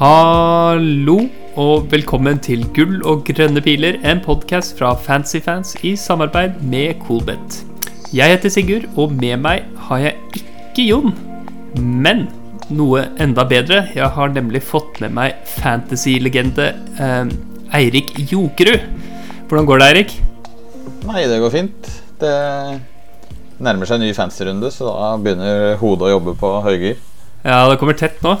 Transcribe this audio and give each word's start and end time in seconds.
Hallo 0.00 1.26
og 1.60 1.90
velkommen 1.92 2.38
til 2.40 2.62
Gull 2.72 3.02
og 3.04 3.26
grønne 3.28 3.60
piler, 3.60 3.98
en 4.00 4.22
podkast 4.24 4.78
fra 4.78 4.94
Fancyfans 4.96 5.74
i 5.84 5.90
samarbeid 5.92 6.54
med 6.64 7.02
Coolbet. 7.02 7.58
Jeg 8.16 8.32
heter 8.32 8.48
Sigurd, 8.48 8.86
og 8.96 9.10
med 9.12 9.42
meg 9.44 9.66
har 9.90 9.98
jeg 10.00 10.14
ikke 10.38 10.86
Jon, 10.86 11.12
men 11.76 12.22
noe 12.72 13.02
enda 13.20 13.44
bedre. 13.44 13.82
Jeg 13.92 14.08
har 14.14 14.32
nemlig 14.32 14.62
fått 14.64 15.02
med 15.04 15.12
meg 15.18 15.34
fantasy-legende 15.58 16.70
eh, 16.96 17.34
Eirik 17.76 18.14
Jokerud. 18.30 18.86
Hvordan 19.50 19.68
går 19.68 19.82
det, 19.82 19.90
Eirik? 19.90 20.14
Nei, 21.10 21.26
det 21.28 21.42
går 21.44 21.52
fint. 21.52 21.90
Det 22.24 22.32
nærmer 23.60 23.84
seg 23.84 24.00
en 24.00 24.06
ny 24.06 24.16
fancy-runde, 24.16 24.72
så 24.72 24.88
da 24.88 25.12
begynner 25.20 25.76
hodet 25.84 26.08
å 26.08 26.14
jobbe 26.14 26.34
på 26.40 26.54
høygir. 26.70 26.96
Ja, 27.44 27.66
det 27.68 27.76
kommer 27.84 28.00
tett 28.00 28.24
nå. 28.24 28.38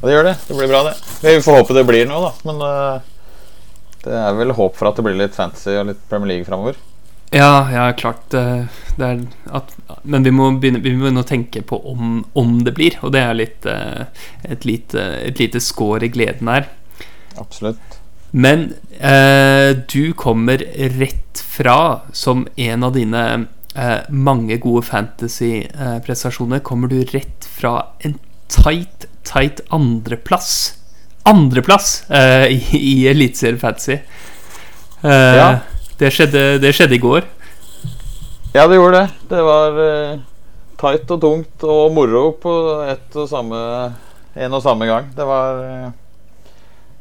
Ja, 0.00 0.08
det 0.08 0.14
gjør 0.14 0.26
det. 0.28 0.34
Det 0.48 0.56
blir 0.58 0.68
bra, 0.68 0.82
det. 0.84 0.96
Vi 1.22 1.42
får 1.42 1.60
håpe 1.60 1.76
det 1.76 1.86
blir 1.88 2.08
noe, 2.08 2.28
da. 2.28 2.32
Men 2.48 2.60
uh, 2.62 3.96
det 4.04 4.18
er 4.20 4.36
vel 4.38 4.52
håp 4.56 4.76
for 4.76 4.90
at 4.90 4.98
det 4.98 5.06
blir 5.06 5.18
litt 5.18 5.36
fancy 5.36 5.72
og 5.74 5.88
litt 5.90 6.02
Premier 6.10 6.34
League 6.34 6.48
framover. 6.48 6.78
Ja, 7.34 7.66
ja, 7.72 7.88
klart 7.98 8.34
er 8.36 8.68
at, 9.50 9.72
Men 10.06 10.22
vi 10.22 10.30
må 10.30 10.44
begynne 10.62 10.78
Vi 10.78 10.92
må 10.94 11.08
begynne 11.08 11.24
å 11.24 11.26
tenke 11.26 11.58
på 11.66 11.80
om, 11.90 12.20
om 12.38 12.52
det 12.62 12.76
blir, 12.76 12.94
og 13.02 13.16
det 13.16 13.24
er 13.24 13.34
litt 13.34 13.66
uh, 13.66 14.06
et, 14.46 14.68
lite, 14.68 15.08
et 15.26 15.42
lite 15.42 15.62
skår 15.62 16.06
i 16.06 16.12
gleden 16.14 16.52
her. 16.52 16.68
Absolutt. 17.36 17.98
Men 18.36 18.74
eh, 18.98 19.70
du 19.88 20.12
kommer 20.12 20.60
rett 20.98 21.40
fra, 21.40 22.00
som 22.12 22.46
en 22.56 22.84
av 22.84 22.92
dine 22.92 23.22
mange 24.08 24.56
gode 24.60 24.82
fantasy-prestasjoner, 24.88 26.60
kommer 26.64 26.88
du 26.88 26.98
rett 27.12 27.44
fra 27.48 27.74
en 28.04 28.16
tight 28.52 29.06
tight 29.26 29.60
andreplass. 29.74 30.76
Andreplass 31.26 32.04
uh, 32.10 32.46
i, 32.46 32.78
i 32.78 33.08
Eliteserien 33.10 33.58
Fantasy. 33.58 33.98
Uh, 35.02 35.10
ja. 35.10 35.48
det, 35.98 36.12
skjedde, 36.14 36.44
det, 36.62 36.72
skjedde, 36.76 36.96
i 36.96 37.02
går. 37.02 37.26
Ja, 38.54 38.66
det 38.66 38.78
gjorde 38.78 39.02
det. 39.02 39.08
Det 39.32 39.42
var 39.48 39.80
uh, 39.80 40.24
tight 40.80 41.10
og 41.10 41.20
tungt 41.22 41.66
og 41.66 41.92
moro 41.96 42.30
på 42.40 42.54
ett 42.86 43.18
og 43.18 43.28
samme 43.30 43.58
en 44.36 44.56
og 44.56 44.62
samme 44.62 44.88
gang. 44.88 45.10
Det 45.16 45.26
var 45.26 45.62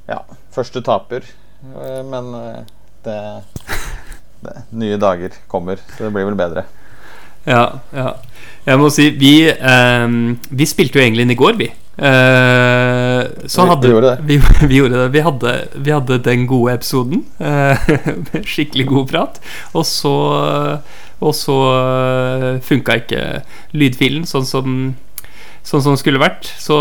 Ja, 0.06 0.22
første 0.54 0.82
taper. 0.86 1.26
men 2.06 2.28
det, 3.04 3.16
det, 4.46 4.54
Nye 4.70 4.98
dager 5.02 5.34
kommer, 5.48 5.82
så 5.98 6.06
det 6.06 6.14
blir 6.14 6.28
vel 6.30 6.38
bedre. 6.38 6.64
Ja, 7.46 7.82
ja. 7.92 8.14
Jeg 8.66 8.80
må 8.80 8.90
si, 8.94 9.10
vi, 9.10 9.50
vi 10.50 10.66
spilte 10.70 11.00
jo 11.00 11.04
egentlig 11.04 11.26
inn 11.26 11.34
i 11.34 11.40
går, 11.42 11.58
vi. 11.60 11.72
Uh, 11.96 13.24
så 13.48 13.64
hadde 13.70 13.88
vi, 13.88 13.94
gjorde 13.94 14.10
det. 14.10 14.24
Vi, 14.28 14.38
vi, 14.68 14.76
gjorde 14.82 15.00
det. 15.00 15.08
Vi 15.14 15.24
hadde, 15.24 15.54
vi 15.76 15.94
hadde 15.96 16.20
den 16.28 16.46
gode 16.48 16.76
episoden. 16.76 17.24
Uh, 17.40 17.80
skikkelig 18.52 18.88
god 18.90 19.08
prat. 19.12 19.40
Og 19.74 19.86
så, 19.88 20.16
og 21.20 21.36
så 21.36 21.58
uh, 21.72 22.52
funka 22.66 23.00
ikke 23.04 23.26
lydfilen 23.76 24.28
sånn 24.30 24.48
som 24.50 24.78
Sånn 25.66 25.82
som 25.82 25.96
skulle 25.98 26.20
vært. 26.22 26.46
Så 26.62 26.76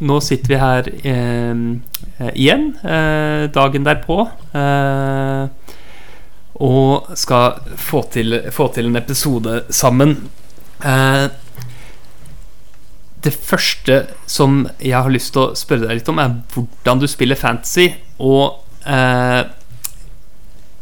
nå 0.00 0.14
sitter 0.24 0.48
vi 0.48 0.56
her 0.56 0.86
uh, 0.88 2.30
igjen 2.32 2.70
dagen 3.52 3.84
derpå. 3.84 4.16
og 6.56 7.10
skal 7.20 7.58
få 7.76 8.00
til, 8.14 8.38
få 8.48 8.70
til 8.72 8.88
en 8.88 8.96
episode 8.96 9.58
sammen. 9.68 10.16
Uh, 10.80 11.28
det 13.24 13.32
første 13.34 14.02
som 14.26 14.66
jeg 14.80 14.96
har 14.96 15.12
lyst 15.12 15.34
til 15.34 15.42
å 15.48 15.56
spørre 15.58 15.88
deg 15.88 16.00
litt 16.00 16.10
om, 16.12 16.20
er 16.20 16.36
hvordan 16.54 17.02
du 17.02 17.06
spiller 17.10 17.38
fantasy. 17.38 17.90
Og 18.18 18.60
eh, 18.86 19.40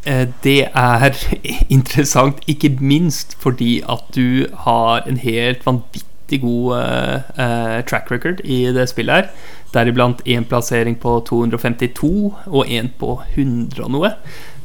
eh 0.09 0.27
det 0.43 0.59
er 0.67 1.17
interessant, 1.77 2.43
ikke 2.47 2.77
minst 2.79 3.35
fordi 3.39 3.81
at 3.89 4.05
du 4.15 4.47
har 4.65 5.07
en 5.07 5.17
helt 5.17 5.65
vanvittig 5.65 6.41
god 6.41 6.77
eh, 6.79 7.31
eh 7.45 7.79
track 7.89 8.11
record 8.11 8.41
i 8.43 8.65
det 8.75 8.89
spillet 8.89 9.15
her. 9.15 9.31
Deriblant 9.73 10.21
én 10.25 10.47
plassering 10.49 10.97
på 10.99 11.19
252 11.27 12.33
og 12.47 12.65
én 12.65 12.89
på 12.99 13.21
100 13.35 13.83
og 13.83 13.91
noe. 13.91 14.13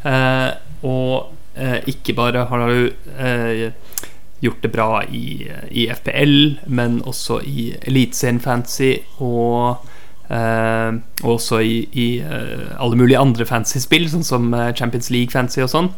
Eh, 0.04 0.50
og 0.84 1.32
eh, 1.56 1.80
ikke 1.86 2.14
bare 2.14 2.44
har 2.44 2.68
du 2.68 2.92
gjort 4.42 4.62
det 4.62 4.72
bra 4.74 4.88
i, 5.06 5.46
i 5.70 5.86
FPL, 5.92 6.58
men 6.66 7.02
også 7.06 7.40
i 7.44 7.74
Eliteserien 7.86 8.40
Fantasy 8.44 8.96
og 9.22 9.84
Uh, 10.24 11.02
også 11.20 11.58
i, 11.60 11.74
i 11.92 12.04
uh, 12.24 12.70
alle 12.80 12.96
mulige 12.96 13.20
andre 13.20 13.44
fantasy-spill, 13.44 14.06
sånn 14.08 14.24
som 14.24 14.46
uh, 14.56 14.70
Champions 14.72 15.10
League 15.12 15.34
Fantasy 15.34 15.60
og 15.60 15.68
sånn. 15.68 15.90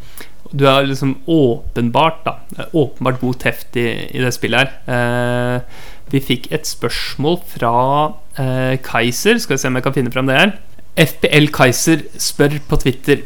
Du 0.51 0.65
er 0.67 0.89
liksom 0.89 1.13
åpenbart 1.31 2.25
da 2.27 2.35
Åpenbart 2.75 3.21
god 3.23 3.39
teft 3.43 3.79
i, 3.79 3.87
i 4.11 4.23
det 4.23 4.33
spillet 4.35 4.75
her. 4.87 5.63
vi 6.11 6.21
fikk 6.23 6.47
et 6.55 6.67
spørsmål 6.67 7.41
fra 7.51 7.73
Kaiser. 8.87 9.41
Skal 9.43 9.57
vi 9.57 9.63
se 9.63 9.71
om 9.71 9.79
jeg 9.79 9.87
kan 9.87 9.97
finne 9.97 10.13
frem 10.15 10.31
det 10.31 10.39
her. 10.39 10.53
FPL 10.97 11.51
Kaiser 11.55 12.05
spør 12.23 12.61
på 12.71 12.79
Twitter 12.85 13.25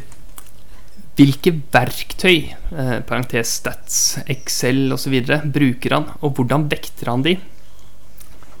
hvilke 1.19 1.53
verktøy, 1.73 2.51
eh, 2.71 2.99
parentes 3.07 3.57
stats, 3.59 4.19
Excel 4.31 4.91
osv., 4.93 5.17
bruker 5.51 5.95
han, 5.97 6.09
og 6.21 6.35
hvordan 6.37 6.69
vekter 6.71 7.11
han 7.11 7.25
de? 7.25 7.37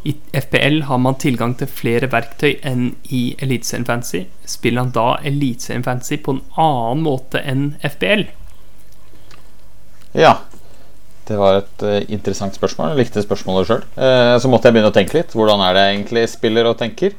I 0.03 0.15
FPL 0.33 0.81
har 0.87 0.97
man 0.97 1.17
tilgang 1.21 1.53
til 1.57 1.69
flere 1.69 2.09
verktøy 2.09 2.55
enn 2.65 2.95
i 3.13 3.35
Eliteserien 3.37 3.85
Fantasy. 3.85 4.23
Spiller 4.49 4.81
han 4.81 4.93
da 4.95 5.19
Eliteserien 5.23 5.85
Fantasy 5.85 6.17
på 6.17 6.33
en 6.35 6.41
annen 6.57 7.03
måte 7.05 7.41
enn 7.45 7.75
FPL? 7.85 8.25
Ja. 10.17 10.39
Det 11.29 11.37
var 11.37 11.59
et 11.59 11.83
uh, 11.85 11.99
interessant 12.11 12.57
spørsmål. 12.57 12.91
Jeg 12.91 13.05
likte 13.05 13.21
spørsmålet 13.23 13.69
sjøl. 13.69 13.83
Uh, 13.93 14.07
eh, 14.07 14.37
så 14.41 14.49
måtte 14.49 14.67
jeg 14.67 14.75
begynne 14.75 14.89
å 14.89 14.95
tenke 14.95 15.19
litt. 15.19 15.35
Hvordan 15.37 15.61
er 15.63 15.77
det 15.77 15.85
egentlig 15.91 16.25
spiller 16.33 16.67
og 16.71 16.79
tenker? 16.81 17.13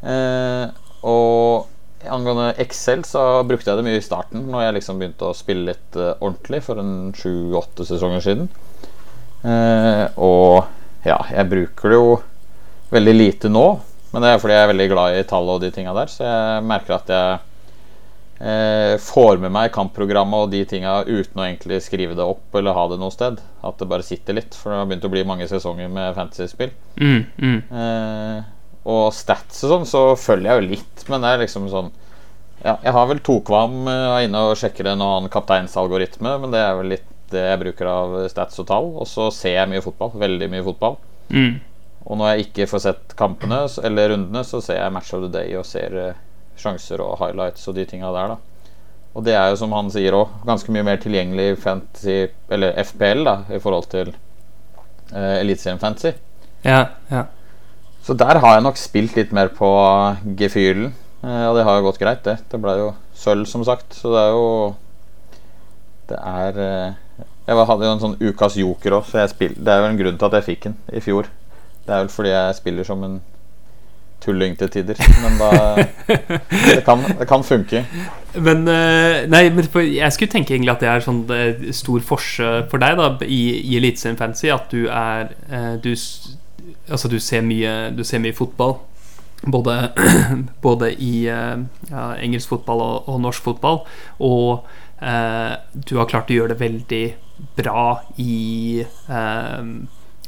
Uh, 0.00 0.72
og 1.04 1.68
Angående 2.10 2.52
Excel 2.62 3.04
så 3.06 3.42
brukte 3.46 3.70
jeg 3.70 3.80
det 3.80 3.86
mye 3.86 4.00
i 4.00 4.04
starten, 4.04 4.44
når 4.50 4.66
jeg 4.66 4.76
liksom 4.78 5.00
begynte 5.00 5.30
å 5.30 5.36
spille 5.36 5.70
litt 5.72 5.98
uh, 5.98 6.12
ordentlig 6.18 6.60
for 6.66 6.80
en 6.82 6.94
sju-åtte 7.16 7.86
sesonger 7.88 8.24
siden. 8.24 8.50
Uh, 9.44 10.06
og 10.16 11.06
ja, 11.06 11.18
jeg 11.30 11.50
bruker 11.50 11.92
det 11.92 11.98
jo 11.98 12.14
veldig 12.94 13.14
lite 13.16 13.50
nå, 13.52 13.66
men 14.12 14.24
det 14.24 14.30
er 14.30 14.38
fordi 14.40 14.56
jeg 14.56 14.64
er 14.64 14.70
veldig 14.70 14.86
glad 14.92 15.18
i 15.18 15.26
tall 15.28 15.50
og 15.52 15.60
de 15.64 15.72
tinga 15.74 15.94
der. 15.96 16.12
Så 16.12 16.24
jeg 16.24 16.64
merker 16.70 16.96
at 16.96 17.12
jeg 17.12 17.38
uh, 18.40 18.94
får 19.02 19.42
med 19.42 19.54
meg 19.56 19.72
kampprogrammet 19.74 20.46
og 20.46 20.54
de 20.54 20.64
tinga 20.70 21.00
uten 21.04 21.40
å 21.40 21.46
egentlig 21.48 21.82
skrive 21.84 22.16
det 22.18 22.24
opp 22.24 22.56
eller 22.56 22.76
ha 22.76 22.88
det 22.92 23.00
noe 23.02 23.14
sted. 23.14 23.40
At 23.64 23.80
det 23.80 23.90
bare 23.90 24.06
sitter 24.06 24.38
litt, 24.40 24.56
for 24.56 24.72
det 24.72 24.82
har 24.82 24.90
begynt 24.90 25.08
å 25.08 25.12
bli 25.12 25.24
mange 25.28 25.48
sesonger 25.50 25.92
med 25.92 26.14
fantasy-spill. 26.16 26.74
Mm, 27.00 27.22
mm. 27.36 27.58
Og 28.84 29.08
stats 29.16 29.62
og 29.64 29.70
sånn, 29.72 29.86
så 29.88 30.02
følger 30.20 30.50
jeg 30.50 30.60
jo 30.60 30.70
litt, 30.74 31.04
men 31.08 31.24
det 31.24 31.30
er 31.32 31.44
liksom 31.46 31.70
sånn 31.72 31.92
Ja, 32.64 32.78
jeg 32.82 32.92
har 32.96 33.08
vel 33.08 33.20
tokvam 33.24 33.88
er 33.90 34.24
inne 34.24 34.40
og 34.50 34.58
sjekker 34.60 34.88
en 34.88 35.02
annen 35.04 35.32
kapteinsalgoritme, 35.32 36.38
men 36.40 36.52
det 36.52 36.62
er 36.64 36.78
vel 36.78 36.92
litt 36.94 37.10
det 37.32 37.42
jeg 37.48 37.60
bruker 37.60 37.90
av 37.90 38.16
stats 38.32 38.60
og 38.62 38.68
tall. 38.68 38.90
Og 39.00 39.08
så 39.10 39.28
ser 39.34 39.58
jeg 39.58 39.70
mye 39.70 39.84
fotball. 39.84 40.14
Veldig 40.22 40.48
mye 40.52 40.64
fotball. 40.66 40.98
Mm. 41.34 41.58
Og 42.04 42.20
når 42.20 42.30
jeg 42.30 42.46
ikke 42.46 42.68
får 42.70 42.82
sett 42.84 43.14
kampene 43.18 43.62
eller 43.84 44.12
rundene, 44.12 44.44
så 44.46 44.60
ser 44.64 44.80
jeg 44.80 44.94
Match 44.94 45.14
of 45.16 45.24
the 45.24 45.30
Day 45.32 45.54
og 45.56 45.66
ser 45.68 45.96
uh, 45.96 46.18
sjanser 46.60 47.00
og 47.04 47.16
highlights 47.22 47.64
og 47.70 47.78
de 47.78 47.86
tinga 47.88 48.12
der, 48.14 48.34
da. 48.34 48.74
Og 49.14 49.24
det 49.24 49.36
er 49.38 49.52
jo, 49.52 49.60
som 49.60 49.72
han 49.76 49.88
sier 49.94 50.16
òg, 50.18 50.32
ganske 50.46 50.72
mye 50.74 50.84
mer 50.88 50.98
tilgjengelig 51.00 51.54
fantasy, 51.62 52.32
eller 52.52 52.74
FPL, 52.82 53.22
da, 53.28 53.36
i 53.54 53.60
forhold 53.62 53.86
til 53.92 54.10
uh, 54.10 55.36
Eliteserien 55.38 55.80
Fantasy. 55.80 56.16
Ja, 56.66 56.80
ja. 57.12 57.28
Så 58.04 58.12
der 58.20 58.36
har 58.36 58.58
jeg 58.58 58.64
nok 58.66 58.76
spilt 58.76 59.16
litt 59.16 59.32
mer 59.32 59.48
på 59.56 59.68
gefühlen. 60.36 60.92
Eh, 61.24 61.44
og 61.48 61.56
det 61.56 61.64
har 61.64 61.78
jo 61.78 61.86
gått 61.86 62.00
greit, 62.02 62.24
det. 62.26 62.36
Det 62.52 62.60
ble 62.60 62.76
jo 62.76 62.90
sølv, 63.16 63.46
som 63.48 63.64
sagt. 63.64 63.96
Så 63.96 64.12
det 64.12 64.24
er 64.26 64.34
jo 64.36 64.48
Det 66.08 66.18
er 66.20 66.58
eh, 66.60 67.24
Jeg 67.46 67.66
hadde 67.70 67.86
jo 67.86 67.92
en 67.94 68.02
sånn 68.02 68.18
ukas 68.20 68.58
joker 68.60 68.98
òg, 68.98 69.06
så 69.08 69.22
jeg 69.22 69.32
spill, 69.32 69.54
det 69.56 69.72
er 69.72 69.80
jo 69.80 69.88
en 69.88 70.00
grunn 70.00 70.18
til 70.20 70.28
at 70.28 70.36
jeg 70.38 70.48
fikk 70.50 70.66
den 70.66 70.76
i 70.92 71.00
fjor. 71.04 71.30
Det 71.84 71.92
er 71.92 72.02
vel 72.02 72.12
fordi 72.12 72.32
jeg 72.32 72.58
spiller 72.60 72.88
som 72.88 73.02
en 73.04 73.18
tulling 74.24 74.56
til 74.56 74.70
tider. 74.72 75.00
Men 75.24 75.36
da 75.40 75.50
det 76.08 76.78
kan, 76.84 77.04
det 77.08 77.28
kan 77.28 77.44
funke. 77.44 77.84
Men 78.36 78.68
eh, 78.68 79.24
Nei, 79.32 79.46
men 79.52 79.68
jeg 79.88 80.12
skulle 80.12 80.32
tenke 80.32 80.56
egentlig 80.56 80.72
at 80.72 80.84
det 80.84 80.92
er 80.92 81.04
sånn 81.04 81.24
stor 81.76 82.04
forskjell 82.12 82.64
for 82.72 82.84
deg 82.84 83.00
da 83.00 83.10
i, 83.24 83.42
i 83.64 83.76
Eliteserien 83.80 84.20
Fantasy. 84.20 84.52
At 84.52 84.72
du 84.72 84.88
er 84.92 85.32
Du 85.84 85.92
Altså, 86.88 87.08
du 87.08 87.18
ser 87.20 87.44
mye, 87.46 87.90
du 87.96 88.04
ser 88.04 88.22
mye 88.24 88.36
fotball. 88.36 88.78
Både, 89.44 89.76
både 90.64 90.92
i 90.94 91.26
eh, 91.28 91.58
ja, 91.90 92.06
engelsk 92.16 92.54
fotball 92.54 92.80
og, 92.80 93.08
og, 93.08 93.20
norsk 93.26 93.44
fotball. 93.44 93.82
Og 94.24 94.64
eh, 95.04 95.52
du 95.74 95.98
har 96.00 96.08
klart 96.10 96.32
å 96.32 96.38
gjøre 96.38 96.54
det 96.54 96.62
veldig 96.62 97.04
bra 97.58 97.88
i 98.22 98.80
eh, 98.84 99.68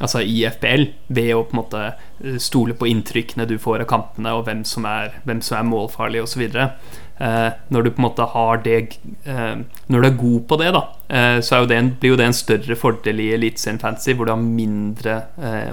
altså 0.00 0.20
i 0.20 0.42
FPL, 0.48 0.84
ved 1.16 1.32
å 1.34 1.44
på 1.46 1.54
en 1.54 1.60
måte 1.62 1.82
eh, 1.86 2.36
stole 2.42 2.76
på 2.76 2.88
inntrykkene 2.90 3.46
du 3.48 3.56
får 3.62 3.84
av 3.84 3.90
kampene, 3.90 4.34
og 4.36 4.44
hvem 4.48 4.62
som 4.68 4.86
er, 4.88 5.16
hvem 5.28 5.40
som 5.44 5.58
er 5.60 5.68
målfarlig 5.70 6.22
osv. 6.24 6.44
Eh, 6.46 7.48
når 7.72 7.86
du 7.86 7.90
på 7.90 8.02
en 8.02 8.04
måte 8.04 8.26
har 8.28 8.58
det 8.60 8.76
eh, 9.24 9.54
Når 9.88 10.02
du 10.02 10.08
er 10.08 10.18
god 10.20 10.42
på 10.50 10.58
det, 10.60 10.68
da, 10.76 10.82
eh, 11.08 11.38
så 11.40 11.62
jo 11.62 11.70
det 11.70 11.80
en, 11.80 11.90
blir 12.00 12.12
jo 12.12 12.20
det 12.20 12.28
en 12.28 12.36
større 12.36 12.76
fordel 12.76 13.22
i 13.24 13.32
Eliteserien 13.38 13.80
Fantasy, 13.80 14.12
hvor 14.12 14.28
du 14.28 14.34
har 14.34 14.42
mindre 14.42 15.16
eh, 15.40 15.70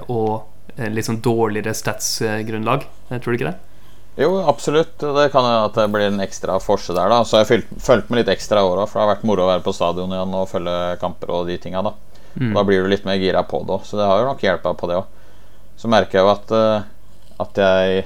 litt 0.76 1.06
sånn 1.06 1.22
dårligere 1.24 1.74
statsgrunnlag. 1.76 2.86
Eh, 3.08 3.18
tror 3.18 3.32
du 3.32 3.38
ikke 3.38 3.52
det? 3.52 3.58
Jo, 4.16 4.30
absolutt. 4.46 4.94
Det 4.98 5.28
kan 5.32 5.46
hende 5.46 5.66
at 5.68 5.78
det 5.78 5.88
blir 5.90 6.06
en 6.06 6.22
ekstra 6.22 6.60
forse 6.62 6.94
der. 6.94 7.10
da 7.10 7.22
Så 7.26 7.40
jeg 7.40 7.46
har 7.48 7.62
fulgt 7.82 8.10
med 8.10 8.22
litt 8.22 8.32
ekstra 8.36 8.62
i 8.62 8.68
år 8.68 8.84
òg, 8.84 8.88
for 8.90 8.98
det 9.00 9.06
har 9.06 9.12
vært 9.16 9.26
moro 9.26 9.46
å 9.46 9.50
være 9.50 9.64
på 9.64 9.74
stadion 9.74 10.14
igjen 10.14 10.36
og 10.38 10.50
følge 10.50 10.76
kamper 11.02 11.34
og 11.34 11.46
de 11.50 11.58
tinga. 11.58 11.82
Da. 11.82 11.94
Mm. 12.34 12.50
da 12.54 12.64
blir 12.66 12.82
du 12.82 12.90
litt 12.90 13.04
mer 13.06 13.18
gira 13.22 13.44
på 13.46 13.60
det 13.62 13.76
òg, 13.76 13.84
så 13.86 13.98
det 13.98 14.06
har 14.10 14.18
jo 14.18 14.26
nok 14.26 14.42
hjelpa 14.42 14.74
på 14.74 14.90
det 14.90 14.98
òg. 14.98 15.28
Så 15.78 15.90
merker 15.90 16.18
jeg 16.18 16.24
jo 16.26 16.30
at, 16.32 16.54
uh, 16.54 17.42
at 17.42 17.58
jeg, 17.58 18.04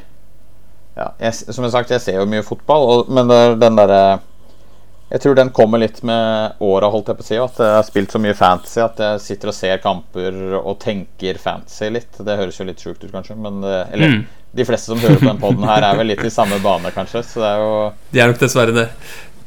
ja, 0.96 1.06
jeg 1.20 1.34
Som 1.36 1.64
jeg 1.64 1.68
har 1.68 1.76
sagt, 1.76 1.92
jeg 1.92 2.04
ser 2.04 2.20
jo 2.20 2.28
mye 2.28 2.44
fotball, 2.44 2.88
og, 2.88 3.12
men 3.12 3.28
den 3.60 3.76
derre 3.76 4.18
jeg 5.08 5.22
tror 5.24 5.36
den 5.38 5.50
kommer 5.56 5.80
litt 5.80 6.02
med 6.04 6.58
åra, 6.64 6.90
holdt 6.92 7.08
jeg 7.08 7.18
på 7.18 7.24
å 7.24 7.26
si. 7.26 7.38
At 7.40 7.60
jeg 7.62 7.76
har 7.78 7.86
spilt 7.86 8.12
så 8.12 8.20
mye 8.20 8.36
fantasy 8.36 8.82
at 8.84 8.98
jeg 9.00 9.22
sitter 9.24 9.52
og 9.52 9.56
ser 9.56 9.80
kamper 9.80 10.58
og 10.58 10.74
tenker 10.82 11.40
fantasy 11.40 11.88
litt. 11.94 12.10
Det 12.12 12.36
høres 12.36 12.58
jo 12.60 12.66
litt 12.68 12.82
sjukt 12.84 13.06
ut, 13.06 13.12
kanskje, 13.14 13.38
men 13.40 13.62
eh, 13.64 13.94
Eller 13.96 14.12
mm. 14.12 14.18
de 14.60 14.66
fleste 14.68 14.92
som 14.92 15.00
hører 15.00 15.16
på 15.22 15.30
den 15.30 15.40
poden 15.40 15.64
her, 15.68 15.86
er 15.88 15.96
vel 15.96 16.12
litt 16.12 16.26
i 16.28 16.34
samme 16.34 16.60
bane, 16.66 16.92
kanskje. 16.92 17.24
Så 17.24 17.40
det 17.40 17.54
er 17.54 17.64
jo 17.64 17.72
De 18.12 18.20
er 18.20 18.32
nok 18.32 18.42
dessverre 18.44 18.76
det. 18.76 18.86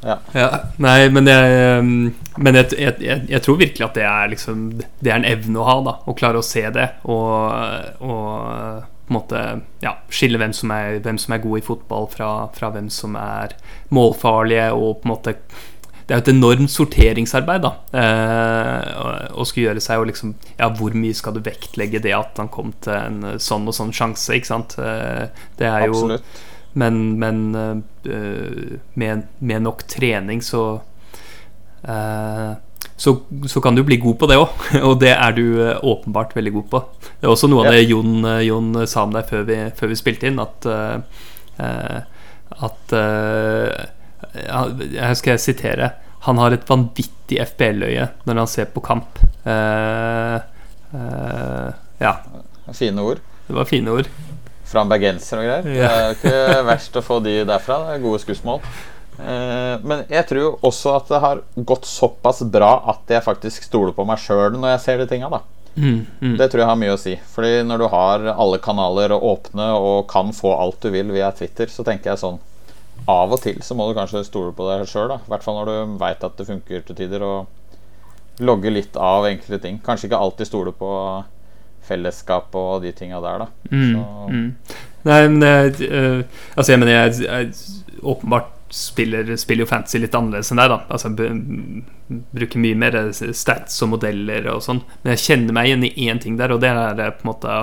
Ja. 0.01 0.17
ja. 0.33 0.47
Nei, 0.81 0.97
men, 1.13 1.29
jeg, 1.29 2.13
men 2.41 2.57
jeg, 2.57 2.71
jeg, 2.73 3.19
jeg, 3.29 3.41
tror 3.45 3.59
virkelig 3.59 3.85
at 3.85 3.99
det 3.99 4.05
er 4.09 4.31
liksom 4.31 4.63
Det 4.81 5.11
er 5.11 5.19
en 5.19 5.27
evne 5.29 5.61
å 5.61 5.67
ha, 5.67 5.75
da. 5.85 5.93
Å 6.09 6.15
klare 6.17 6.41
å 6.41 6.45
se 6.45 6.65
det 6.73 6.87
og, 7.05 8.01
og 8.01 8.89
på 9.11 9.17
en 9.17 9.19
måte 9.19 9.41
ja, 9.83 9.97
skille 10.13 10.39
hvem 10.39 10.53
som, 10.55 10.71
er, 10.71 11.01
hvem 11.03 11.19
som 11.19 11.35
er 11.35 11.43
god 11.43 11.59
i 11.59 11.65
fotball 11.65 12.07
fra, 12.13 12.31
fra, 12.55 12.71
hvem 12.71 12.87
som 12.93 13.17
er 13.19 13.57
målfarlige, 13.91 14.71
og 14.71 15.01
på 15.01 15.09
en 15.09 15.13
måte 15.13 15.35
det 16.01 16.15
er 16.15 16.19
jo 16.19 16.23
et 16.25 16.31
enormt 16.33 16.71
sorteringsarbeid 16.73 17.61
da 17.63 17.69
eh, 17.95 18.87
å 19.31 19.45
skulle 19.47 19.69
gjøre 19.69 19.83
seg 19.83 20.01
og 20.01 20.09
liksom 20.09 20.33
Ja, 20.57 20.67
hvor 20.75 20.95
mye 20.97 21.15
skal 21.15 21.37
du 21.37 21.43
vektlegge 21.45 22.01
det 22.03 22.11
at 22.17 22.41
han 22.41 22.49
kom 22.51 22.73
til 22.83 22.97
en 22.97 23.39
sånn 23.39 23.69
og 23.69 23.77
sånn 23.77 23.93
sjanse, 23.95 24.33
ikke 24.35 24.49
sant? 24.49 24.75
Eh, 24.81 25.29
det 25.61 25.69
er 25.69 25.85
jo 25.85 25.93
Absolutt. 26.01 26.41
Men, 26.73 27.19
men 27.19 27.39
uh, 27.55 28.79
med, 28.95 29.23
med, 29.39 29.63
nok 29.65 29.83
trening 29.91 30.39
så 30.43 30.63
uh, 31.83 32.51
så, 33.01 33.15
så, 33.47 33.61
kan 33.61 33.75
du 33.75 33.81
bli 33.83 33.97
god 33.97 34.19
på 34.21 34.27
det 34.29 34.35
òg, 34.37 34.65
og 34.87 34.99
det 35.01 35.15
er 35.15 35.33
du 35.33 35.45
eh, 35.57 35.79
åpenbart 35.81 36.35
veldig 36.37 36.53
god 36.59 36.67
på. 36.69 36.81
Det 37.17 37.25
er 37.25 37.31
også 37.33 37.49
noe 37.49 37.65
av 37.65 37.73
det 37.73 37.87
Jon, 37.89 38.19
eh, 38.29 38.43
Jon 38.45 38.75
sa 38.85 39.07
om 39.07 39.15
deg 39.15 39.25
før 39.29 39.47
vi, 39.47 39.57
før 39.77 39.89
vi 39.89 39.97
spilte 39.97 40.29
inn, 40.29 40.37
at 40.41 40.67
uh, 40.69 41.01
At 42.61 42.93
uh, 42.93 43.69
Her 44.35 45.15
skal 45.17 45.33
jeg 45.33 45.41
sitere. 45.41 45.89
Han 46.27 46.37
har 46.37 46.53
et 46.53 46.69
vanvittig 46.69 47.41
FBL-øye 47.41 48.05
når 48.29 48.41
han 48.43 48.49
ser 48.49 48.69
på 48.69 48.83
kamp. 48.85 49.17
Uh, 49.47 50.37
ja. 52.01 52.13
Fine 52.69 53.01
ord. 53.01 53.25
Det 53.47 53.57
var 53.57 53.69
fine 53.69 53.97
ord. 53.97 54.11
Fra 54.69 54.85
en 54.85 54.93
bergenser 54.93 55.41
og 55.41 55.49
greier. 55.49 55.73
Ja. 55.73 55.89
Det 55.89 56.05
er 56.05 56.17
ikke 56.19 56.65
verst 56.69 57.01
å 57.01 57.05
få 57.05 57.17
de 57.25 57.39
derfra. 57.49 57.81
Det 57.87 57.97
er 57.97 58.05
gode 58.05 58.21
skussmål. 58.21 58.61
Eh, 59.21 59.75
men 59.85 60.03
jeg 60.09 60.27
tror 60.29 60.59
også 60.65 60.95
at 60.97 61.09
det 61.11 61.21
har 61.23 61.41
gått 61.55 61.87
såpass 61.89 62.41
bra 62.51 62.73
at 62.93 63.11
jeg 63.11 63.25
faktisk 63.25 63.67
stoler 63.69 63.95
på 63.95 64.05
meg 64.07 64.21
sjøl 64.21 64.57
når 64.57 64.75
jeg 64.75 64.83
ser 64.85 65.01
de 65.01 65.07
tinga. 65.11 65.29
da 65.29 65.41
mm, 65.75 65.99
mm. 66.19 66.35
Det 66.39 66.49
tror 66.49 66.63
jeg 66.63 66.69
har 66.71 66.81
mye 66.83 66.95
å 66.95 67.01
si. 67.01 67.15
Fordi 67.35 67.61
når 67.67 67.83
du 67.83 67.87
har 67.93 68.27
alle 68.33 68.61
kanaler 68.63 69.15
åpne 69.17 69.71
og 69.77 70.07
kan 70.11 70.33
få 70.35 70.55
alt 70.57 70.81
du 70.81 70.91
vil 70.93 71.13
via 71.13 71.31
Twitter, 71.35 71.69
så 71.71 71.85
tenker 71.87 72.13
jeg 72.13 72.23
sånn 72.23 72.41
Av 73.09 73.31
og 73.33 73.39
til 73.41 73.57
så 73.65 73.73
må 73.73 73.87
du 73.89 73.95
kanskje 73.97 74.21
stole 74.27 74.53
på 74.53 74.67
deg 74.67 74.85
sjøl. 74.89 75.15
I 75.15 75.31
hvert 75.31 75.45
fall 75.45 75.57
når 75.57 75.69
du 75.71 75.97
veit 76.01 76.23
at 76.23 76.37
det 76.37 76.45
funker 76.45 76.83
til 76.85 76.97
tider. 76.99 77.25
Og 77.25 78.41
logge 78.41 78.69
litt 78.69 78.97
av 78.97 79.25
enkelte 79.29 79.61
ting. 79.63 79.79
Kanskje 79.85 80.09
ikke 80.09 80.21
alltid 80.21 80.49
stole 80.49 80.73
på 80.75 80.91
fellesskap 81.85 82.53
og 82.57 82.83
de 82.83 82.91
tinga 82.95 83.19
der, 83.23 83.43
da. 83.43 83.47
Mm, 83.71 83.95
mm. 84.29 84.47
Nei, 85.09 85.19
men 85.33 85.45
jeg, 85.45 85.89
uh, 85.89 86.41
altså, 86.55 86.71
jeg 86.71 86.81
mener 86.81 86.93
jeg, 86.93 87.25
jeg 87.25 88.03
åpenbart 88.05 88.51
spiller, 88.71 89.35
spiller, 89.37 89.65
jo 89.65 89.69
fantasy 89.69 89.99
litt 90.01 90.15
annerledes 90.15 90.51
enn 90.53 90.61
deg. 90.61 90.71
da 90.71 90.79
Altså 90.91 91.11
Bruker 92.31 92.63
mye 92.63 92.77
mer 92.79 92.97
stats 93.13 93.81
og 93.83 93.93
modeller 93.95 94.47
og 94.51 94.63
sånn. 94.65 94.83
Men 95.03 95.15
jeg 95.15 95.25
kjenner 95.25 95.57
meg 95.57 95.69
igjen 95.69 95.87
i 95.87 95.95
én 96.09 96.21
ting 96.23 96.37
der, 96.39 96.53
og 96.53 96.63
det 96.63 96.71
er 96.71 97.15
på 97.17 97.25
en 97.25 97.31
måte 97.31 97.57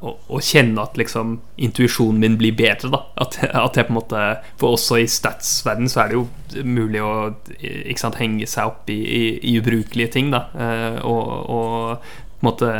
å, 0.00 0.14
å 0.26 0.40
kjenne 0.42 0.82
at 0.82 0.98
liksom 0.98 1.38
intuisjonen 1.66 2.20
min 2.22 2.38
blir 2.40 2.56
bedre. 2.58 2.90
da 2.94 3.02
At, 3.24 3.38
at 3.44 3.78
jeg 3.78 3.88
på 3.88 3.94
en 3.94 4.00
måte 4.00 4.24
For 4.60 4.76
også 4.78 5.00
i 5.02 5.08
stats-verden 5.10 5.90
så 5.90 6.04
er 6.04 6.12
det 6.12 6.18
jo 6.20 6.64
mulig 6.64 7.02
å 7.02 7.14
ikke 7.60 8.02
sant, 8.02 8.20
henge 8.22 8.46
seg 8.50 8.70
opp 8.72 8.90
i, 8.92 9.00
i, 9.00 9.24
i 9.50 9.56
ubrukelige 9.60 10.14
ting. 10.18 10.32
da 10.34 10.46
uh, 10.54 11.00
og, 11.06 11.32
og 11.54 12.12
på 12.34 12.44
en 12.44 12.50
måte 12.50 12.70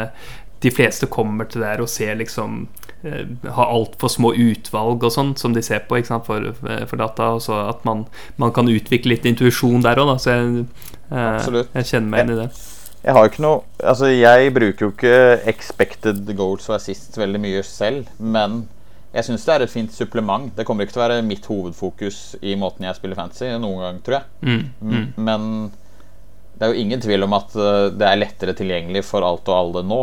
de 0.64 0.72
fleste 0.72 1.08
kommer 1.12 1.48
til 1.50 1.64
der 1.64 1.82
og 1.84 1.90
ser 1.92 2.16
liksom 2.16 2.64
eh, 3.04 3.24
Har 3.44 3.72
altfor 3.72 4.12
små 4.12 4.32
utvalg 4.32 5.04
og 5.04 5.12
sånn 5.12 5.34
som 5.40 5.54
de 5.56 5.62
ser 5.64 5.84
på 5.88 6.00
sant, 6.06 6.26
for, 6.26 6.52
eh, 6.52 6.84
for, 6.88 7.00
data. 7.00 7.34
Og 7.36 7.42
så 7.44 7.58
at 7.68 7.84
man, 7.88 8.06
man, 8.40 8.54
kan 8.56 8.70
utvikle 8.70 9.14
litt 9.14 9.28
intuisjon 9.28 9.84
der 9.84 10.00
òg, 10.00 10.14
Så 10.22 10.36
jeg, 10.36 10.64
eh, 11.10 11.50
jeg, 11.74 11.90
kjenner 11.90 12.08
meg 12.08 12.24
inn 12.24 12.36
i 12.36 12.40
det. 12.44 12.48
Jeg 13.04 13.12
har 13.12 13.28
ikke 13.28 13.44
noe 13.44 13.58
Altså, 13.84 14.08
jeg 14.08 14.54
bruker 14.56 14.86
jo 14.86 14.92
ikke 14.94 15.18
expected 15.52 16.24
goals 16.38 16.70
og 16.70 16.78
assist 16.78 17.18
veldig 17.20 17.42
mye 17.42 17.64
selv, 17.68 18.08
men 18.18 18.64
jeg 19.14 19.28
syns 19.28 19.44
det 19.46 19.52
er 19.54 19.62
et 19.62 19.70
fint 19.70 19.92
supplement. 19.94 20.48
Det 20.56 20.64
kommer 20.66 20.86
ikke 20.86 20.96
til 20.96 21.04
å 21.04 21.04
være 21.04 21.22
mitt 21.22 21.44
hovedfokus 21.46 22.34
i 22.42 22.56
måten 22.58 22.88
jeg 22.88 22.96
spiller 22.96 23.18
fantasy 23.18 23.52
noen 23.62 23.84
gang, 23.84 24.00
tror 24.02 24.16
jeg. 24.16 24.24
Mm, 24.42 24.64
mm. 24.80 25.04
Men 25.28 25.44
det 26.58 26.66
er 26.66 26.72
jo 26.72 26.82
ingen 26.82 27.02
tvil 27.02 27.26
om 27.26 27.36
at 27.36 27.54
eh, 27.54 27.92
det 27.94 28.08
er 28.08 28.18
lettere 28.18 28.56
tilgjengelig 28.58 29.04
for 29.06 29.26
alt 29.26 29.46
og 29.50 29.58
alle 29.58 29.84
nå. 29.86 30.00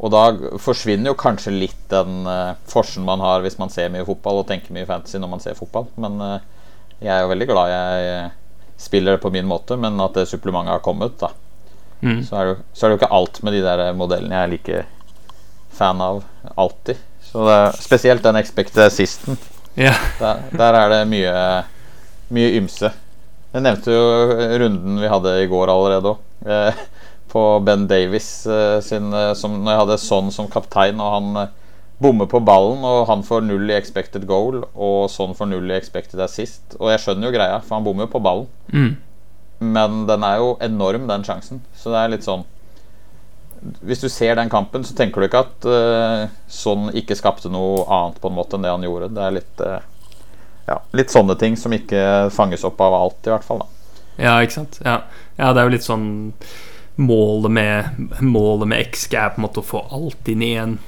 Og 0.00 0.12
da 0.14 0.22
forsvinner 0.62 1.12
jo 1.12 1.18
kanskje 1.20 1.52
litt 1.52 1.80
den 1.92 2.24
uh, 2.24 2.56
forsen 2.68 3.04
man 3.04 3.20
har 3.20 3.42
hvis 3.44 3.58
man 3.60 3.72
ser 3.72 3.90
mye 3.92 4.06
fotball 4.08 4.40
og 4.40 4.48
tenker 4.48 4.72
mye 4.72 4.88
fantasy 4.88 5.20
når 5.20 5.32
man 5.34 5.42
ser 5.44 5.58
fotball. 5.58 5.90
Men 6.00 6.16
uh, 6.24 6.38
jeg 7.00 7.12
er 7.12 7.24
jo 7.24 7.32
veldig 7.32 7.48
glad 7.50 7.74
jeg 7.74 8.30
spiller 8.80 9.16
det 9.16 9.24
på 9.24 9.32
min 9.34 9.48
måte, 9.48 9.76
men 9.76 10.00
at 10.00 10.16
det 10.16 10.28
supplementet 10.30 10.72
har 10.72 10.84
kommet, 10.84 11.18
da. 11.20 11.34
Mm. 12.00 12.22
Så, 12.24 12.36
er 12.36 12.46
det, 12.48 12.54
så, 12.72 12.86
er 12.86 12.88
det, 12.88 12.94
jo 12.94 13.00
ikke 13.02 13.12
alt 13.12 13.42
med 13.44 13.52
de 13.52 13.60
der 13.60 13.82
modellene 13.92 14.38
jeg 14.38 14.46
er 14.46 14.52
like 14.54 14.84
fan 15.76 16.00
av 16.00 16.22
alltid. 16.56 17.02
Så 17.24 17.44
det 17.44 17.58
er 17.58 17.76
spesielt 17.84 18.24
den 18.24 18.40
expected 18.40 18.86
assisten. 18.86 19.36
Yeah. 19.76 20.00
Der, 20.18 20.40
der, 20.56 20.78
er 20.80 20.94
det 20.94 21.02
mye, 21.12 21.34
mye 22.32 22.54
ymse. 22.56 22.90
Jeg 23.52 23.66
nevnte 23.66 23.92
jo 23.92 24.06
runden 24.64 24.96
vi 25.02 25.12
hadde 25.12 25.36
i 25.42 25.50
går 25.50 25.74
allerede 25.74 26.14
òg. 26.14 26.24
Eh, 27.30 27.32
på 27.32 27.60
Ben 27.60 27.86
Davies 27.86 28.46
uh, 28.46 28.80
sin 28.80 29.12
uh, 29.12 29.34
som, 29.34 29.64
Når 29.64 29.72
jeg 29.72 29.80
hadde 29.80 29.98
Son 29.98 30.30
som 30.30 30.48
kaptein, 30.50 31.00
og 31.00 31.12
han 31.14 31.36
uh, 31.36 31.48
bommer 32.00 32.26
på 32.26 32.40
ballen, 32.40 32.84
og 32.84 33.06
han 33.08 33.22
får 33.22 33.42
null 33.42 33.70
i 33.70 33.76
expected 33.76 34.26
goal, 34.26 34.64
og 34.74 35.10
Son 35.10 35.34
får 35.34 35.46
null 35.46 35.70
i 35.70 35.76
expected 35.76 36.20
assist. 36.20 36.76
Og 36.78 36.90
jeg 36.90 37.00
skjønner 37.00 37.28
jo 37.28 37.34
greia, 37.36 37.60
for 37.60 37.76
han 37.76 37.84
bommer 37.84 38.06
jo 38.06 38.14
på 38.14 38.22
ballen. 38.24 38.48
Mm. 38.72 38.96
Men 39.60 40.06
den 40.08 40.24
er 40.24 40.38
jo 40.40 40.56
enorm, 40.60 41.06
den 41.06 41.24
sjansen. 41.24 41.60
Så 41.76 41.92
det 41.92 42.00
er 42.00 42.14
litt 42.14 42.24
sånn 42.24 42.46
Hvis 43.84 44.00
du 44.00 44.08
ser 44.08 44.38
den 44.38 44.48
kampen, 44.48 44.84
så 44.88 44.94
tenker 44.96 45.20
du 45.20 45.26
ikke 45.28 45.44
at 45.44 45.66
uh, 45.68 46.30
Son 46.48 46.88
ikke 46.96 47.18
skapte 47.18 47.52
noe 47.52 47.84
annet 47.84 48.16
på 48.22 48.30
en 48.30 48.38
måte 48.38 48.56
enn 48.56 48.64
det 48.64 48.72
han 48.72 48.86
gjorde. 48.88 49.12
Det 49.12 49.26
er 49.26 49.36
litt 49.36 49.64
ja, 50.70 50.78
litt 50.94 51.10
sånne 51.10 51.34
ting 51.36 51.56
som 51.58 51.72
ikke 51.74 52.30
fanges 52.32 52.64
opp 52.64 52.80
av 52.80 52.94
alt, 52.94 53.20
i 53.26 53.32
hvert 53.32 53.44
fall. 53.44 53.60
da 53.60 54.24
Ja, 54.24 54.34
ikke 54.40 54.56
sant. 54.62 54.80
Ja, 54.86 55.02
ja 55.36 55.52
det 55.52 55.60
er 55.60 55.68
jo 55.68 55.74
litt 55.74 55.84
sånn 55.84 56.08
målet 57.00 57.52
med, 57.52 58.06
målet 58.20 58.68
med 58.68 58.86
XG 58.92 59.14
er 59.16 59.34
på 59.34 59.40
en 59.40 59.48
måte 59.48 59.62
å 59.62 59.66
få 59.66 59.84
alt 59.90 60.28
inn 60.28 60.44
i 60.46 60.54
en 60.60 60.78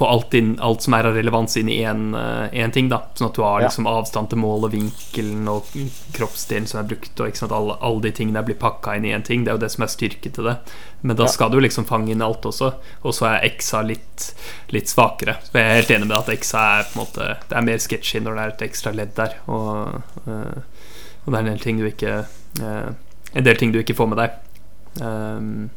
Få 0.00 0.06
alt, 0.06 0.34
inn, 0.34 0.54
alt 0.64 0.80
som 0.80 0.94
er 0.96 1.04
av 1.04 1.12
relevans, 1.12 1.58
inn 1.60 1.68
i 1.68 1.82
én 1.84 2.14
uh, 2.16 2.70
ting. 2.72 2.86
da 2.88 3.02
Sånn 3.18 3.26
at 3.26 3.36
du 3.36 3.42
har 3.44 3.60
liksom, 3.60 3.84
avstand 3.84 4.30
til 4.32 4.40
målet, 4.40 4.72
vinkelen 4.72 5.44
og 5.52 5.68
kroppsdelen 6.16 6.64
som 6.70 6.80
er 6.80 6.86
brukt. 6.88 7.12
Og 7.20 7.28
ikke 7.28 7.42
sant, 7.42 7.52
alle, 7.52 7.76
alle 7.84 8.06
de 8.06 8.14
tingene 8.16 8.40
blir 8.46 8.56
pakka 8.56 8.94
inn 8.96 9.04
i 9.04 9.12
én 9.12 9.26
ting. 9.26 9.44
Det 9.44 9.52
er 9.52 9.58
jo 9.58 9.62
det 9.66 9.68
som 9.74 9.84
er 9.84 9.92
styrke 9.92 10.32
til 10.32 10.48
det. 10.48 10.56
Men 11.02 11.20
da 11.20 11.28
ja. 11.28 11.34
skal 11.34 11.52
du 11.52 11.58
liksom 11.60 11.84
fange 11.84 12.14
inn 12.14 12.24
alt 12.24 12.48
også. 12.48 12.70
Og 13.02 13.16
så 13.18 13.28
er 13.34 13.44
Xa 13.60 13.82
litt, 13.84 14.30
litt 14.72 14.88
svakere. 14.88 15.36
Så 15.44 15.58
jeg 15.58 15.68
er 15.68 15.80
helt 15.82 15.92
enig 15.98 16.08
med 16.08 16.16
at 16.16 16.32
Xa 16.48 16.64
er 16.78 16.88
på 16.88 16.96
en 16.96 17.02
måte 17.02 17.30
Det 17.44 17.60
er 17.60 17.68
mer 17.68 17.84
sketchy 17.84 18.24
når 18.24 18.38
det 18.38 18.46
er 18.46 18.54
et 18.54 18.68
ekstra 18.70 18.96
ledd 18.96 19.12
der. 19.20 19.36
Og, 19.52 20.00
uh, 20.24 20.86
og 21.26 21.28
det 21.28 21.34
er 21.34 21.42
en 21.42 21.52
del 21.52 21.66
ting 21.66 21.76
du 21.76 21.90
ikke 21.90 22.22
uh, 22.64 22.88
En 23.36 23.44
del 23.44 23.60
ting 23.60 23.76
du 23.76 23.82
ikke 23.84 24.00
får 24.00 24.14
med 24.14 24.24
deg. 24.24 24.46
Um, 24.98 25.70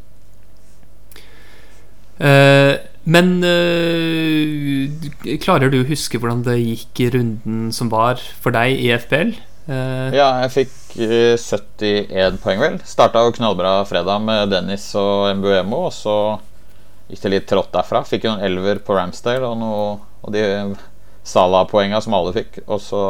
uh, 2.17 2.75
men 3.03 3.33
uh, 3.43 5.37
klarer 5.43 5.69
du 5.69 5.81
å 5.81 5.89
huske 5.89 6.17
hvordan 6.17 6.45
det 6.47 6.57
gikk 6.61 7.01
i 7.03 7.09
runden 7.17 7.67
som 7.75 7.91
var 7.91 8.21
for 8.41 8.55
deg 8.55 8.79
i 8.79 8.93
FPL? 8.95 9.35
Uh, 9.63 9.75
eh, 9.75 10.15
ja, 10.17 10.29
jeg 10.43 10.53
fikk 10.57 10.73
71 11.39 12.39
poeng, 12.43 12.63
vel. 12.63 12.79
Starta 12.87 13.25
jo 13.25 13.35
knallbra 13.35 13.81
fredag 13.89 14.23
med 14.23 14.51
Dennis 14.55 14.87
og 14.99 15.29
Mbuemo. 15.39 15.85
Og 15.89 15.93
så 15.95 16.17
gikk 17.11 17.25
det 17.25 17.33
litt 17.35 17.47
trått 17.51 17.71
derfra. 17.75 18.03
Fikk 18.07 18.27
jo 18.27 18.35
en 18.35 18.43
elver 18.43 18.81
på 18.83 18.95
Ramsdale 18.97 19.47
og, 19.47 19.59
noe, 19.59 19.85
og 20.23 20.35
de 20.35 20.43
Sala-poenga 21.27 22.01
som 22.03 22.15
alle 22.17 22.35
fikk. 22.35 22.63
Og 22.67 22.81
så 22.83 23.03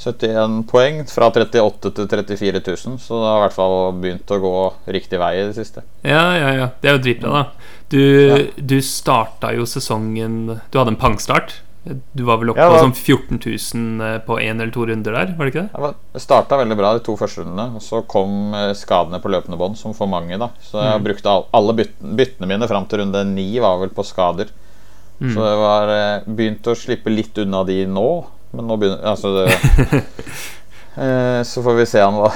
71 0.00 0.62
poeng 0.70 1.02
fra 1.10 1.28
38 1.28 1.92
til 1.92 2.06
34 2.08 2.62
000, 2.64 2.98
så 3.02 3.20
det 3.20 3.28
har 3.28 3.40
i 3.40 3.44
hvert 3.44 3.56
fall 3.56 3.74
begynt 4.00 4.32
å 4.32 4.38
gå 4.40 4.54
riktig 4.96 5.20
vei 5.20 5.34
i 5.38 5.46
det 5.50 5.56
siste. 5.58 5.84
Ja, 6.00 6.24
ja, 6.38 6.52
ja. 6.56 6.68
Det 6.80 6.88
er 6.88 6.96
jo 6.96 7.02
dritbra, 7.04 7.42
da. 7.42 7.72
Du, 7.90 8.00
ja. 8.00 8.38
du 8.56 8.78
starta 8.86 9.50
jo 9.50 9.64
sesongen 9.66 10.60
Du 10.70 10.78
hadde 10.78 10.94
en 10.94 11.00
pangstart. 11.00 11.58
Du 11.84 12.22
var 12.28 12.36
vel 12.40 12.52
oppe 12.52 12.60
ja, 12.60 12.68
på 12.68 12.80
sånn 12.82 12.92
14 12.92 13.38
000 13.40 14.04
eh, 14.04 14.16
på 14.24 14.36
én 14.42 14.60
eller 14.60 14.72
to 14.74 14.84
runder 14.88 15.14
der, 15.16 15.30
var 15.36 15.48
det 15.48 15.54
ikke 15.54 15.62
det? 15.64 15.92
Jeg 16.16 16.24
starta 16.26 16.58
veldig 16.60 16.76
bra 16.76 16.90
de 16.96 17.04
to 17.06 17.14
første 17.16 17.40
rundene, 17.40 17.78
og 17.78 17.84
så 17.84 18.02
kom 18.08 18.56
eh, 18.56 18.72
skadene 18.76 19.20
på 19.22 19.32
løpende 19.32 19.56
bånd, 19.60 19.78
som 19.80 19.96
for 19.96 20.10
mange, 20.10 20.36
da. 20.40 20.50
Så 20.64 20.76
jeg 20.80 21.00
mm. 21.00 21.06
brukte 21.08 21.36
alle 21.56 21.76
byttene 21.76 22.50
mine 22.50 22.68
fram 22.68 22.88
til 22.88 23.00
runde 23.00 23.24
ni, 23.32 23.48
var 23.64 23.80
vel 23.80 23.92
på 23.96 24.04
skader. 24.04 24.52
Mm. 25.20 25.32
Så 25.32 25.46
jeg 25.48 25.62
var 25.62 25.94
eh, 25.94 26.28
begynt 26.28 26.68
å 26.68 26.76
slippe 26.76 27.12
litt 27.12 27.40
unna 27.40 27.64
de 27.68 27.82
nå. 27.88 28.10
Men 28.50 28.66
nå 28.66 28.76
begynner 28.80 29.04
Altså 29.06 29.30
det, 29.36 29.46
eh, 31.04 31.40
Så 31.46 31.62
får 31.62 31.74
vi 31.78 31.86
se 31.86 32.00
an 32.02 32.18
hva, 32.18 32.30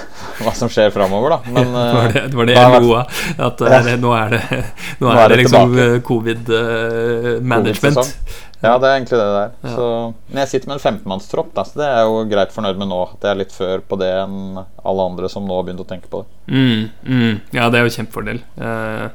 hva 0.45 0.53
som 0.57 0.69
skjer 0.73 0.91
framover, 0.95 1.29
da. 1.35 1.39
Men, 1.51 1.67
det 1.75 1.95
var 1.95 2.09
det, 2.13 2.23
det, 2.31 2.37
var 2.39 2.47
det 2.51 2.57
jeg 2.59 2.83
lo 2.87 2.91
av. 3.01 3.07
At 3.49 3.57
ja. 3.67 3.97
nå 4.01 4.11
er 4.19 4.29
det, 4.37 4.43
nå 5.03 5.07
er 5.13 5.25
det 5.33 5.37
liksom 5.43 5.69
covid-management. 6.09 7.99
Uh, 7.99 8.05
ja, 8.65 8.79
det 8.81 8.89
er 8.89 8.95
egentlig 8.97 9.19
det 9.19 9.25
der. 9.29 9.51
Ja. 9.61 9.73
Så, 9.77 9.87
men 10.31 10.41
jeg 10.41 10.51
sitter 10.53 10.71
med 10.71 10.79
en 10.79 10.85
15-mannstropp, 10.95 11.51
så 11.69 11.81
det 11.81 11.87
er 11.87 11.99
jeg 11.99 12.09
jo 12.09 12.23
greit 12.31 12.55
fornøyd 12.55 12.79
med 12.81 12.89
nå. 12.91 13.01
At 13.13 13.27
jeg 13.27 13.35
er 13.35 13.41
litt 13.43 13.53
før 13.53 13.83
på 13.85 13.99
det 14.01 14.11
enn 14.23 14.61
alle 14.61 15.09
andre 15.11 15.29
som 15.33 15.45
nå 15.49 15.59
har 15.59 15.67
begynt 15.67 15.85
å 15.85 15.89
tenke 15.89 16.09
på 16.13 16.23
det. 16.23 16.29
Mm, 16.49 16.83
mm. 17.05 17.35
Ja, 17.57 17.69
det 17.73 17.81
er 17.81 17.89
jo 17.89 17.95
kjempefordel. 17.99 18.41
Uh, 18.57 19.11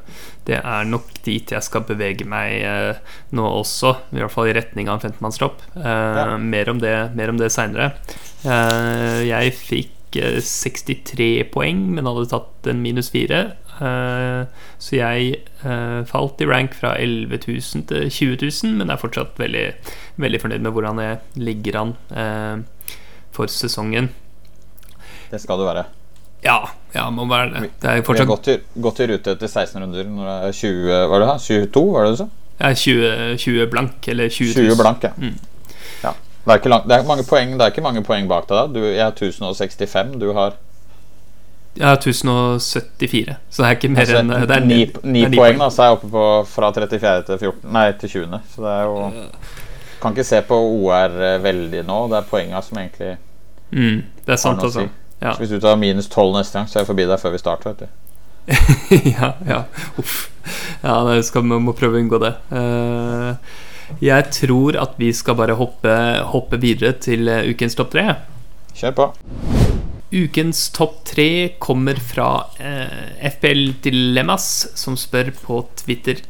det 0.50 0.58
er 0.58 0.88
nok 0.88 1.06
dit 1.24 1.52
jeg 1.54 1.62
skal 1.62 1.86
bevege 1.86 2.26
meg 2.28 2.56
eh, 2.66 2.98
nå 3.36 3.46
også, 3.60 3.94
i 4.10 4.18
hvert 4.18 4.34
fall 4.34 4.50
i 4.50 4.56
retning 4.56 4.90
av 4.90 4.98
en 4.98 5.12
15-mannstropp. 5.12 5.62
Uh, 5.76 5.86
ja. 5.86 6.26
Mer 6.42 6.72
om 6.72 6.82
det, 6.82 6.94
mer 7.18 7.32
det 7.38 7.52
seinere. 7.54 7.92
Eh, 8.42 9.22
jeg 9.28 9.54
fikk 9.58 9.96
63 10.10 11.28
poeng, 11.54 11.84
men 11.94 12.08
hadde 12.08 12.32
tatt 12.32 12.66
en 12.72 12.80
minus 12.82 13.12
4. 13.14 13.44
så 14.82 14.96
jeg 14.96 15.36
falt 16.10 16.42
i 16.42 16.48
rank 16.50 16.74
fra 16.74 16.96
11 16.98 17.38
000 17.46 17.86
til 17.92 18.10
20 18.10 18.42
000, 18.42 18.74
men 18.80 18.90
er 18.90 18.98
fortsatt 18.98 19.38
veldig, 19.38 19.62
veldig 20.18 20.42
fornøyd 20.42 20.66
med 20.66 20.74
hvordan 20.74 21.00
jeg 21.04 21.46
ligger 21.46 21.78
an 21.84 21.94
for 23.30 23.54
sesongen. 23.54 24.10
Det 25.30 25.38
skal 25.46 25.62
du 25.62 25.68
være. 25.70 25.86
Ja, 26.44 26.58
ja, 26.94 27.06
må 27.12 27.26
være 27.28 27.50
det. 27.52 27.70
det 27.82 27.90
er 27.90 28.02
fortsatt... 28.04 28.26
Vi 28.26 28.54
har 28.54 28.84
gått 28.86 29.00
i, 29.00 29.06
rute 29.10 29.34
etter 29.36 29.50
16 29.50 29.82
runder 29.82 30.06
når 30.08 30.30
det 30.30 30.36
er 30.48 30.56
20 30.56 30.94
Hva 31.10 31.18
er 31.18 31.22
det 31.22 31.28
her? 31.28 31.42
22, 31.44 31.82
var 31.94 32.06
det 32.06 32.14
du 32.14 32.20
sa? 32.22 32.26
Ja, 32.60 32.72
20, 32.76 33.36
20 33.40 33.68
blank, 33.72 34.08
eller 34.08 34.28
20 34.28 34.54
000. 34.56 34.70
20 34.70 34.80
blank, 34.80 35.04
ja. 35.04 35.12
Mm. 35.16 35.36
ja. 36.02 36.14
Det, 36.44 36.56
er 36.56 36.72
langt, 36.72 36.88
det, 36.88 36.96
er 36.96 37.06
mange 37.08 37.24
poeng, 37.28 37.54
det 37.56 37.66
er 37.66 37.72
ikke 37.72 37.84
mange 37.84 38.02
poeng 38.04 38.28
bak 38.28 38.48
deg. 38.48 38.56
da 38.56 38.66
du, 38.80 38.82
Jeg 38.88 39.04
har 39.04 39.14
1065, 39.14 40.18
du 40.20 40.32
har 40.36 40.58
Jeg 41.76 41.86
har 41.86 41.96
1074, 42.00 43.36
så 43.50 43.62
det 43.62 43.68
er 43.68 43.78
ikke 43.78 43.92
mer 43.94 44.04
altså, 44.04 44.20
enn 44.20 44.34
Det 44.34 44.56
er 44.56 44.66
9, 44.66 44.78
9 45.04 45.24
poeng, 45.24 45.36
poeng, 45.38 45.62
da, 45.62 45.70
så 45.72 45.82
er 45.82 45.90
jeg 45.90 45.98
oppe 45.98 46.12
på 46.16 46.28
fra 46.52 46.72
34. 46.76 47.26
til 47.28 47.38
14 47.38 47.74
Nei, 47.78 47.86
til 48.00 48.14
20. 48.16 48.40
Så 48.54 48.64
det 48.66 48.76
er 48.76 48.88
jo 48.88 49.10
Kan 50.00 50.16
ikke 50.16 50.24
se 50.24 50.40
på 50.48 50.56
OR 50.56 51.20
eh, 51.20 51.42
veldig 51.44 51.84
nå. 51.84 51.98
Det 52.08 52.18
er 52.18 52.28
poenga 52.28 52.64
som 52.64 52.80
egentlig 52.80 53.14
mm, 53.70 54.00
Det 54.24 54.36
er 54.36 54.40
sant, 54.40 54.64
altså. 54.64 54.88
Si. 54.88 54.99
Ja. 55.20 55.34
Så 55.34 55.42
hvis 55.42 55.52
du 55.52 55.60
tar 55.60 55.76
minus 55.80 56.08
12 56.08 56.32
neste 56.38 56.58
gang, 56.58 56.68
så 56.68 56.78
er 56.78 56.84
jeg 56.84 56.90
forbi 56.90 57.08
deg 57.08 57.20
før 57.20 57.34
vi 57.34 57.42
starter. 57.42 57.74
Vet 57.74 57.84
du. 57.84 58.10
ja, 59.14 59.34
ja. 59.46 59.64
Uff. 60.00 60.30
Ja, 60.80 60.96
det 61.04 61.24
skal, 61.28 61.44
vi 61.44 61.60
må 61.60 61.74
prøve 61.76 61.98
å 61.98 62.02
unngå 62.02 62.20
det. 62.22 62.32
Uh, 62.48 63.36
jeg 64.00 64.30
tror 64.32 64.78
at 64.80 64.96
vi 65.00 65.10
skal 65.16 65.36
bare 65.38 65.58
hoppe, 65.58 65.92
hoppe 66.32 66.60
videre 66.62 66.94
til 67.02 67.28
uh, 67.28 67.44
ukens 67.50 67.76
topp 67.78 67.92
tre. 67.92 68.06
Kjør 68.78 68.96
på. 68.96 69.08
Ukens 70.10 70.64
topp 70.74 71.02
tre 71.06 71.28
kommer 71.62 72.00
fra 72.02 72.48
eh, 72.58 73.12
FPL 73.28 73.76
Dilemmas, 73.84 74.48
som 74.74 74.96
spør 74.98 75.30
på 75.36 75.60
Twitter 75.78 76.24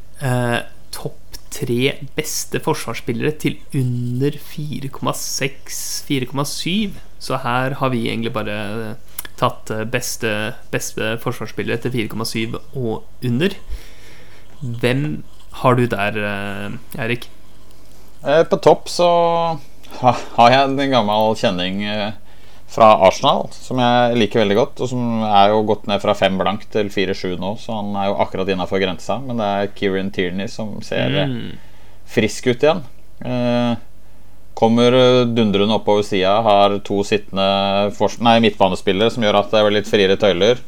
topp 0.92 1.19
tre 1.50 1.98
beste 2.16 2.60
forsvarsspillere 2.62 3.32
til 3.42 3.56
under 3.74 4.30
4,6-4,7. 4.30 6.90
Så 7.20 7.36
her 7.42 7.74
har 7.80 7.88
vi 7.92 8.08
egentlig 8.08 8.32
bare 8.32 8.96
tatt 9.40 9.70
beste, 9.90 10.54
beste 10.72 11.18
forsvarsspillere 11.22 11.78
til 11.84 11.92
4,7 12.08 12.56
og 12.76 13.04
under. 13.24 13.50
Hvem 14.60 15.22
har 15.62 15.74
du 15.74 15.86
der, 15.86 16.16
eh, 16.16 17.02
Eirik? 17.02 17.30
Eh, 18.24 18.44
på 18.44 18.56
topp 18.60 18.88
så 18.88 19.58
har 20.00 20.50
jeg 20.50 20.68
en 20.68 20.90
gammel 20.92 21.36
kjenning 21.36 21.82
eh, 21.84 22.12
fra 22.70 22.92
Arsenal, 23.02 23.48
som 23.50 23.80
jeg 23.82 24.18
liker 24.20 24.44
veldig 24.44 24.56
godt. 24.58 24.80
Og 24.84 24.90
som 24.92 25.24
er 25.26 25.50
jo 25.50 25.64
gått 25.68 25.88
ned 25.90 26.02
fra 26.02 26.14
fem 26.18 26.38
blank 26.38 26.68
til 26.70 26.90
4-7 26.92 27.36
nå, 27.40 27.56
så 27.58 27.80
han 27.80 27.92
er 27.98 28.10
jo 28.10 28.18
akkurat 28.22 28.50
innafor 28.52 28.82
grensa. 28.82 29.18
Men 29.24 29.42
det 29.42 29.50
er 29.50 29.70
Kieran 29.74 30.12
Tierney 30.14 30.50
som 30.50 30.76
ser 30.86 31.16
mm. 31.32 31.38
frisk 32.10 32.52
ut 32.52 32.66
igjen. 32.66 32.84
Eh, 33.26 33.78
Kommer 34.60 34.92
eh, 34.92 35.26
dundrende 35.26 35.74
oppover 35.74 36.04
sida, 36.04 36.34
har 36.44 36.74
to 36.84 37.00
sittende 37.06 37.46
nei, 38.20 38.34
midtbanespillere 38.44 39.12
som 39.14 39.24
gjør 39.24 39.38
at 39.40 39.54
det 39.54 39.60
er 39.60 39.72
litt 39.72 39.88
friere 39.88 40.18
tøyler. 40.20 40.60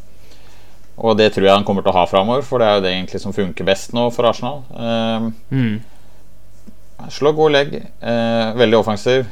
Og 1.02 1.16
det 1.18 1.32
tror 1.35 1.49
jeg 1.49 1.56
han 1.56 1.66
kommer 1.66 1.85
til 1.85 1.92
å 1.92 1.99
ha 1.99 2.06
framover, 2.09 2.44
for 2.47 2.62
det 2.62 2.68
er 2.68 2.78
jo 2.78 2.85
det 2.85 2.92
egentlig 2.92 3.21
som 3.21 3.35
funker 3.37 3.66
best 3.68 3.92
nå 3.97 4.06
for 4.14 4.28
Arsenal. 4.28 4.62
Eh, 4.73 5.28
mm. 5.52 7.12
Slår 7.12 7.35
god 7.37 7.52
legg, 7.56 7.75
eh, 7.82 8.49
veldig 8.56 8.78
offensiv. 8.78 9.26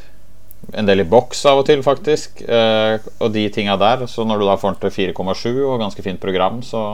En 0.77 0.87
del 0.87 1.03
i 1.03 1.09
boks 1.09 1.41
av 1.51 1.63
og 1.63 1.67
til, 1.67 1.83
faktisk. 1.83 2.43
Eh, 2.47 3.01
og 3.19 3.33
de 3.35 3.47
tinga 3.53 3.77
der. 3.81 4.05
Så 4.11 4.27
når 4.29 4.41
du 4.41 4.47
da 4.47 4.59
får 4.61 4.77
den 4.77 4.85
til 4.85 5.13
4,7 5.15 5.49
og 5.65 5.81
ganske 5.83 6.05
fint 6.05 6.21
program, 6.23 6.61
så 6.63 6.85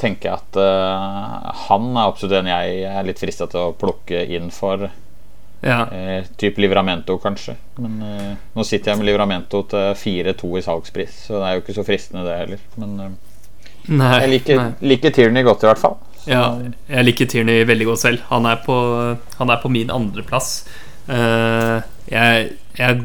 tenker 0.00 0.30
jeg 0.30 0.40
at 0.40 0.58
eh, 0.58 1.62
han 1.68 1.92
er 1.92 2.08
absolutt 2.08 2.40
en 2.40 2.50
jeg 2.50 2.82
er 2.90 3.06
litt 3.06 3.22
frista 3.22 3.46
til 3.50 3.68
å 3.68 3.76
plukke 3.78 4.24
inn 4.34 4.50
for 4.54 4.88
ja. 5.62 5.84
Eh, 5.94 6.24
typ 6.36 6.56
Livramento, 6.58 7.20
kanskje. 7.22 7.54
Men 7.78 8.00
eh, 8.02 8.30
nå 8.56 8.64
sitter 8.66 8.92
jeg 8.92 8.98
med 8.98 9.06
Livramento 9.06 9.62
til 9.70 9.92
4-2 9.94 10.56
i 10.58 10.62
salgspris, 10.64 11.18
så 11.28 11.38
det 11.38 11.44
er 11.48 11.54
jo 11.54 11.62
ikke 11.62 11.76
så 11.76 11.84
fristende, 11.86 12.24
det 12.26 12.38
heller. 12.40 12.64
Men 12.82 12.96
nei, 13.86 14.08
jeg 14.24 14.32
liker, 14.32 14.64
liker, 14.82 15.14
Tierney 15.14 15.46
godt, 15.46 15.62
i 15.62 15.70
hvert 15.70 15.82
fall. 15.82 16.00
Så. 16.16 16.32
Ja, 16.32 16.42
jeg 16.90 17.06
liker 17.06 17.30
Tierney 17.30 17.62
veldig 17.66 17.92
godt 17.92 18.02
selv. 18.02 18.26
Han 18.32 18.46
er 18.50 18.58
på, 18.66 18.74
han 19.38 19.54
er 19.54 19.62
på 19.62 19.70
min 19.70 19.90
andreplass. 19.94 20.64
Uh, 21.12 21.82
jeg, 22.08 22.52
jeg, 22.78 23.02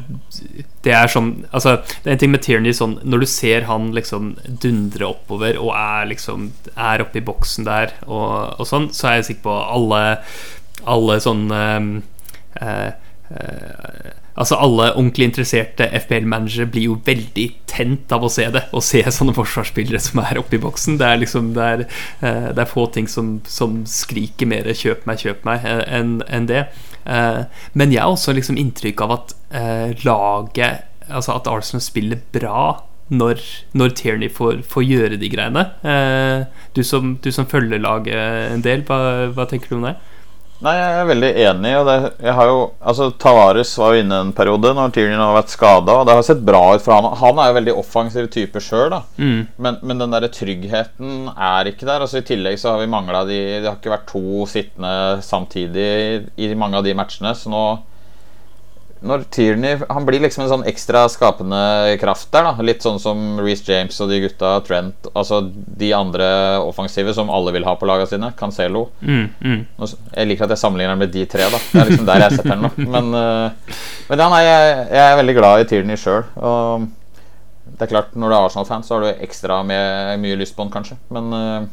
det 0.85 0.93
er 0.95 1.09
sånn 1.11 1.31
Altså, 1.51 1.73
det 2.03 2.07
er 2.07 2.13
en 2.13 2.21
ting 2.21 2.31
med 2.31 2.43
Tierney 2.45 2.75
sånn 2.75 2.93
Når 3.03 3.23
du 3.23 3.27
ser 3.27 3.65
han 3.67 3.89
liksom 3.95 4.29
dundre 4.63 5.09
oppover 5.09 5.59
og 5.59 5.73
er 5.75 6.07
liksom 6.13 6.51
Er 6.73 7.03
oppe 7.03 7.19
i 7.19 7.25
boksen 7.27 7.67
der 7.67 7.97
og, 8.05 8.55
og 8.61 8.69
sånn, 8.69 8.87
så 8.95 9.09
er 9.09 9.17
jeg 9.19 9.27
sikker 9.31 9.47
på 9.49 9.57
alle 9.75 10.03
Alle 10.87 11.19
sånn 11.23 11.49
um, 11.51 11.91
uh, 12.61 12.89
uh, 13.33 14.15
Altså 14.37 14.57
Alle 14.61 14.91
ordentlig 14.93 15.25
interesserte 15.31 15.87
FPL-managere 16.03 16.69
blir 16.69 16.91
jo 16.91 16.97
veldig 17.05 17.47
tent 17.69 18.11
av 18.13 18.25
å 18.25 18.29
se 18.29 18.45
det. 18.53 18.67
Å 18.69 18.81
se 18.85 19.01
sånne 19.01 19.33
forsvarsspillere 19.33 20.01
som 20.01 20.21
er 20.21 20.37
oppe 20.37 20.59
i 20.59 20.61
boksen. 20.61 20.99
Det 21.01 21.07
er 21.07 21.21
liksom 21.23 21.53
Det 21.57 21.63
er, 21.65 21.85
eh, 22.21 22.49
det 22.53 22.61
er 22.61 22.69
få 22.69 22.85
ting 22.93 23.09
som, 23.09 23.41
som, 23.47 23.81
skriker 23.85 24.45
mer 24.45 24.69
'kjøp 24.69 25.07
meg, 25.09 25.17
kjøp 25.25 25.43
meg' 25.43 25.65
enn 25.65 26.21
en 26.27 26.45
det. 26.45 26.67
Men 27.07 27.93
jeg 27.93 28.01
har 28.03 28.11
også 28.11 28.33
liksom 28.35 28.57
inntrykk 28.59 29.01
av 29.05 29.13
at 29.15 29.33
laget 30.03 30.83
Altså 31.07 31.37
at 31.37 31.45
Arsenal 31.47 31.79
spiller 31.85 32.19
bra 32.35 32.81
når, 33.07 33.39
når 33.79 33.93
Tierney 33.95 34.27
får, 34.27 34.57
får, 34.67 34.83
gjøre 34.83 35.19
de 35.21 35.29
greiene. 35.31 35.61
Du 36.75 36.81
som, 36.83 37.13
du 37.23 37.29
som 37.31 37.47
følger 37.47 37.79
laget 37.79 38.51
en 38.51 38.65
del, 38.65 38.83
hva, 38.89 38.97
hva 39.31 39.45
tenker 39.47 39.71
du 39.71 39.77
om 39.77 39.85
det? 39.87 39.93
Nei, 40.65 40.73
jeg 40.73 40.93
er 40.97 41.09
veldig 41.11 41.29
enig. 41.43 41.71
Og 41.77 41.87
det, 41.87 41.95
jeg 42.25 42.35
har 42.39 42.49
jo, 42.49 42.61
altså 42.91 43.09
Tavares 43.21 43.73
var 43.77 43.93
jo 43.93 44.03
inne 44.03 44.21
en 44.23 44.31
periode 44.37 44.71
når 44.73 44.93
Tierney 44.95 45.19
har 45.21 45.35
vært 45.37 45.53
skada, 45.53 45.99
det 46.07 46.15
har 46.17 46.25
sett 46.25 46.41
bra 46.47 46.63
ut 46.73 46.85
for 46.85 46.95
han. 46.97 47.09
Han 47.21 47.41
er 47.41 47.51
jo 47.51 47.57
veldig 47.59 47.75
offensiv 47.83 48.29
type 48.33 48.61
sjøl, 48.63 48.95
mm. 49.17 49.41
men, 49.61 49.77
men, 49.83 50.01
den 50.01 50.15
der 50.15 50.29
tryggheten 50.33 51.29
er 51.33 51.69
ikke 51.69 51.85
der. 51.85 52.05
Altså 52.05 52.21
I 52.21 52.27
tillegg 52.27 52.57
så 52.61 52.73
har 52.73 52.81
vi 52.81 52.89
mangla 52.91 53.25
de 53.27 53.37
Det 53.59 53.67
har 53.69 53.77
ikke 53.77 53.93
vært 53.93 54.09
to 54.09 54.47
sittende 54.49 55.21
samtidig 55.25 55.87
i, 56.37 56.49
i 56.49 56.57
mange 56.57 56.79
av 56.79 56.87
de 56.87 56.95
matchene, 56.97 57.35
så 57.37 57.53
nå 57.53 57.63
når 59.01 59.23
Tierney 59.29 59.77
Han 59.89 60.05
blir 60.07 60.19
liksom 60.23 60.43
en 60.43 60.49
sånn 60.49 60.63
ekstra 60.69 61.03
skapende 61.11 61.59
kraft 62.01 62.31
der. 62.33 62.43
da 62.47 62.65
Litt 62.65 62.81
sånn 62.85 62.99
som 62.99 63.39
Reece 63.39 63.67
James 63.69 63.99
og 64.01 64.09
de 64.09 64.19
gutta, 64.23 64.55
Trent 64.65 65.07
Altså 65.13 65.41
de 65.51 65.91
andre 65.93 66.27
offensive 66.65 67.13
som 67.13 67.29
alle 67.29 67.53
vil 67.55 67.65
ha 67.67 67.75
på 67.77 67.85
lagene 67.89 68.09
sine. 68.09 68.31
Cancelo. 68.39 68.87
Mm, 69.01 69.27
mm. 69.41 69.61
Jeg 70.15 70.27
liker 70.31 70.47
at 70.47 70.55
jeg 70.55 70.63
sammenligner 70.63 70.97
med 70.97 71.11
de 71.13 71.25
tre. 71.29 71.49
da 71.51 71.57
Det 71.59 71.81
er 71.81 71.89
liksom 71.91 72.05
der 72.09 72.23
jeg 72.25 72.37
setter 72.37 72.55
den 72.55 72.65
nå. 72.65 72.71
Men, 72.77 73.11
uh, 73.13 73.81
men 74.09 74.19
ja, 74.23 74.29
nei, 74.33 74.43
jeg, 74.47 74.77
jeg, 74.91 75.03
er 75.07 75.19
veldig 75.21 75.35
glad 75.37 75.61
i 75.65 75.67
Tierney 75.69 75.97
sjøl. 76.01 76.23
Og 76.41 76.87
det 77.77 77.85
er 77.85 77.91
klart, 77.91 78.13
når 78.15 78.29
du 78.31 78.35
er 78.35 78.45
Arsenal-fan, 78.47 78.83
så 78.87 78.95
har 78.97 79.03
du 79.05 79.25
ekstra 79.27 79.59
med, 79.67 80.17
mye 80.23 80.37
lyst 80.39 80.55
på 80.57 80.63
den, 80.65 80.71
kanskje. 80.73 80.97
Men 81.13 81.27
uh, 81.35 81.67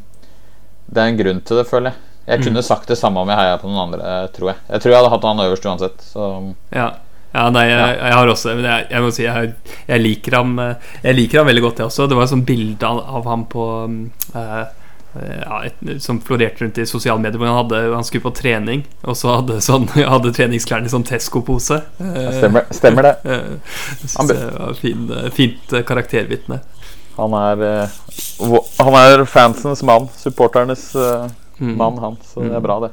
det 0.90 1.00
er 1.00 1.12
en 1.12 1.20
grunn 1.22 1.40
til 1.46 1.60
det, 1.62 1.68
føler 1.70 1.92
jeg. 1.92 2.00
Jeg 2.24 2.38
Mm. 2.40 2.44
kunne 2.46 2.62
sagt 2.64 2.88
det 2.88 2.96
samme 2.96 3.20
om 3.20 3.28
jeg 3.28 3.36
heia 3.36 3.56
på 3.60 3.68
noen 3.68 3.82
andre, 3.92 4.12
tror 4.32 4.48
jeg. 4.54 4.56
Jeg 4.70 4.80
tror 4.80 4.92
jeg 4.92 4.96
hadde 5.02 5.10
hatt 5.12 5.24
han 5.28 5.40
øverst 5.44 5.66
uansett. 5.68 5.98
Så 6.00 6.28
Ja. 6.72 6.86
Ja 7.34 7.48
nei, 7.50 7.64
jeg, 7.66 7.96
jeg 7.98 8.14
har 8.14 8.30
også 8.30 8.54
Men 8.54 8.68
jeg, 8.68 8.86
jeg 8.92 9.02
må 9.02 9.10
si 9.14 9.24
jeg, 9.26 9.50
jeg 9.88 10.02
liker 10.04 10.36
ham 10.38 10.54
eh, 10.62 10.88
Jeg 11.02 11.18
liker 11.18 11.40
ham 11.40 11.50
veldig 11.50 11.64
godt, 11.64 11.82
jeg 11.82 11.90
også. 11.90 12.06
Det 12.10 12.18
var 12.18 12.28
et 12.28 12.32
sånt 12.32 12.46
bilde 12.48 12.88
av, 12.88 13.00
av 13.18 13.28
ham 13.30 13.44
på 13.50 13.66
mm, 13.90 14.00
eh, 14.38 14.64
ja, 15.14 15.58
et, 15.68 15.82
som 16.02 16.18
florerte 16.22 16.64
rundt 16.64 16.78
i 16.82 16.86
sosiale 16.90 17.22
medier, 17.22 17.38
hvor 17.38 17.46
han, 17.46 17.60
hadde, 17.60 17.82
han 17.94 18.06
skulle 18.06 18.24
på 18.24 18.32
trening, 18.34 18.80
og 19.06 19.14
så 19.14 19.36
hadde, 19.36 19.60
sånn, 19.62 19.84
hadde 20.14 20.32
treningsklærne 20.34 20.90
i 20.90 20.94
sånn 20.94 21.06
Tesco-pose. 21.06 21.78
Stemmer, 22.00 22.66
stemmer 22.74 23.06
det. 23.06 23.36
Han 24.16 24.30
det 24.32 24.40
var 24.42 24.74
fin, 24.80 25.06
eh, 25.14 25.28
fint 25.36 25.76
karaktervitne. 25.86 26.58
Han 27.14 27.38
er, 27.38 27.62
han 28.82 28.98
er 29.04 29.22
fansens 29.30 29.84
mann. 29.86 30.10
Supporternes 30.18 30.88
Mm. 31.58 31.76
mann, 31.78 31.98
han. 31.98 32.16
Så 32.26 32.42
det 32.42 32.54
er 32.56 32.60
bra, 32.60 32.80
det. 32.80 32.90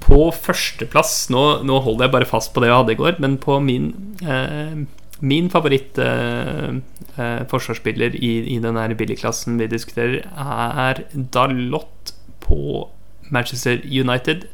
På 0.00 0.30
førsteplass 0.32 1.28
nå, 1.32 1.44
nå 1.66 1.82
holder 1.84 2.06
jeg 2.06 2.14
bare 2.14 2.28
fast 2.30 2.54
på 2.54 2.62
det 2.62 2.70
jeg 2.70 2.80
hadde 2.80 2.94
i 2.96 3.00
går, 3.00 3.20
men 3.22 3.36
på 3.42 3.60
min 3.64 3.92
eh, 4.24 4.80
Min 5.20 5.50
favoritt 5.52 5.98
eh, 6.00 6.78
eh, 7.20 7.40
forsvarsspiller 7.50 8.14
i, 8.16 8.30
i 8.54 8.56
den 8.64 8.78
billigklassen 8.96 9.58
vi 9.60 9.66
diskuterer, 9.68 10.22
er 10.32 11.02
Dalot 11.12 12.14
på 12.40 12.86
Manchester 13.28 13.82
United. 13.84 14.46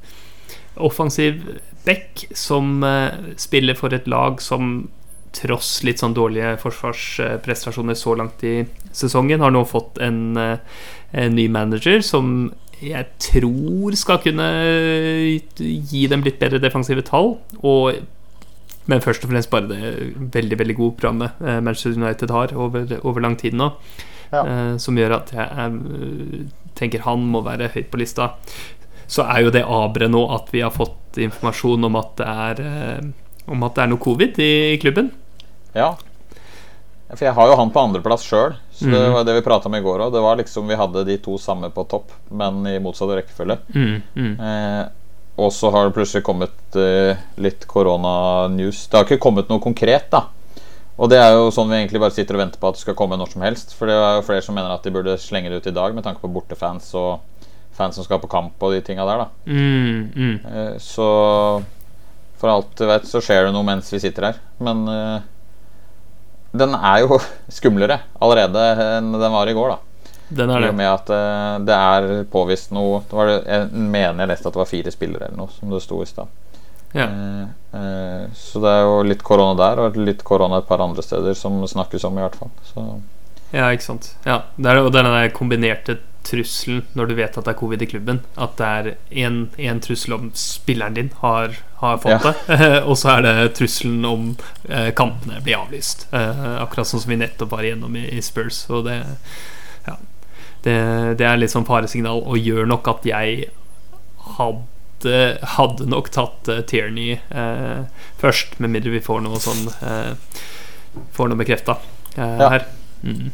Offensiv 0.74 1.38
back 1.86 2.26
som 2.34 2.82
eh, 2.82 3.14
spiller 3.38 3.78
for 3.78 3.94
et 3.94 4.10
lag 4.10 4.42
som 4.42 4.88
tross 5.36 5.82
litt 5.84 6.00
sånn 6.00 6.16
dårlige 6.16 6.56
forsvarsprestasjoner 6.62 7.96
så 7.98 8.14
langt 8.18 8.44
i 8.46 8.56
sesongen, 8.96 9.42
har 9.44 9.52
nå 9.52 9.64
fått 9.68 10.00
en, 10.02 10.36
eh, 10.40 10.58
en 11.12 11.36
ny 11.36 11.46
manager 11.52 12.02
som 12.04 12.52
jeg 12.84 13.06
tror 13.22 13.94
skal 13.96 14.20
kunne 14.20 14.46
gi 15.56 16.02
dem 16.10 16.24
litt 16.26 16.38
bedre 16.40 16.60
defensive 16.60 17.04
tall. 17.06 17.36
Og, 17.62 18.02
men 18.90 19.04
først 19.04 19.24
og 19.24 19.32
fremst 19.32 19.52
bare 19.52 19.70
det 19.70 20.12
veldig 20.36 20.60
veldig 20.60 20.76
gode 20.76 20.98
programmet 21.00 21.40
eh, 21.40 21.60
Manchester 21.64 21.96
United 21.96 22.34
har 22.34 22.54
over, 22.54 22.98
over 23.02 23.24
lang 23.24 23.38
tid 23.40 23.56
nå. 23.56 23.72
Ja. 24.32 24.42
eh, 24.42 24.72
som 24.82 24.96
gjør 24.98 25.20
at 25.20 25.30
jeg 25.30 25.46
jeg, 25.46 26.46
tenker 26.76 27.04
han 27.06 27.22
må 27.30 27.40
være 27.46 27.70
høyt 27.72 27.88
på 27.92 28.00
lista. 28.00 28.34
Så 29.08 29.24
er 29.24 29.46
jo 29.46 29.52
det 29.54 29.62
aberet 29.62 30.10
nå 30.12 30.24
at 30.34 30.50
vi 30.52 30.64
har 30.64 30.74
fått 30.74 31.16
informasjon 31.22 31.86
om 31.88 31.96
at 31.96 32.18
det 32.18 32.26
er 32.26 32.66
eh, 32.66 33.06
Om 33.46 33.62
at 33.62 33.76
det 33.76 33.82
er 33.84 33.90
noe 33.92 34.02
covid 34.02 34.38
i, 34.42 34.52
i 34.74 34.78
klubben. 34.82 35.12
Ja. 35.70 35.92
For 37.12 37.22
jeg 37.22 37.36
har 37.36 37.46
jo 37.46 37.58
han 37.60 37.70
på 37.70 37.84
andreplass 37.86 38.24
sjøl. 38.26 38.56
Så 38.76 38.84
det 38.92 38.98
Mhm. 39.06 39.12
var 39.14 39.24
det 39.24 39.34
vi 39.38 39.40
prata 39.46 39.68
om 39.70 39.74
i 39.74 39.80
går 39.80 40.02
òg. 40.04 40.12
Det 40.12 40.20
var 40.20 40.36
liksom 40.36 40.66
Vi 40.68 40.76
hadde 40.76 41.04
de 41.04 41.16
to 41.18 41.38
samme 41.38 41.70
på 41.72 41.86
topp, 41.88 42.10
men 42.30 42.66
i 42.66 42.78
motsatt 42.78 43.08
rekkefølge. 43.16 43.58
Mm, 43.74 44.02
mm. 44.14 44.40
Eh, 44.40 44.88
og 45.38 45.50
så 45.52 45.70
har 45.72 45.84
det 45.88 45.94
plutselig 45.96 46.22
kommet 46.24 46.76
eh, 46.76 47.16
litt 47.40 47.66
korona-news. 47.66 48.86
Det 48.88 48.98
har 48.98 49.04
ikke 49.06 49.20
kommet 49.20 49.48
noe 49.48 49.60
konkret, 49.60 50.10
da. 50.10 50.26
Og 50.98 51.10
det 51.10 51.18
er 51.20 51.32
jo 51.36 51.50
sånn 51.52 51.68
vi 51.68 51.76
egentlig 51.76 52.00
bare 52.00 52.10
sitter 52.14 52.34
og 52.36 52.40
venter 52.40 52.58
på 52.60 52.68
at 52.68 52.74
det 52.74 52.80
skal 52.80 52.94
komme 52.96 53.16
når 53.20 53.32
som 53.32 53.42
helst. 53.42 53.74
For 53.76 53.86
det 53.86 53.94
er 53.96 54.14
jo 54.16 54.22
flere 54.28 54.42
som 54.42 54.54
mener 54.54 54.72
at 54.72 54.82
de 54.82 54.90
burde 54.94 55.16
slenge 55.20 55.50
det 55.52 55.58
ut 55.60 55.66
i 55.66 55.74
dag, 55.76 55.94
med 55.94 56.04
tanke 56.04 56.20
på 56.20 56.32
bortefans 56.32 56.94
og 56.94 57.20
fans 57.76 57.94
som 57.94 58.04
skal 58.04 58.18
på 58.18 58.28
kamp 58.32 58.52
og 58.64 58.72
de 58.72 58.80
tinga 58.80 59.04
der, 59.04 59.18
da. 59.18 59.26
Mm, 59.46 60.12
mm. 60.16 60.40
Eh, 60.46 60.78
så 60.80 61.62
for 62.36 62.48
alt 62.52 62.74
du 62.76 62.86
vet, 62.88 63.04
så 63.08 63.20
skjer 63.24 63.46
det 63.46 63.52
noe 63.56 63.64
mens 63.64 63.90
vi 63.92 64.00
sitter 64.00 64.30
her. 64.30 64.40
Men 64.60 64.86
eh, 64.88 65.20
den 66.58 66.76
er 66.76 67.02
jo 67.04 67.20
skumlere 67.58 68.00
allerede 68.22 68.64
enn 68.98 69.12
den 69.14 69.36
var 69.36 69.50
i 69.50 69.56
går, 69.56 69.76
da. 69.76 69.82
Den 70.28 70.50
er 70.50 70.64
det. 70.64 70.72
med 70.74 70.88
at 70.90 71.10
uh, 71.12 71.58
det 71.62 71.74
er 71.74 72.24
påvist 72.30 72.72
noe 72.74 72.98
det 73.06 73.14
var 73.14 73.28
Jeg 73.30 73.68
mener 73.70 74.24
jeg 74.24 74.30
leste 74.32 74.48
at 74.48 74.56
det 74.56 74.58
var 74.58 74.70
fire 74.70 74.90
spillere 74.90 75.28
eller 75.28 75.38
noe, 75.38 75.52
som 75.54 75.70
det 75.70 75.82
sto 75.84 76.00
i 76.02 76.08
stad. 76.08 76.32
Ja. 76.96 77.06
Uh, 77.06 77.44
uh, 77.76 78.24
så 78.34 78.62
det 78.64 78.72
er 78.72 78.82
jo 78.88 78.96
litt 79.06 79.22
korona 79.26 79.54
der, 79.60 79.84
og 79.84 80.00
litt 80.00 80.24
korona 80.26 80.58
et 80.58 80.66
par 80.66 80.82
andre 80.82 81.04
steder 81.04 81.38
som 81.38 81.60
snakkes 81.62 82.08
om, 82.08 82.18
i 82.18 82.26
hvert 82.26 82.40
fall. 82.40 82.50
Så 82.72 82.86
Ja, 83.54 83.70
ikke 83.70 83.86
sant. 83.86 84.10
Ja, 84.26 84.40
det 84.58 84.72
er, 84.72 84.82
og 84.82 84.90
den 84.94 85.06
kombinerte 85.36 86.00
trusselen 86.26 86.82
når 86.98 87.08
du 87.10 87.14
vet 87.18 87.36
at 87.38 87.46
det 87.46 87.52
er 87.54 87.58
covid 87.60 87.82
i 87.82 87.88
klubben. 87.90 88.20
At 88.36 88.56
det 88.58 88.66
er 88.66 88.88
én 89.22 89.80
trussel 89.84 90.16
om 90.16 90.30
spilleren 90.36 90.96
din 90.98 91.10
har, 91.22 91.54
har 91.82 92.00
fått 92.02 92.26
Ja. 92.26 92.32
det, 92.48 92.70
og 92.88 92.96
så 92.98 93.14
er 93.16 93.22
det 93.26 93.34
trusselen 93.58 94.04
om 94.08 94.26
eh, 94.68 94.90
kampene 94.98 95.38
blir 95.46 95.60
avlyst. 95.62 96.08
Eh, 96.12 96.44
akkurat 96.64 96.90
sånn 96.90 97.02
som 97.04 97.14
vi 97.14 97.20
nettopp 97.22 97.54
var 97.54 97.64
igjennom 97.68 97.96
i, 97.96 98.04
i 98.18 98.22
Spurs. 98.26 98.64
Og 98.70 98.84
det, 98.88 98.98
ja, 99.86 99.96
det, 100.66 100.76
det 101.22 101.26
er 101.30 101.38
litt 101.38 101.54
sånn 101.54 101.66
faresignal, 101.68 102.24
og 102.26 102.38
gjør 102.42 102.66
nok 102.74 102.90
at 102.96 103.06
jeg 103.06 103.46
hadde, 104.36 105.16
hadde 105.56 105.86
nok 105.88 106.10
tatt 106.14 106.48
eh, 106.50 106.62
Tierney 106.66 107.18
eh, 107.30 107.84
først, 108.20 108.58
med 108.60 108.72
mindre 108.74 108.90
vi 108.96 109.02
får 109.04 109.22
noe 109.26 109.38
sånn 109.42 109.66
eh, 109.86 110.14
Får 111.12 111.28
noe 111.28 111.36
bekrefta 111.38 111.74
eh, 112.16 112.38
Ja. 112.40 112.48
her. 112.54 112.62
Mm. 113.04 113.26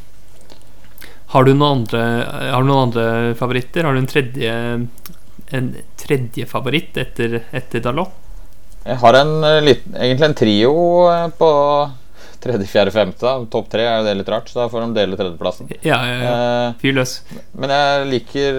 Har 1.32 1.46
du 1.48 1.54
noen 1.54 1.78
andre 1.80 2.02
Har 2.52 2.62
du 2.62 2.68
noen 2.68 2.88
andre 2.90 3.06
favoritter? 3.38 3.86
Har 3.88 3.96
du 3.96 4.02
en 4.02 4.10
tredje 4.10 4.56
En 5.52 5.70
tredje 6.00 6.48
favoritt 6.48 6.98
etter, 7.00 7.42
etter 7.52 7.84
Dalot? 7.84 8.18
jeg 8.82 8.98
har 8.98 9.14
en 9.14 9.44
eh, 9.46 9.68
egentlig 9.70 10.26
en 10.26 10.34
trio 10.34 10.70
eh, 11.06 11.28
på 11.38 11.48
tredje, 12.42 12.66
fjerde, 12.66 12.90
femte. 12.90 13.34
Topp 13.52 13.68
tre 13.70 13.84
er 13.86 14.00
jo 14.00 14.06
det 14.08 14.16
litt 14.18 14.30
rart, 14.32 14.48
så 14.50 14.58
da 14.58 14.64
får 14.72 14.82
de 14.82 14.96
dele 14.96 15.18
tredjeplassen. 15.20 15.68
Ja, 15.86 16.00
ja, 16.02 16.16
ja. 16.18 16.32
Eh, 16.32 16.72
Fyr 16.80 16.96
løs. 16.96 17.12
Men 17.54 17.70
jeg 17.70 18.08
liker 18.10 18.58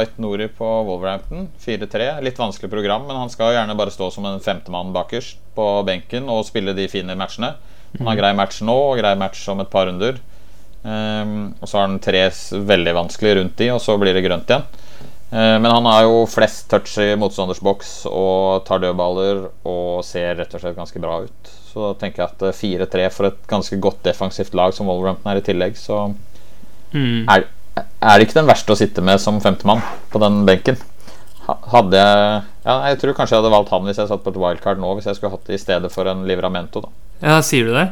Ait 0.00 0.18
Nori 0.18 0.48
på 0.50 0.72
Wolverhampton. 0.88 1.46
4-3. 1.62 2.08
Litt 2.26 2.40
vanskelig 2.42 2.72
program, 2.72 3.06
men 3.06 3.20
han 3.20 3.30
skal 3.30 3.54
gjerne 3.54 3.78
bare 3.78 3.94
stå 3.94 4.10
som 4.16 4.26
en 4.26 4.42
femtemann 4.42 4.90
bakerst 4.96 5.38
på 5.54 5.68
benken 5.86 6.26
og 6.26 6.42
spille 6.48 6.74
de 6.74 6.88
fine 6.90 7.14
matchene. 7.14 7.54
Han 8.00 8.10
har 8.10 8.18
grei 8.18 8.34
match 8.34 8.58
nå 8.66 8.74
og 8.74 8.98
grei 8.98 9.14
match 9.14 9.46
om 9.54 9.62
et 9.62 9.70
par 9.70 9.86
runder. 9.86 10.18
Ehm, 10.84 11.54
og 11.60 11.68
så 11.68 11.78
har 11.78 11.86
han 11.88 11.98
tre 12.04 12.26
veldig 12.72 12.94
vanskelig 12.96 13.36
rundt 13.38 13.56
de, 13.60 13.70
og 13.72 13.80
så 13.80 13.96
blir 14.00 14.12
det 14.16 14.24
grønt 14.26 14.50
igjen. 14.52 14.66
Eh, 15.32 15.56
men 15.58 15.66
han 15.70 15.86
har 15.88 16.02
jo 16.06 16.24
flest 16.30 16.68
touch 16.70 16.98
i 17.02 17.14
motstanders 17.18 17.62
boks 17.64 17.92
og 18.10 18.64
tar 18.68 18.82
dødballer 18.84 19.46
og 19.66 20.04
ser 20.06 20.36
rett 20.38 20.52
og 20.54 20.60
slett 20.62 20.76
ganske 20.78 21.00
bra 21.02 21.22
ut. 21.24 21.52
Så 21.72 21.88
da 21.88 21.94
tenker 22.04 22.22
jeg 22.22 22.30
at 22.36 22.46
eh, 22.46 22.60
4-3 22.86 23.08
for 23.16 23.30
et 23.32 23.40
ganske 23.50 23.80
godt 23.82 24.02
defensivt 24.06 24.54
lag 24.54 24.74
som 24.76 24.86
Wolverhampton 24.90 25.32
er 25.32 25.40
i 25.42 25.46
tillegg, 25.48 25.76
så 25.80 26.06
Mm. 26.94 27.24
er, 27.28 27.48
er 27.74 28.18
det 28.20 28.28
ikke 28.28 28.36
den 28.38 28.46
verste 28.46 28.70
å 28.70 28.76
sitte 28.78 29.02
med 29.02 29.18
som 29.18 29.40
femtemann 29.42 29.80
på 30.12 30.20
den 30.22 30.44
benken. 30.46 30.76
Hadde 31.48 31.98
jeg 31.98 32.42
Ja, 32.64 32.76
jeg 32.88 33.00
tror 33.00 33.16
kanskje 33.18 33.34
jeg 33.34 33.42
hadde 33.42 33.50
valgt 33.52 33.72
han 33.74 33.82
hvis 33.84 33.98
jeg 33.98 34.08
satt 34.08 34.22
på 34.22 34.30
et 34.30 34.38
wildcard 34.38 34.78
nå, 34.78 34.92
hvis 34.94 35.08
jeg 35.10 35.16
skulle 35.18 35.32
hatt 35.34 35.44
det 35.50 35.58
i 35.58 35.60
stedet 35.60 35.90
for 35.92 36.06
en 36.06 36.22
Livramento, 36.24 36.80
da. 36.84 36.88
Ja, 37.20 37.40
sier 37.42 37.66
du 37.66 37.72
det? 37.74 37.88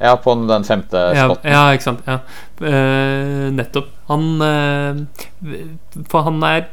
Ja, 0.00 0.14
på 0.16 0.34
den 0.48 0.64
femte 0.64 1.00
spotten. 1.12 1.50
ja 1.52 1.62
ikke 1.76 1.84
sant. 1.84 2.06
Ja. 2.08 2.18
Uh, 2.60 3.48
nettopp. 3.52 3.90
Han 4.08 4.22
uh, 4.40 5.00
For 6.08 6.24
han 6.26 6.42
er 6.42 6.66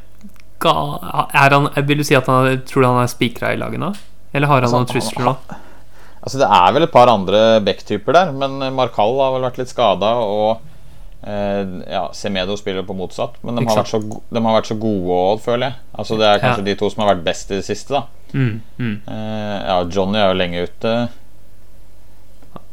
Er 0.66 1.54
han 1.54 1.68
Vil 1.88 2.02
du 2.02 2.04
si 2.08 2.16
at 2.18 2.26
han 2.32 2.64
Tror 2.68 2.82
du 2.82 2.88
han 2.88 3.04
er 3.04 3.12
spikra 3.12 3.52
i 3.54 3.60
laget 3.60 3.80
nå? 3.84 3.92
Eller 4.34 4.50
har 4.50 4.64
han 4.64 4.68
Altså, 4.68 4.80
noen 4.80 4.90
trusler 4.90 5.28
nå? 5.28 5.36
Altså, 6.28 6.40
det 6.42 6.48
er 6.50 6.74
vel 6.76 6.84
et 6.88 6.92
par 6.92 7.08
andre 7.12 7.42
backtyper 7.64 8.16
der, 8.18 8.32
men 8.36 8.58
Markal 8.76 9.14
har 9.22 9.36
vel 9.38 9.46
vært 9.46 9.60
litt 9.62 9.70
skada, 9.72 10.10
og 10.20 10.58
eh, 11.24 11.62
ja, 11.88 12.02
Semedo 12.12 12.58
spiller 12.60 12.84
på 12.84 12.98
motsatt. 12.98 13.38
Men 13.48 13.62
de 13.62 13.64
har, 13.70 13.88
så, 13.88 14.02
de 14.04 14.42
har 14.44 14.58
vært 14.58 14.68
så 14.68 14.76
gode 14.82 15.20
òg, 15.22 15.40
føler 15.46 15.70
jeg. 15.70 15.78
Altså, 15.96 16.18
det 16.20 16.28
er 16.28 16.42
kanskje 16.44 16.66
Ja. 16.66 16.68
de 16.68 16.76
to 16.82 16.90
som 16.92 17.06
har 17.06 17.14
vært 17.14 17.24
best 17.30 17.54
i 17.54 17.62
det 17.62 17.68
siste, 17.70 17.96
da. 17.96 18.34
Mm, 18.34 18.60
mm. 18.76 18.98
Eh, 19.08 19.56
ja, 19.70 19.78
Johnny 19.88 20.20
er 20.20 20.34
jo 20.34 20.40
lenge 20.42 20.66
ute. 20.68 20.94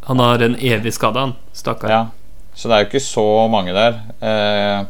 Han 0.07 0.21
har 0.21 0.43
en 0.45 0.57
evig 0.61 0.93
skade, 0.95 1.21
han. 1.21 1.33
Stakkar. 1.53 1.91
Ja, 1.91 2.03
så 2.55 2.69
det 2.69 2.77
er 2.77 2.85
jo 2.85 2.91
ikke 2.91 3.05
så 3.05 3.27
mange 3.51 3.73
der. 3.73 3.97
Eh, 4.21 4.85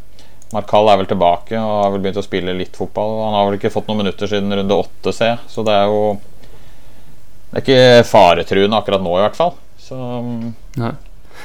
Markal 0.55 0.91
er 0.91 1.01
vel 1.01 1.09
tilbake 1.11 1.59
og 1.59 1.73
har 1.85 1.93
vel 1.95 2.03
begynt 2.03 2.21
å 2.21 2.27
spille 2.27 2.55
litt 2.57 2.77
fotball. 2.79 3.17
Han 3.25 3.37
har 3.39 3.49
vel 3.49 3.59
ikke 3.59 3.73
fått 3.75 3.89
noen 3.91 4.05
minutter 4.05 4.31
siden 4.31 4.55
runde 4.55 4.79
åtte, 4.85 5.15
ser 5.15 5.33
jeg. 5.33 5.41
Så 5.51 5.65
det 5.67 5.75
er 5.75 5.91
jo 5.91 6.05
Det 7.51 7.61
er 7.61 7.63
ikke 7.63 8.07
faretruende 8.11 8.79
akkurat 8.79 9.03
nå, 9.03 9.13
i 9.15 9.23
hvert 9.23 9.39
fall. 9.39 9.53
Så 9.79 9.95
mm, 9.95 10.55
Nei, 10.83 10.91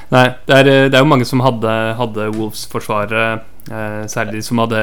Nei 0.10 0.26
det, 0.48 0.56
er, 0.56 0.70
det 0.90 0.98
er 0.98 1.04
jo 1.04 1.10
mange 1.12 1.28
som 1.30 1.44
hadde, 1.46 1.74
hadde 2.00 2.32
Wolves-forsvarere, 2.34 3.44
eh, 3.70 4.04
særlig 4.12 4.40
de 4.40 4.44
som 4.46 4.60
hadde 4.62 4.82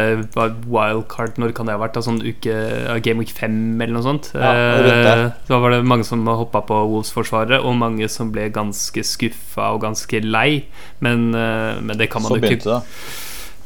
wildcard 0.67 1.39
Når 1.41 1.53
kan 1.57 1.69
det 1.69 1.77
ha 1.77 1.81
vært? 1.83 1.97
Da, 1.97 2.03
sånn 2.05 2.23
uke 2.25 2.55
uh, 2.55 2.97
Game 3.05 3.23
Week 3.23 3.33
5 3.35 3.81
eller 3.81 3.95
noe 3.97 4.05
sånt. 4.07 4.31
Ja, 4.35 4.51
uh. 4.81 5.23
Da 5.49 5.61
var 5.63 5.75
det 5.75 5.83
mange 5.87 6.07
som 6.09 6.25
hoppa 6.27 6.63
på 6.67 6.81
Wolves-forsvaret, 6.93 7.61
og 7.61 7.79
mange 7.79 8.09
som 8.13 8.33
ble 8.35 8.49
ganske 8.55 9.05
skuffa 9.07 9.71
og 9.77 9.85
ganske 9.87 10.21
lei. 10.25 10.67
Men, 11.05 11.31
eh, 11.37 11.79
men 11.81 12.01
det 12.01 12.11
kan 12.13 12.25
man 12.25 12.35
så 12.35 12.41
jo 12.41 12.51
ikke 12.51 12.63
det. 12.65 12.81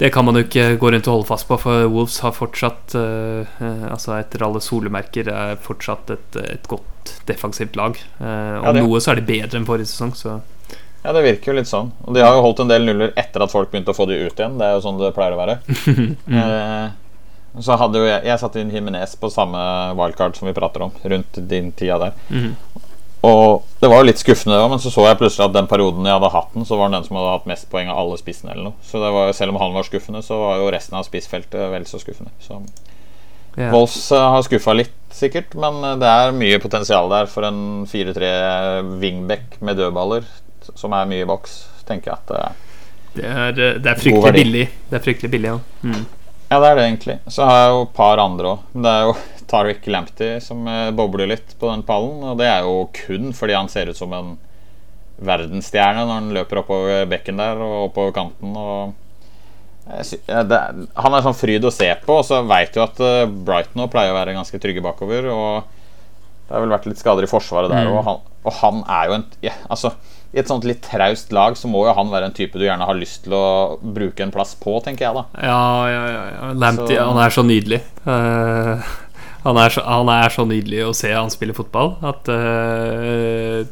det 0.03 0.13
kan 0.15 0.27
man 0.27 0.39
jo 0.39 0.45
ikke 0.47 0.69
gå 0.81 0.93
rundt 0.95 1.11
og 1.11 1.19
holde 1.19 1.31
fast 1.31 1.49
på, 1.49 1.59
for 1.61 1.89
Wolves 1.93 2.21
har 2.25 2.37
fortsatt 2.37 2.97
Altså 2.97 4.15
etter 4.17 4.45
alle 4.47 4.63
solemerker 4.65 5.29
er 5.33 5.59
fortsatt 5.61 6.15
et, 6.15 6.41
et 6.41 6.71
godt 6.71 7.15
defensivt 7.29 7.77
lag. 7.79 7.99
Om 8.21 8.65
Ja, 8.71 8.73
noe 8.81 9.03
så 9.03 9.15
er 9.15 9.21
det 9.21 9.29
bedre 9.29 9.61
enn 9.61 9.69
forrige 9.69 9.93
sesong, 9.93 10.17
så 10.17 10.41
Ja, 11.03 11.13
det 11.17 11.23
virker 11.25 11.53
jo 11.53 11.57
litt 11.57 11.71
sånn. 11.71 11.93
Og 12.05 12.17
de 12.17 12.25
har 12.25 12.35
jo 12.37 12.43
holdt 12.45 12.61
en 12.65 12.71
del 12.71 12.85
nuller 12.85 13.15
etter 13.19 13.45
at 13.45 13.53
folk 13.53 13.71
begynte 13.73 13.95
å 13.95 13.97
få 13.97 14.05
de 14.11 14.19
ut 14.21 14.37
igjen. 14.37 14.59
Det 14.61 14.67
er 14.67 14.75
jo 14.77 14.83
sånn 14.85 15.01
det 15.01 15.15
pleier 15.17 15.37
å 15.37 15.41
være. 15.41 15.59
eh, 16.41 16.91
Så 17.65 17.79
hadde 17.81 18.03
jo 18.03 18.07
jeg, 18.07 18.21
jeg 18.29 18.43
satte 18.43 18.61
inn 18.61 18.71
Himinez 18.75 19.17
på 19.19 19.31
samme 19.33 19.61
wildcard 19.99 20.37
som 20.37 20.51
vi 20.51 20.57
prater 20.57 20.85
om, 20.87 20.93
rundt 21.03 21.41
din 21.51 21.73
tida 21.73 21.97
der. 22.05 22.19
Mm. 22.29 22.53
Og 23.27 23.65
det 23.83 23.89
var 23.93 24.01
jo 24.01 24.07
litt 24.09 24.21
skuffende, 24.21 24.57
men 24.73 24.81
så 24.81 24.89
så 24.93 25.03
jeg 25.05 25.19
plutselig 25.21 25.45
at 25.51 25.57
den 25.57 25.67
perioden 25.69 26.07
jeg 26.09 26.17
hadde 26.17 26.31
hatt 26.33 26.55
den, 26.55 26.65
så 26.65 26.79
var 26.81 26.89
den 26.89 27.01
den 27.01 27.09
som 27.09 27.19
hadde 27.19 27.33
hatt 27.35 27.49
mest 27.51 27.67
poeng 27.73 27.91
av 27.93 27.99
alle 28.01 28.17
spissene 28.21 28.55
eller 28.55 28.71
noe. 28.71 28.79
Så 28.87 29.01
det 29.03 29.11
var, 29.13 29.33
selv 29.37 29.53
om 29.53 29.59
han 29.61 29.75
var 29.77 29.85
skuffende, 29.89 30.23
så 30.25 30.39
var 30.41 30.63
jo 30.63 30.71
resten 30.73 30.97
av 30.97 31.05
spissfeltet 31.09 31.67
vel 31.75 31.85
så 31.89 32.01
skuffende. 32.01 32.33
Så 32.45 32.61
Ja. 33.59 33.73
Wolves 33.75 34.13
eh, 34.15 34.29
har 34.31 34.45
skuffa 34.47 34.73
litt, 34.79 34.95
sikkert, 35.13 35.57
men 35.59 35.83
eh, 35.85 35.97
det 35.99 36.07
er 36.07 36.37
mye 36.39 36.61
potensial 36.63 37.11
der 37.11 37.27
for 37.29 37.43
en 37.49 37.83
4-3 37.91 38.29
wingback 39.03 39.57
med 39.61 39.77
dødballer, 39.77 40.23
som 40.79 40.93
er 40.97 41.09
mye 41.11 41.25
i 41.25 41.29
boks. 41.29 41.57
Tenker 41.89 42.13
jeg 42.13 42.19
at 42.21 42.31
eh, 42.37 42.53
Det 43.17 43.27
er, 43.27 43.49
eh, 43.59 43.79
det 43.83 43.91
er 43.91 43.99
fryktelig 44.01 44.33
billig. 44.37 44.65
Det 44.91 44.99
er 45.01 45.05
fryktelig 45.05 45.31
billig, 45.33 45.53
ja. 45.55 45.59
Mm. 45.83 46.05
Ja, 46.51 46.59
det 46.59 46.69
er 46.73 46.77
det 46.81 46.85
egentlig. 46.89 47.19
Så 47.31 47.47
har 47.47 47.59
jeg 47.61 47.73
jo 47.75 47.83
et 47.87 47.93
par 47.95 48.19
andre 48.23 48.55
òg. 48.57 48.63
Det 48.75 48.93
er 48.95 49.09
jo 49.09 49.17
Tariq 49.51 49.87
Lamptey 49.91 50.39
som 50.45 50.63
eh, 50.71 50.91
bobler 50.95 51.31
litt 51.31 51.57
på 51.59 51.71
den 51.73 51.83
pallen. 51.87 52.23
Og 52.31 52.39
det 52.39 52.47
er 52.51 52.67
jo 52.67 52.89
kun 52.95 53.33
fordi 53.37 53.57
han 53.59 53.69
ser 53.73 53.91
ut 53.91 53.99
som 53.99 54.13
en 54.17 54.37
verdensstjerne 55.21 56.07
når 56.07 56.15
han 56.17 56.31
løper 56.33 56.63
oppover 56.63 57.03
bekken 57.11 57.37
der 57.43 57.59
og 57.61 57.91
oppover 57.91 58.15
kanten. 58.17 58.55
Og 58.57 58.95
han 59.91 61.15
er 61.17 61.25
sånn 61.25 61.37
fryd 61.37 61.65
å 61.67 61.73
se 61.75 61.89
på, 62.05 62.21
og 62.21 62.25
så 62.27 62.41
veit 62.47 62.73
du 62.77 62.81
at 62.85 62.99
Brighton 63.45 63.89
pleier 63.91 64.13
å 64.15 64.17
være 64.19 64.37
ganske 64.37 64.61
trygge 64.63 64.83
bakover. 64.85 65.27
Og 65.33 65.67
det 66.47 66.55
har 66.57 66.65
vel 66.65 66.73
vært 66.75 66.89
litt 66.91 67.01
skader 67.01 67.27
i 67.27 67.31
forsvaret 67.31 67.71
der, 67.73 67.87
Mm. 67.87 67.97
og, 67.99 68.05
han, 68.07 68.21
og 68.45 68.53
han 68.61 68.81
er 68.89 69.05
jo 69.07 69.13
en 69.19 69.25
ja, 69.45 69.53
Altså, 69.71 69.93
i 70.33 70.39
et 70.39 70.47
sånt 70.51 70.63
litt 70.69 70.83
traust 70.87 71.33
lag 71.35 71.57
så 71.59 71.67
må 71.71 71.83
jo 71.89 71.95
han 71.97 72.11
være 72.13 72.29
en 72.31 72.35
type 72.37 72.59
du 72.59 72.63
gjerne 72.63 72.87
har 72.87 72.95
lyst 72.99 73.25
til 73.25 73.35
å 73.35 73.79
bruke 73.83 74.23
en 74.23 74.31
plass 74.35 74.53
på, 74.61 74.77
tenker 74.85 75.09
jeg 75.09 75.17
da. 75.17 75.25
Ja, 75.43 75.63
ja, 75.91 76.03
ja. 76.15 76.51
Lamptey, 76.55 76.97
Så- 76.97 77.07
han 77.09 77.19
er 77.25 77.35
så 77.35 77.43
nydelig. 77.47 77.81
Uh, 78.07 78.85
han, 79.43 79.57
er 79.59 79.75
så, 79.75 79.83
han 79.89 80.13
er 80.15 80.29
så 80.37 80.47
nydelig 80.47 80.85
å 80.87 80.95
se 80.95 81.11
han 81.15 81.33
spille 81.35 81.57
fotball 81.57 81.97
at 82.13 82.31
uh, 82.31 83.65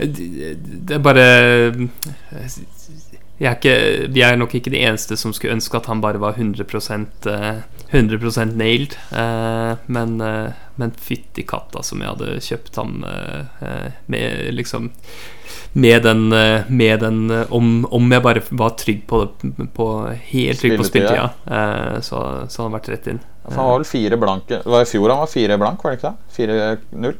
det, 0.00 0.56
det 0.88 0.96
er 0.96 1.02
bare 1.04 1.26
er 3.48 3.56
ikke, 3.56 3.74
Vi 4.12 4.22
er 4.22 4.36
nok 4.36 4.54
ikke 4.54 4.72
de 4.72 4.82
eneste 4.84 5.16
som 5.16 5.32
skulle 5.32 5.54
ønske 5.56 5.76
at 5.78 5.86
han 5.86 6.02
bare 6.04 6.20
var 6.20 6.36
100 6.36 6.66
eh, 7.26 7.62
100 7.90 8.44
nailed. 8.52 8.96
eh, 9.12 9.76
men, 9.86 10.20
uh, 10.20 10.52
men 10.76 10.92
fytti 10.92 11.42
katta 11.48 11.82
som 11.82 12.00
jeg 12.00 12.08
hadde 12.12 12.40
kjøpt 12.40 12.76
ham 12.76 13.04
eh, 13.04 13.44
eh, 13.64 13.92
med 14.06 14.54
liksom 14.54 14.90
med 15.72 16.02
den, 16.02 16.32
eh, 16.32 16.62
med 16.68 17.00
den 17.00 17.30
eh, 17.30 17.46
om, 17.52 17.86
om 17.90 18.12
jeg 18.12 18.22
bare 18.22 18.42
var 18.50 18.70
trygg 18.78 19.06
på, 19.06 19.20
det, 19.24 19.68
på 19.74 19.86
Helt 20.32 20.60
trygg 20.60 20.76
på 20.78 20.86
Spilletida. 20.88 21.30
eh, 21.46 22.00
så, 22.00 22.22
så 22.50 22.66
han 22.66 22.74
vært 22.74 22.90
rett 22.90 23.10
inn. 23.12 23.20
Altså, 23.44 23.56
han 23.56 23.68
var 23.70 23.78
vel 23.78 23.88
fire 23.88 24.18
blanke 24.20 24.60
Det 24.60 24.72
var 24.74 24.84
i 24.84 24.90
fjor 24.90 25.12
han 25.14 25.22
var 25.22 25.30
fire 25.30 25.58
blank, 25.58 25.84
var 25.84 25.94
det 25.94 26.00
ikke 26.00 26.12
det? 26.12 26.78
4-0. 26.92 27.18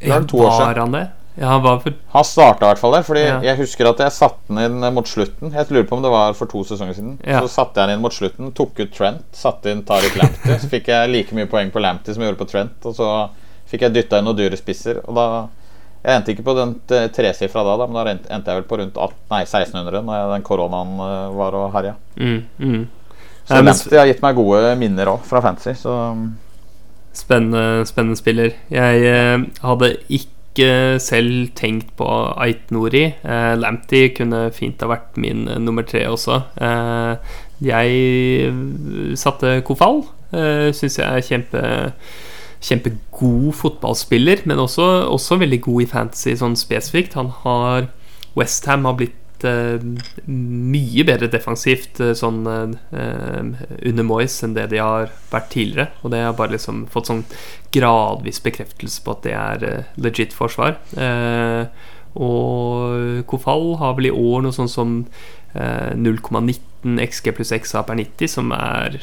Det 0.00 0.12
er 0.14 0.28
to 0.30 0.40
år 0.40 0.50
siden. 0.54 0.66
Var 0.66 0.80
han 0.84 0.96
det? 0.96 1.06
Ja, 1.40 1.54
for 1.80 1.94
Han 2.12 2.24
starta 2.28 2.66
i 2.66 2.68
hvert 2.68 2.78
fall 2.82 2.92
der, 2.92 3.02
Fordi 3.06 3.20
Ja. 3.24 3.40
jeg 3.40 3.56
husker 3.62 3.88
at 3.88 3.98
jeg 4.04 4.12
satte 4.12 4.46
den 4.50 4.58
inn 4.84 4.94
mot 4.94 5.06
slutten. 5.08 5.52
Jeg 5.54 5.70
lurer 5.70 5.86
på 5.88 5.96
om 5.96 6.02
det 6.04 6.10
var 6.12 6.34
for 6.36 6.46
to 6.50 6.60
sesonger 6.68 6.94
siden. 6.94 7.14
Ja. 7.26 7.40
Så 7.40 7.48
satte 7.48 7.80
jeg 7.80 7.88
den 7.88 7.96
inn 7.96 8.02
mot 8.02 8.12
slutten, 8.12 8.52
tok 8.52 8.78
ut 8.78 8.92
Trent, 8.92 9.24
satte 9.32 9.70
inn 9.72 9.82
Tariq 9.88 10.16
Lamptey. 10.20 10.58
så 10.60 10.68
fikk 10.68 10.88
jeg 10.92 11.08
like 11.10 11.32
mye 11.34 11.46
poeng 11.48 11.70
på 11.72 11.80
Lamptey 11.80 12.12
som 12.14 12.22
jeg 12.22 12.30
gjorde 12.34 12.42
på 12.44 12.50
Trent, 12.50 12.84
og 12.84 12.94
så 12.94 13.08
fikk 13.70 13.80
jeg 13.86 13.94
dytta 13.94 14.18
inn 14.20 14.24
noen 14.28 14.36
dyre 14.36 14.56
spisser. 14.60 15.00
Og 15.08 15.14
da 15.16 15.48
Jeg 16.02 16.16
endte 16.16 16.32
ikke 16.32 16.44
på 16.44 16.54
den 16.56 16.70
t- 16.88 17.08
tresifra 17.12 17.60
da, 17.62 17.76
da, 17.76 17.86
men 17.86 18.04
da 18.06 18.10
endte 18.34 18.48
jeg 18.48 18.56
vel 18.62 18.68
på 18.70 18.78
rundt 18.80 18.94
18, 18.96 19.16
nei, 19.30 19.40
1600 19.44 20.00
når 20.06 20.30
den 20.32 20.42
koronaen 20.42 20.94
eh, 20.96 21.34
var 21.36 21.52
og 21.58 21.72
herja. 21.74 21.94
mm, 22.16 22.38
mm. 22.58 22.86
Så 23.44 23.54
men 23.58 23.64
Lamptey 23.66 23.98
har 23.98 24.06
gitt 24.08 24.22
meg 24.22 24.34
gode 24.34 24.76
minner 24.80 25.06
òg, 25.12 25.20
fra 25.28 25.42
fantasy. 25.44 25.74
Så 25.76 25.92
Spennende, 27.12 27.84
spennende 27.86 28.16
spiller. 28.16 28.52
Jeg 28.70 29.02
eh, 29.04 29.38
hadde 29.64 29.88
ikke 30.08 30.28
selv 30.58 31.52
tenkt 31.54 31.92
på 31.96 32.06
Ait 32.40 32.70
Nori. 32.70 33.04
Eh, 33.22 33.54
Lamptey 33.58 34.08
kunne 34.16 34.50
fint 34.52 34.80
ha 34.82 34.88
vært 34.90 35.16
min 35.16 35.46
eh, 35.48 35.58
nummer 35.62 35.82
tre 35.86 36.06
også. 36.08 36.40
Eh, 36.60 37.36
jeg 37.62 39.14
satte 39.20 39.60
Kofal. 39.62 40.02
Eh, 40.32 40.72
Syns 40.74 40.98
jeg 40.98 41.06
er 41.06 41.26
kjempe 41.26 41.64
kjempegod 42.60 43.54
fotballspiller, 43.56 44.42
men 44.44 44.58
også, 44.60 45.06
også 45.08 45.38
veldig 45.40 45.60
god 45.64 45.82
i 45.82 45.86
fantasy 45.88 46.34
sånn 46.36 46.58
spesifikt. 46.60 47.14
Han 47.16 47.30
har 47.44 47.88
Westham 48.36 48.84
har 48.84 48.98
blitt 48.98 49.16
eh, 49.48 49.82
mye 50.26 51.04
bedre 51.08 51.28
defensivt 51.32 52.00
eh, 52.02 52.12
sånn 52.18 52.42
eh, 52.48 53.62
under 53.90 54.06
Moyes 54.06 54.38
enn 54.46 54.56
det 54.56 54.68
de 54.72 54.80
har 54.82 55.12
vært 55.32 55.50
tidligere. 55.54 55.90
Og 56.02 56.14
det 56.14 56.22
har 56.24 56.36
bare 56.38 56.56
liksom 56.56 56.84
fått 56.92 57.10
sånn 57.10 57.24
gradvis 57.74 58.42
bekreftelse 58.44 59.04
på 59.04 59.16
at 59.16 59.24
det 59.26 59.36
er 59.38 59.66
legit 60.00 60.34
forsvar. 60.36 60.78
Og 62.20 63.22
Kofal 63.30 63.76
har 63.78 63.94
vel 63.98 64.10
i 64.10 64.14
år 64.14 64.42
noe 64.42 64.56
sånn 64.56 64.70
som 64.70 64.98
eh, 65.54 65.92
0,19 65.94 66.98
XG 67.06 67.34
pluss 67.36 67.54
XA 67.54 67.84
per 67.86 68.00
90, 68.00 68.32
som 68.32 68.50
er 68.56 68.98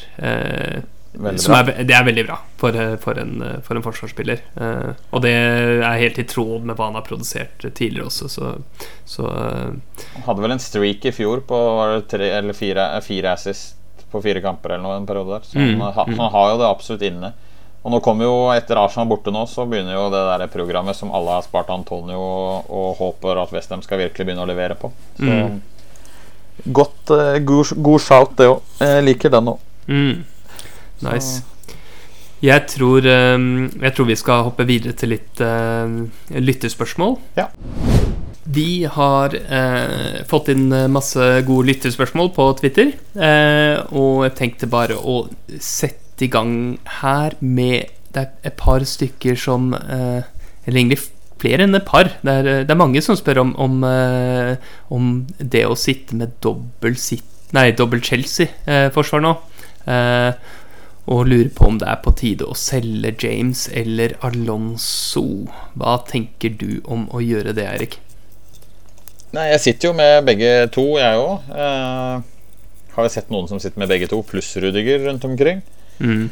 er, 1.16 1.84
det 1.88 1.94
er 1.96 2.04
veldig 2.04 2.24
bra 2.28 2.36
for, 2.60 2.76
eh, 2.76 2.96
for, 3.00 3.18
en, 3.18 3.42
eh, 3.42 3.56
for 3.64 3.76
en 3.78 3.82
forsvarsspiller. 3.82 4.42
Eh, 4.60 4.90
og 5.10 5.22
det 5.24 5.32
er 5.32 5.98
helt 6.02 6.18
i 6.20 6.26
tråd 6.28 6.64
med 6.68 6.76
hva 6.76 6.90
han 6.90 6.98
har 6.98 7.06
produsert 7.06 7.64
tidligere 7.74 8.06
også, 8.10 8.28
så, 8.28 8.52
så 9.08 9.26
eh, 9.26 9.72
Han 10.14 10.26
hadde 10.28 10.44
vel 10.44 10.52
en 10.58 10.62
streak 10.62 11.04
i 11.08 11.12
fjor 11.16 11.40
på 11.48 11.58
var 11.78 11.96
det 11.96 12.08
tre 12.12 12.28
eller 12.38 12.52
fire, 12.56 12.90
eh, 12.98 13.00
fire 13.04 13.32
assist 13.32 13.74
på 14.12 14.22
fire 14.24 14.40
kamper 14.44 14.72
eller 14.76 14.84
noe 14.84 14.96
en 15.00 15.06
periode 15.08 15.34
der. 15.38 15.44
Så 15.48 15.58
Mm, 15.58 15.80
han, 15.80 16.08
mm. 16.12 16.18
han 16.18 16.30
har 16.32 16.50
jo 16.52 16.58
det 16.62 16.68
absolutt 16.68 17.02
inne. 17.08 17.32
Og 17.84 17.92
nå 17.92 18.00
kommer 18.04 18.24
jo, 18.24 18.36
etter 18.52 18.76
Arsenal 18.80 19.06
borte 19.08 19.30
nå, 19.32 19.46
så 19.48 19.64
begynner 19.68 19.94
jo 19.94 20.06
det 20.12 20.20
der 20.28 20.46
programmet 20.52 20.96
som 20.96 21.12
alle 21.14 21.30
har 21.36 21.44
spart 21.46 21.68
Antonio 21.70 22.18
og, 22.20 22.70
og 22.74 22.96
håper 22.98 23.38
at 23.42 23.52
Westham 23.54 23.82
skal 23.84 24.00
virkelig 24.02 24.26
begynne 24.26 24.44
å 24.44 24.48
levere 24.50 24.74
på. 24.80 24.90
Så 25.16 25.28
Mm. 25.28 25.60
godt, 26.74 27.10
eh, 27.10 27.38
god, 27.38 27.70
god 27.82 28.00
shout, 28.02 28.36
det 28.36 28.48
òg. 28.50 28.60
Jeg 28.82 29.04
liker 29.06 29.30
den 29.30 29.52
òg. 29.54 29.58
mm, 29.86 30.24
Nice. 31.06 31.42
Jeg 32.42 32.66
tror, 32.70 33.02
eh, 33.02 33.38
jeg 33.82 33.94
tror 33.94 34.06
vi 34.06 34.16
skal 34.18 34.46
hoppe 34.46 34.66
videre 34.68 34.94
til 34.98 35.14
litt 35.16 35.40
eh, 35.42 35.96
lyttespørsmål. 36.38 37.16
Ja. 37.38 37.48
Vi 38.48 38.86
har 38.88 39.34
eh, 39.36 40.22
fått 40.28 40.48
inn 40.54 40.70
masse 40.92 41.24
gode 41.44 41.68
lyttespørsmål 41.68 42.30
på 42.36 42.46
Twitter. 42.60 42.94
Eh, 43.18 43.76
og 43.90 44.24
jeg 44.28 44.36
tenkte 44.38 44.70
bare 44.70 44.96
å 44.96 45.26
sette 45.60 46.24
i 46.24 46.32
gang 46.32 46.78
her 47.02 47.36
med 47.38 47.94
Det 48.08 48.22
er 48.24 48.48
et 48.48 48.56
par 48.58 48.82
stykker 48.82 49.36
som 49.38 49.68
eh, 49.76 50.24
Eller 50.64 50.80
egentlig 50.80 51.02
flere 51.38 51.66
enn 51.66 51.76
et 51.76 51.86
par. 51.86 52.08
Det 52.22 52.32
er, 52.40 52.48
det 52.66 52.72
er 52.72 52.80
mange 52.80 53.02
som 53.04 53.18
spør 53.18 53.42
om, 53.44 53.52
om, 53.60 53.82
eh, 53.86 54.56
om 54.94 55.12
det 55.38 55.66
å 55.68 55.76
sitte 55.78 56.16
med 56.18 56.34
dobbel, 56.42 56.96
sit, 56.98 57.26
nei, 57.54 57.70
dobbel 57.78 58.02
Chelsea-forsvar 58.02 59.22
nå. 59.22 59.36
Eh, 59.88 60.32
og 61.08 61.28
lurer 61.30 61.48
på 61.56 61.70
om 61.70 61.78
det 61.80 61.88
er 61.88 62.00
på 62.04 62.12
tide 62.16 62.44
å 62.44 62.56
selge 62.58 63.14
James 63.24 63.64
eller 63.72 64.14
Alonso. 64.26 65.24
Hva 65.78 65.96
tenker 66.08 66.52
du 66.60 66.82
om 66.84 67.06
å 67.16 67.22
gjøre 67.24 67.54
det, 67.56 67.64
Eirik? 67.64 67.96
Nei, 69.32 69.46
jeg 69.54 69.62
sitter 69.64 69.90
jo 69.90 69.94
med 69.96 70.26
begge 70.28 70.50
to, 70.72 70.84
jeg 71.00 71.20
òg. 71.20 71.48
Eh, 71.52 72.26
har 72.96 73.06
jo 73.06 73.12
sett 73.12 73.32
noen 73.32 73.48
som 73.48 73.60
sitter 73.60 73.80
med 73.80 73.88
begge 73.90 74.08
to, 74.10 74.20
pluss 74.26 74.50
Rudiger 74.60 75.00
rundt 75.06 75.24
omkring. 75.28 75.62
Mm. 76.00 76.28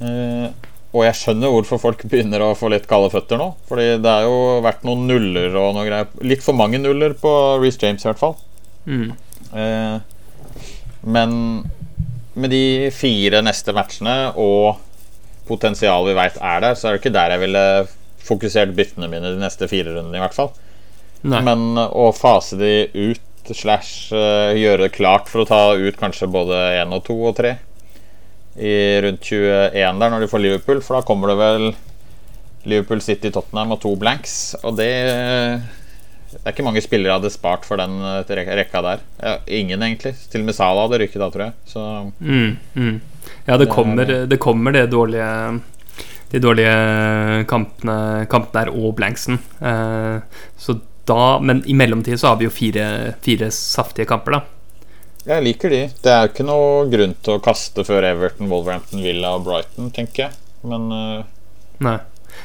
Eh, 0.00 0.48
og 0.94 1.02
jeg 1.08 1.18
skjønner 1.18 1.52
hvorfor 1.52 1.80
folk 1.82 2.04
begynner 2.08 2.44
å 2.44 2.54
få 2.56 2.70
litt 2.72 2.88
kalde 2.88 3.10
føtter 3.12 3.40
nå. 3.40 3.50
Fordi 3.68 3.86
det 4.00 4.10
har 4.10 4.24
jo 4.28 4.60
vært 4.64 4.84
noen 4.88 5.08
nuller 5.10 5.56
og 5.58 5.72
noe 5.76 5.86
greier. 5.88 6.12
Litt 6.24 6.44
for 6.44 6.56
mange 6.56 6.80
nuller 6.80 7.16
på 7.18 7.32
Reece 7.60 7.82
James, 7.82 8.04
i 8.04 8.10
hvert 8.12 8.22
fall. 8.22 8.36
Mm. 8.88 9.08
Eh, 9.52 9.96
men 11.04 11.34
med 12.34 12.50
de 12.50 12.90
fire 12.94 13.42
neste 13.44 13.74
matchene 13.76 14.16
og 14.40 14.80
potensialet 15.48 16.12
vi 16.12 16.16
veit 16.18 16.40
er 16.40 16.64
der, 16.64 16.78
så 16.78 16.88
er 16.88 16.96
det 16.96 17.02
ikke 17.02 17.14
der 17.14 17.34
jeg 17.34 17.42
ville 17.44 17.64
fokusert 18.24 18.72
byttene 18.76 19.10
mine 19.12 19.34
de 19.34 19.42
neste 19.42 19.68
fire 19.68 19.92
rundene, 19.92 20.16
i 20.16 20.22
hvert 20.22 20.36
fall. 20.36 20.50
Nei. 21.24 21.40
Men 21.44 21.78
å 21.84 22.08
fase 22.16 22.58
de 22.60 22.72
ut 22.92 23.52
slash 23.52 24.12
eh, 24.16 24.56
gjøre 24.56 24.86
det 24.86 24.96
klart 24.96 25.28
for 25.28 25.42
å 25.42 25.48
ta 25.48 25.60
ut 25.76 25.98
kanskje 26.00 26.30
både 26.32 26.56
én 26.80 26.92
og 26.96 27.04
to 27.04 27.16
og 27.28 27.36
tre 27.36 27.58
i 28.54 29.00
rundt 29.02 29.24
21 29.26 30.00
der 30.00 30.12
når 30.12 30.24
de 30.24 30.30
får 30.30 30.42
Liverpool, 30.42 30.80
for 30.84 30.98
da 30.98 31.06
kommer 31.06 31.32
det 31.32 31.38
vel 31.40 31.64
Liverpool 32.70 33.02
City 33.04 33.32
Tottenham 33.34 33.74
og 33.74 33.82
to 33.82 33.92
blanks, 34.00 34.54
og 34.62 34.78
det 34.78 34.92
det 36.34 36.42
er 36.44 36.54
ikke 36.54 36.64
mange 36.66 36.82
spillere 36.84 37.16
hadde 37.18 37.30
spart 37.32 37.64
for 37.66 37.80
den 37.80 37.94
eh, 38.02 38.44
rekka 38.58 38.82
der. 38.84 39.02
Ja, 39.22 39.34
ingen, 39.46 39.82
egentlig. 39.82 40.14
Til 40.30 40.42
og 40.42 40.48
med 40.48 40.54
Salah 40.56 40.86
hadde 40.88 41.00
rykket 41.04 41.22
da, 41.22 41.28
tror 41.30 41.44
jeg. 41.46 41.54
Så 41.70 42.12
Mm, 42.20 42.56
mm. 42.74 43.00
Ja, 43.46 43.56
det 43.56 43.58
Det 43.58 43.68
er- 43.68 43.74
kommer 43.74 44.04
det, 44.28 44.38
kommer 44.40 44.72
det 44.72 44.90
dårlige 44.90 45.60
De 46.32 46.40
dårlige 46.40 47.46
kampene, 47.46 48.26
kampene 48.28 48.64
her 48.64 48.70
og 48.74 48.96
blanksen. 48.96 49.38
Eh, 49.62 50.20
så 50.58 50.80
da 51.06 51.38
Men 51.38 51.62
i 51.66 51.74
mellomtiden 51.74 52.18
så 52.18 52.28
har 52.28 52.36
vi 52.36 52.44
jo 52.46 52.50
fire, 52.50 53.14
fire 53.22 53.50
saftige 53.50 54.06
kamper, 54.06 54.32
da. 54.32 54.40
Jeg 55.26 55.42
liker 55.42 55.70
de. 55.70 55.82
Det 56.02 56.10
er 56.12 56.26
jo 56.26 56.32
ikke 56.32 56.44
noe 56.44 56.88
grunn 56.90 57.14
til 57.22 57.34
å 57.38 57.40
kaste 57.44 57.84
før 57.84 58.02
Everton, 58.04 58.48
Wolverhampton, 58.50 59.02
Villa 59.02 59.34
og 59.36 59.44
Brighton, 59.46 59.90
tenker 59.90 60.26
jeg. 60.26 60.32
Men 60.64 60.90
uh... 60.92 61.22
Nei. 61.80 61.98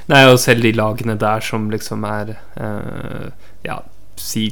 Nei, 0.09 0.23
og 0.29 0.39
selv 0.41 0.65
de 0.65 0.73
lagene 0.77 1.15
der 1.19 1.43
som 1.45 1.69
liksom 1.71 2.05
er 2.09 2.33
uh, 2.59 3.29
Ja, 3.65 3.81
si 4.19 4.51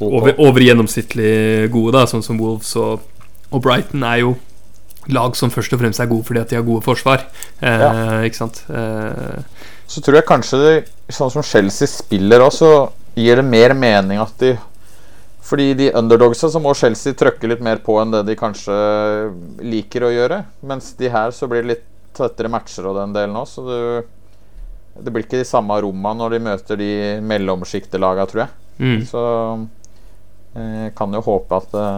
over, 0.00 0.32
over, 0.40 0.62
gjennomsnittlig 0.64 1.68
gode, 1.70 1.92
da, 1.98 2.06
sånn 2.08 2.24
som 2.24 2.38
Wolves 2.40 2.72
og, 2.80 3.04
og, 3.50 3.60
Brighton, 3.62 4.02
er 4.08 4.22
jo 4.22 4.32
lag 5.12 5.36
som 5.36 5.50
først 5.52 5.74
og 5.76 5.82
fremst 5.82 6.00
er 6.00 6.08
gode 6.10 6.24
fordi 6.24 6.40
at 6.40 6.50
de 6.50 6.56
har 6.56 6.64
gode 6.66 6.82
forsvar. 6.86 7.26
Uh, 7.60 7.68
ja. 7.68 7.92
Ikke 8.26 8.40
sant? 8.40 8.64
så 9.92 10.00
tror 10.00 10.16
jeg 10.16 10.24
kanskje 10.24 10.60
det, 10.62 10.74
sånn 11.12 11.30
som 11.34 11.44
Chelsea 11.44 11.90
spiller 11.90 12.40
òg, 12.40 12.54
så 12.56 12.70
gir 13.18 13.36
det 13.36 13.44
mer 13.44 13.74
mening 13.76 14.22
at 14.22 14.32
de 14.40 14.54
fordi 15.42 15.74
de 15.74 15.90
underdogsa 15.98 16.48
så 16.48 16.60
må 16.62 16.72
Chelsea 16.78 17.16
trøkke 17.18 17.50
litt 17.50 17.62
mer 17.64 17.82
på 17.84 17.98
enn 18.00 18.12
det 18.14 18.22
de 18.28 18.38
kanskje 18.38 18.74
liker 19.66 20.06
å 20.06 20.12
gjøre. 20.14 20.38
Mens 20.70 20.92
de 20.96 21.10
her 21.12 21.34
så 21.34 21.48
blir 21.50 21.64
det 21.64 21.72
litt 21.72 21.88
tettere 22.16 22.50
matcher 22.52 22.86
og 22.88 22.96
den 23.00 23.14
delen 23.16 23.36
òg, 23.40 23.48
så 23.50 23.64
du, 23.66 23.76
det 24.98 25.12
blir 25.12 25.24
ikke 25.24 25.40
de 25.40 25.48
samme 25.48 25.78
rommene 25.84 26.20
når 26.20 26.34
de 26.34 26.42
møter 26.44 26.80
de 26.80 26.92
mellomsjiktelaga, 27.24 28.26
tror 28.28 28.44
jeg. 28.44 28.56
Mm. 28.82 28.98
Så 29.08 29.22
jeg 30.52 30.88
eh, 30.88 30.88
kan 30.96 31.14
jo 31.16 31.24
håpe 31.24 31.60
at 31.62 31.70
det 31.72 31.88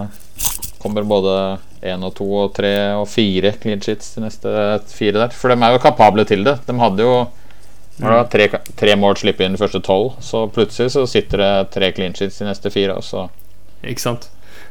kommer 0.83 1.07
både 1.09 1.37
én 1.85 2.05
og 2.05 2.13
to 2.17 2.27
og 2.45 2.53
tre 2.57 2.75
og 2.97 3.07
fire 3.09 3.55
clean 3.61 3.81
sheets 3.83 4.15
de 4.17 4.25
neste 4.25 4.53
fire 4.93 5.17
der. 5.17 5.35
For 5.35 5.51
de 5.51 5.59
er 5.59 5.75
jo 5.75 5.83
kapable 5.83 6.27
til 6.29 6.45
det. 6.47 6.59
De 6.69 6.77
hadde 6.79 7.07
jo 7.07 7.17
når 7.97 8.11
det 8.11 8.17
var 8.19 8.31
tre, 8.31 8.47
tre 8.75 8.95
mål 8.99 9.17
slippe 9.21 9.47
inn 9.47 9.55
de 9.55 9.61
første 9.61 9.79
tolv, 9.87 10.17
så 10.25 10.49
plutselig 10.51 10.91
så 10.97 11.05
sitter 11.07 11.39
det 11.39 11.51
tre 11.77 11.93
clean 11.95 12.15
sheets 12.17 12.41
de 12.41 12.49
neste 12.49 12.73
fire. 12.75 12.97
Og 12.99 13.07
så 13.07 13.29
ikke 13.87 14.03
sant. 14.03 14.27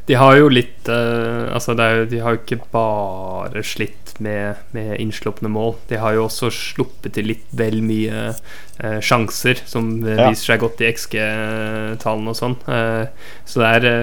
De 0.08 0.16
har 0.20 0.36
jo 0.36 0.50
litt 0.52 0.88
uh, 0.90 1.48
Altså, 1.54 1.74
jo, 1.78 2.04
de 2.10 2.20
har 2.20 2.34
jo 2.34 2.42
ikke 2.42 2.60
bare 2.74 3.62
slitt 3.64 4.14
med, 4.22 4.60
med 4.76 4.94
innslupne 5.02 5.50
mål. 5.50 5.74
De 5.90 5.98
har 5.98 6.14
jo 6.14 6.26
også 6.28 6.52
sluppet 6.54 7.16
til 7.16 7.30
litt 7.32 7.48
vel 7.56 7.80
mye 7.84 8.28
uh, 8.34 9.00
sjanser, 9.02 9.62
som 9.66 9.96
ja. 10.04 10.28
viser 10.28 10.52
seg 10.52 10.62
godt 10.62 10.84
i 10.84 10.90
XG-tallene 10.92 12.34
og 12.34 12.38
sånn. 12.38 12.56
Uh, 12.68 13.34
så 13.48 13.64
det 13.64 13.72
er 13.72 13.84
det 13.84 13.98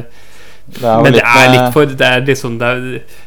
men 0.72 1.12
det 1.12 1.24
er 1.26 1.50
litt 1.52 1.74
for 1.74 1.90
Det 1.90 2.06
er 2.06 2.22
liksom 2.24 2.54
Det 2.62 2.68
er, 2.70 2.84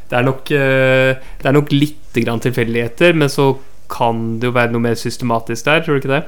det 0.09 0.17
er 0.17 0.23
nok 0.25 0.49
Det 0.49 1.49
er 1.51 1.53
nok 1.53 1.73
lite 1.75 2.23
grann 2.23 2.41
tilfeldigheter, 2.41 3.13
men 3.19 3.29
så 3.29 3.51
kan 3.91 4.39
det 4.41 4.49
jo 4.49 4.55
være 4.55 4.73
noe 4.73 4.85
mer 4.87 4.95
systematisk 4.97 5.67
der, 5.67 5.83
tror 5.85 5.99
du 5.99 6.01
ikke 6.01 6.13
det? 6.15 6.23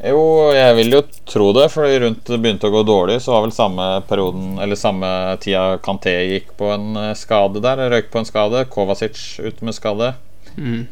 Jo, 0.00 0.20
jeg 0.56 0.76
vil 0.78 0.94
jo 0.94 1.00
tro 1.28 1.50
det, 1.52 1.66
for 1.74 1.84
rundt 1.84 2.24
det 2.24 2.38
begynte 2.40 2.70
å 2.70 2.72
gå 2.72 2.80
dårlig, 2.88 3.18
så 3.20 3.34
var 3.34 3.44
vel 3.44 3.52
samme 3.52 3.88
perioden 4.08 4.56
Eller 4.62 4.78
samme 4.80 5.08
tida 5.42 5.76
Kanté 5.84 6.14
gikk 6.30 6.54
på 6.56 6.70
en 6.72 6.96
eh, 6.96 7.16
skade 7.18 7.60
der. 7.60 7.82
Røyk 7.92 8.08
på 8.12 8.22
en 8.22 8.28
skade. 8.28 8.64
Kovacic 8.72 9.20
ute 9.44 9.66
med 9.66 9.76
skade. 9.76 10.14
Mm. 10.56 10.86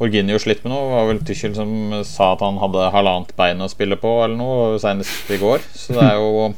Horginio 0.00 0.40
slitt 0.40 0.64
med 0.64 0.72
noe. 0.72 0.88
Var 0.94 1.10
vel 1.10 1.20
Tyskjel 1.28 1.56
som 1.58 1.74
sa 2.08 2.32
at 2.32 2.44
han 2.44 2.60
hadde 2.62 2.88
halvannet 2.94 3.34
bein 3.36 3.60
å 3.60 3.68
spille 3.70 4.00
på, 4.00 4.14
eller 4.24 4.38
noe, 4.40 4.78
senest 4.82 5.28
i 5.34 5.40
går. 5.42 5.60
Så 5.76 5.98
det 5.98 6.06
er 6.08 6.22
jo 6.22 6.54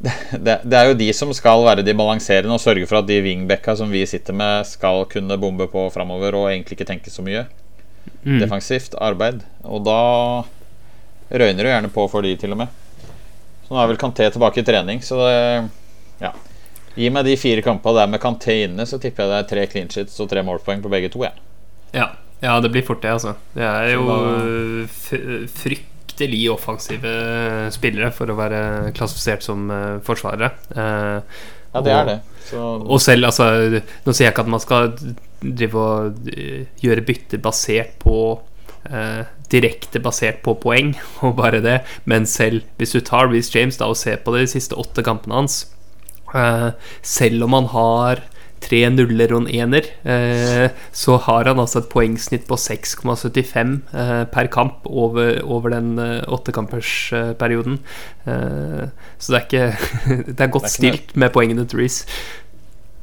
det, 0.46 0.60
det, 0.62 0.76
er 0.78 0.92
jo 0.92 1.00
de 1.02 1.10
som 1.12 1.34
skal 1.36 1.66
være 1.66 1.84
de 1.84 1.96
balanserende 1.96 2.54
og 2.54 2.62
sørge 2.62 2.86
for 2.88 3.02
at 3.02 3.10
de 3.10 3.18
wingbacka 3.24 3.74
som 3.76 3.90
vi 3.92 4.06
sitter 4.08 4.36
med, 4.36 4.62
skal 4.68 5.04
kunne 5.10 5.36
bombe 5.42 5.66
på 5.74 5.88
framover 5.92 6.38
og 6.38 6.48
egentlig 6.52 6.78
ikke 6.78 6.88
tenke 6.88 7.12
så 7.12 7.26
mye. 7.26 7.48
Mm. 8.22 8.38
Defensivt 8.40 8.94
arbeid. 9.02 9.42
Og 9.66 9.82
da 9.84 10.00
røyner 11.30 11.66
jo 11.66 11.72
gjerne 11.74 11.90
på 11.94 12.06
for 12.10 12.26
de, 12.26 12.34
til 12.38 12.54
og 12.54 12.62
med. 12.62 12.78
Så 13.66 13.74
nå 13.74 13.82
er 13.82 13.90
vel 13.92 14.00
Kanté 14.00 14.26
tilbake 14.34 14.62
i 14.62 14.66
trening, 14.66 15.02
så 15.04 15.20
det 15.22 15.34
Ja. 16.20 16.32
Gi 16.98 17.06
meg 17.14 17.24
de 17.24 17.36
fire 17.38 17.62
kampene 17.62 18.00
der 18.00 18.10
med 18.10 18.20
Kanté 18.20 18.64
inne, 18.64 18.84
så 18.86 18.98
tipper 18.98 19.24
jeg 19.24 19.30
det 19.30 19.38
er 19.38 19.46
tre 19.52 19.66
clean 19.70 19.92
sheets 19.92 20.18
og 20.20 20.28
tre 20.32 20.42
målpoeng 20.42 20.82
på 20.82 20.90
begge 20.90 21.12
to. 21.12 21.22
Ja. 21.22 21.30
ja. 21.94 22.08
ja, 22.42 22.56
det 22.60 22.72
blir 22.74 22.82
fort 22.84 23.02
det, 23.04 23.12
altså. 23.14 23.36
Det 23.54 23.62
er 23.62 23.92
jo 23.94 24.02
fryktelig 25.54 26.42
offensive 26.52 27.14
spillere 27.72 28.10
for 28.12 28.28
å 28.28 28.36
være 28.36 28.90
klassifisert 28.98 29.46
som 29.46 29.70
uh, 29.70 30.02
forsvarere. 30.04 30.50
Uh, 30.74 31.22
ja, 31.70 31.84
det 31.86 31.94
er 31.94 32.10
det. 32.10 32.18
Så... 32.50 32.60
Og 32.82 32.98
selv, 32.98 33.28
altså 33.30 33.46
Nå 33.78 34.10
sier 34.10 34.26
jeg 34.26 34.32
ikke 34.34 34.42
at 34.42 34.50
man 34.50 34.62
skal 34.62 34.90
drive 35.40 35.78
og 35.78 36.30
uh, 36.34 36.62
gjøre 36.82 37.06
bytter 37.06 37.42
basert 37.44 37.94
på 38.02 38.16
eh, 38.88 39.22
direkte 39.52 40.00
basert 40.02 40.42
på 40.46 40.56
poeng, 40.62 40.94
og 41.26 41.36
bare 41.40 41.62
det. 41.64 41.80
Men 42.04 42.26
selv 42.26 42.64
hvis 42.80 42.96
du 42.96 43.00
tar 43.04 43.30
Reece 43.30 43.52
James 43.56 43.80
da 43.80 43.90
og 43.90 43.98
ser 44.00 44.22
på 44.24 44.36
de 44.36 44.46
siste 44.50 44.78
åtte 44.78 45.04
kampene 45.06 45.42
hans 45.42 45.62
eh, 46.34 46.70
Selv 47.02 47.44
om 47.44 47.58
han 47.58 47.72
har 47.74 48.24
tre 48.60 48.82
nuller 48.92 49.32
og 49.34 49.44
en 49.44 49.48
ener, 49.48 49.86
eh, 50.04 50.68
så 50.92 51.16
har 51.24 51.48
han 51.48 51.60
altså 51.62 51.80
et 51.80 51.88
poengsnitt 51.92 52.46
på 52.48 52.58
6,75 52.60 53.72
eh, 53.96 54.24
per 54.32 54.50
kamp 54.52 54.84
over, 54.84 55.40
over 55.44 55.72
den 55.74 55.94
eh, 55.98 56.20
åttekampersperioden. 56.28 57.80
Eh, 58.26 58.84
så 59.18 59.32
det 59.32 59.40
er 59.40 59.46
ikke 59.46 59.66
Det 60.36 60.44
er 60.44 60.52
godt 60.52 60.70
stilt 60.72 61.16
med 61.16 61.32
poengene 61.32 61.64
til 61.64 61.82
Reece. 61.82 62.04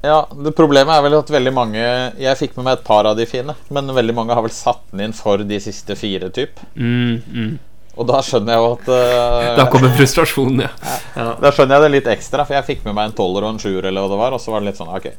Ja, 0.08 0.22
det 0.32 0.54
Problemet 0.56 0.96
er 0.96 1.04
vel 1.04 1.18
at 1.18 1.32
veldig 1.34 1.54
mange 1.56 1.84
Jeg 1.84 2.40
fikk 2.40 2.58
med 2.58 2.68
meg 2.68 2.78
et 2.78 2.88
par 2.88 3.08
av 3.10 3.18
de 3.18 3.26
fine, 3.30 3.56
men 3.74 3.96
veldig 3.96 4.16
mange 4.16 4.36
har 4.38 4.46
vel 4.46 4.54
satt 4.56 4.86
den 4.94 5.08
inn 5.08 5.16
for 5.16 5.44
de 5.44 5.60
siste 5.64 5.98
fire, 6.00 6.32
typ. 6.34 6.62
Mm, 6.76 7.18
mm. 7.28 7.56
Og 7.98 8.06
da 8.06 8.20
skjønner 8.24 8.54
jeg 8.54 8.62
jo 8.62 8.74
at 8.76 8.90
uh, 8.94 9.56
Da 9.58 9.66
kommer 9.74 9.96
frustrasjonen, 9.98 10.68
ja. 10.68 10.98
ja. 11.18 11.32
Da 11.42 11.52
skjønner 11.54 11.78
jeg 11.78 11.88
det 11.88 11.96
litt 11.96 12.12
ekstra, 12.14 12.46
for 12.46 12.58
jeg 12.58 12.68
fikk 12.68 12.86
med 12.86 12.98
meg 12.98 13.10
en 13.10 13.18
tolver 13.18 13.48
og 13.48 13.56
en 13.56 13.62
sjuer, 13.62 13.90
eller 13.90 14.06
hva 14.06 14.12
det 14.14 14.20
var, 14.22 14.38
og 14.38 14.44
så 14.44 14.54
var 14.54 14.62
det 14.62 14.72
litt 14.72 14.80
sånn 14.80 14.94
Ok, 14.94 15.10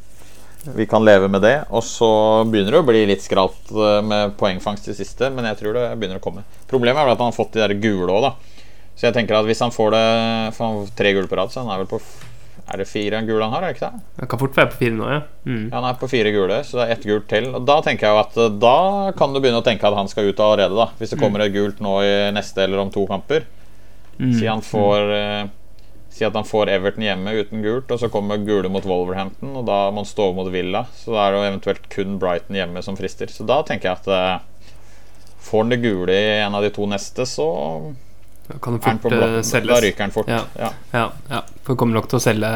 vi 0.79 0.87
kan 0.90 1.05
leve 1.07 1.31
med 1.33 1.42
det. 1.42 1.57
Og 1.74 1.83
så 1.87 2.11
begynner 2.48 2.77
det 2.77 2.83
å 2.83 2.87
bli 2.87 3.03
litt 3.11 3.24
skralt 3.24 3.72
eh, 3.72 3.98
med 4.05 4.37
poengfangst 4.38 4.90
i 4.92 4.96
siste, 4.98 5.31
men 5.35 5.46
jeg 5.51 5.61
tror 5.61 5.77
det 5.79 5.85
begynner 5.98 6.22
å 6.22 6.24
komme. 6.24 6.46
Problemet 6.70 7.03
er 7.03 7.09
vel 7.09 7.16
at 7.16 7.22
han 7.22 7.33
har 7.33 7.37
fått 7.37 7.57
de 7.57 7.64
der 7.64 7.77
gule 7.83 8.14
òg, 8.14 8.29
da. 8.29 8.59
Så 8.98 9.07
jeg 9.09 9.14
tenker 9.14 9.38
at 9.38 9.46
hvis 9.46 9.61
han 9.62 9.70
får 9.70 9.92
det 9.94 10.07
For 10.57 10.64
han 10.64 10.79
får 10.81 10.88
tre 10.98 11.12
gull 11.14 11.29
på 11.31 11.37
rad, 11.38 11.53
så 11.55 11.62
han 11.62 11.70
er 11.70 11.85
vel 11.85 11.90
på 11.92 12.01
er 12.68 12.83
det 12.83 12.88
fire 12.88 13.20
gule 13.24 13.44
han 13.44 13.54
har, 13.54 13.64
er 13.64 13.72
det 13.72 13.78
ikke 13.78 13.88
det? 13.88 14.07
Han 14.20 14.31
kan 14.31 14.40
fort 14.42 14.57
være 14.59 14.70
på 14.72 14.81
fire 14.83 14.96
nå, 14.96 15.07
ja. 15.09 15.20
Mm. 15.48 15.61
ja. 15.62 15.74
Han 15.74 15.87
er 15.88 16.00
på 16.00 16.09
fire 16.12 16.33
gule, 16.35 16.59
så 16.66 16.81
det 16.81 16.85
er 16.85 16.94
ett 16.96 17.07
gult 17.09 17.28
til. 17.31 17.46
Og 17.57 17.68
Da 17.68 17.78
tenker 17.85 18.09
jeg 18.09 18.16
jo 18.16 18.22
at 18.22 18.40
eh, 18.44 18.57
Da 18.61 18.78
kan 19.18 19.33
du 19.33 19.40
begynne 19.40 19.62
å 19.62 19.66
tenke 19.66 19.88
at 19.88 19.96
han 19.96 20.11
skal 20.11 20.28
ut 20.28 20.42
allerede, 20.44 20.76
da. 20.76 20.90
Hvis 20.98 21.14
det 21.14 21.18
mm. 21.18 21.22
kommer 21.22 21.44
et 21.44 21.54
gult 21.54 21.81
nå 21.85 21.94
i 22.04 22.11
neste 22.37 22.66
eller 22.66 22.83
om 22.83 22.92
to 22.92 23.07
kamper. 23.09 23.46
Mm. 24.18 24.35
Si 24.35 24.50
han 24.50 24.64
får 24.64 25.14
eh, 25.16 25.46
Si 26.18 26.26
at 26.26 26.35
han 26.35 26.46
får 26.48 26.72
Everton 26.72 27.04
hjemme 27.04 27.35
uten 27.37 27.62
gult, 27.62 27.92
og 27.94 28.00
så 28.02 28.09
kommer 28.11 28.40
gule 28.42 28.66
mot 28.72 28.85
Wolverhampton, 28.88 29.52
og 29.61 29.66
da 29.68 29.76
må 29.92 30.02
han 30.02 30.09
stå 30.09 30.33
mot 30.35 30.48
Villa. 30.50 30.83
Så 30.98 31.12
da 31.14 31.22
er 31.22 31.31
det 31.31 31.38
jo 31.38 31.48
eventuelt 31.52 31.88
kun 31.92 32.16
Brighton 32.18 32.59
hjemme 32.59 32.83
som 32.83 32.96
frister. 32.98 33.31
Så 33.31 33.46
da 33.46 33.61
tenker 33.62 33.92
jeg 33.92 34.00
at 34.02 34.12
eh, 34.12 34.46
Får 35.48 35.62
han 35.62 35.70
det 35.70 35.78
gule 35.81 36.12
i 36.12 36.40
en 36.42 36.57
av 36.59 36.64
de 36.64 36.68
to 36.74 36.85
neste, 36.90 37.24
så 37.24 37.46
kan 38.61 38.80
fort 38.80 39.11
uh, 39.12 39.40
selges. 39.44 39.74
Da 39.74 39.82
ryker 39.84 40.04
den 40.06 40.14
fort. 40.14 40.30
Ja, 40.32 40.44
ja. 40.58 40.72
ja, 40.94 41.04
ja. 41.28 41.42
For 41.62 41.74
det 41.74 41.82
kommer 41.82 42.00
nok 42.00 42.08
til 42.11 42.20
å 42.20 42.22
selge 42.22 42.52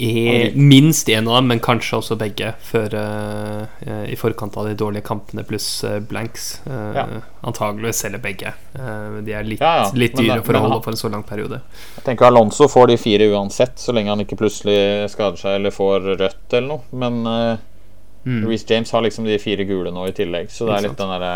i, 0.00 0.52
minst 0.54 1.08
én 1.08 1.28
av 1.28 1.34
dem, 1.34 1.48
men 1.50 1.60
kanskje 1.60 1.98
også 1.98 2.16
begge, 2.20 2.54
før, 2.64 2.94
uh, 2.96 4.04
i 4.08 4.16
forkant 4.16 4.56
av 4.56 4.70
de 4.70 4.72
dårlige 4.78 5.04
kampene 5.04 5.44
pluss 5.44 5.66
uh, 5.84 5.98
blanks. 6.00 6.46
Uh, 6.64 6.96
ja. 6.96 7.04
Antageligvis 7.44 8.00
selger 8.04 8.22
begge. 8.24 8.54
de 8.72 9.34
er 9.36 9.44
litt, 9.44 9.60
ja, 9.60 9.82
ja. 9.82 9.90
litt 9.92 10.16
dyre 10.16 10.38
det, 10.40 10.46
for 10.46 10.56
å 10.56 10.62
holde 10.64 10.80
for 10.86 10.96
en 10.96 11.02
så 11.02 11.12
lang 11.12 11.24
periode. 11.28 11.60
Jeg 11.98 12.06
tenker 12.06 12.30
Alonso 12.30 12.68
får 12.72 12.92
de 12.92 12.98
fire 13.00 13.28
uansett, 13.34 13.76
så 13.80 13.92
lenge 13.96 14.14
han 14.14 14.24
ikke 14.24 14.40
plutselig 14.40 15.10
skader 15.12 15.40
seg 15.40 15.60
eller 15.60 15.74
får 15.74 16.10
rødt 16.14 16.56
eller 16.56 16.68
noe. 16.70 16.86
Men 17.04 17.20
mm. 17.26 18.42
Reece 18.48 18.72
James 18.72 18.92
har 18.96 19.04
liksom 19.04 19.28
de 19.28 19.36
fire 19.42 19.68
gule 19.68 19.92
nå 19.92 20.08
i 20.08 20.16
tillegg, 20.16 20.48
så 20.52 20.68
det 20.68 20.78
er 20.78 20.88
litt 20.88 21.00
den 21.00 21.12
derre 21.12 21.34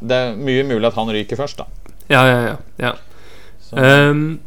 Det 0.00 0.20
er 0.20 0.40
mye 0.40 0.68
mulig 0.68 0.88
at 0.88 1.00
han 1.00 1.12
ryker 1.16 1.40
først, 1.40 1.64
da. 1.64 1.95
Ja, 2.12 2.22
ja, 2.26 2.40
ja. 2.46 2.56
ja. 2.78 2.92
Um, 3.76 4.38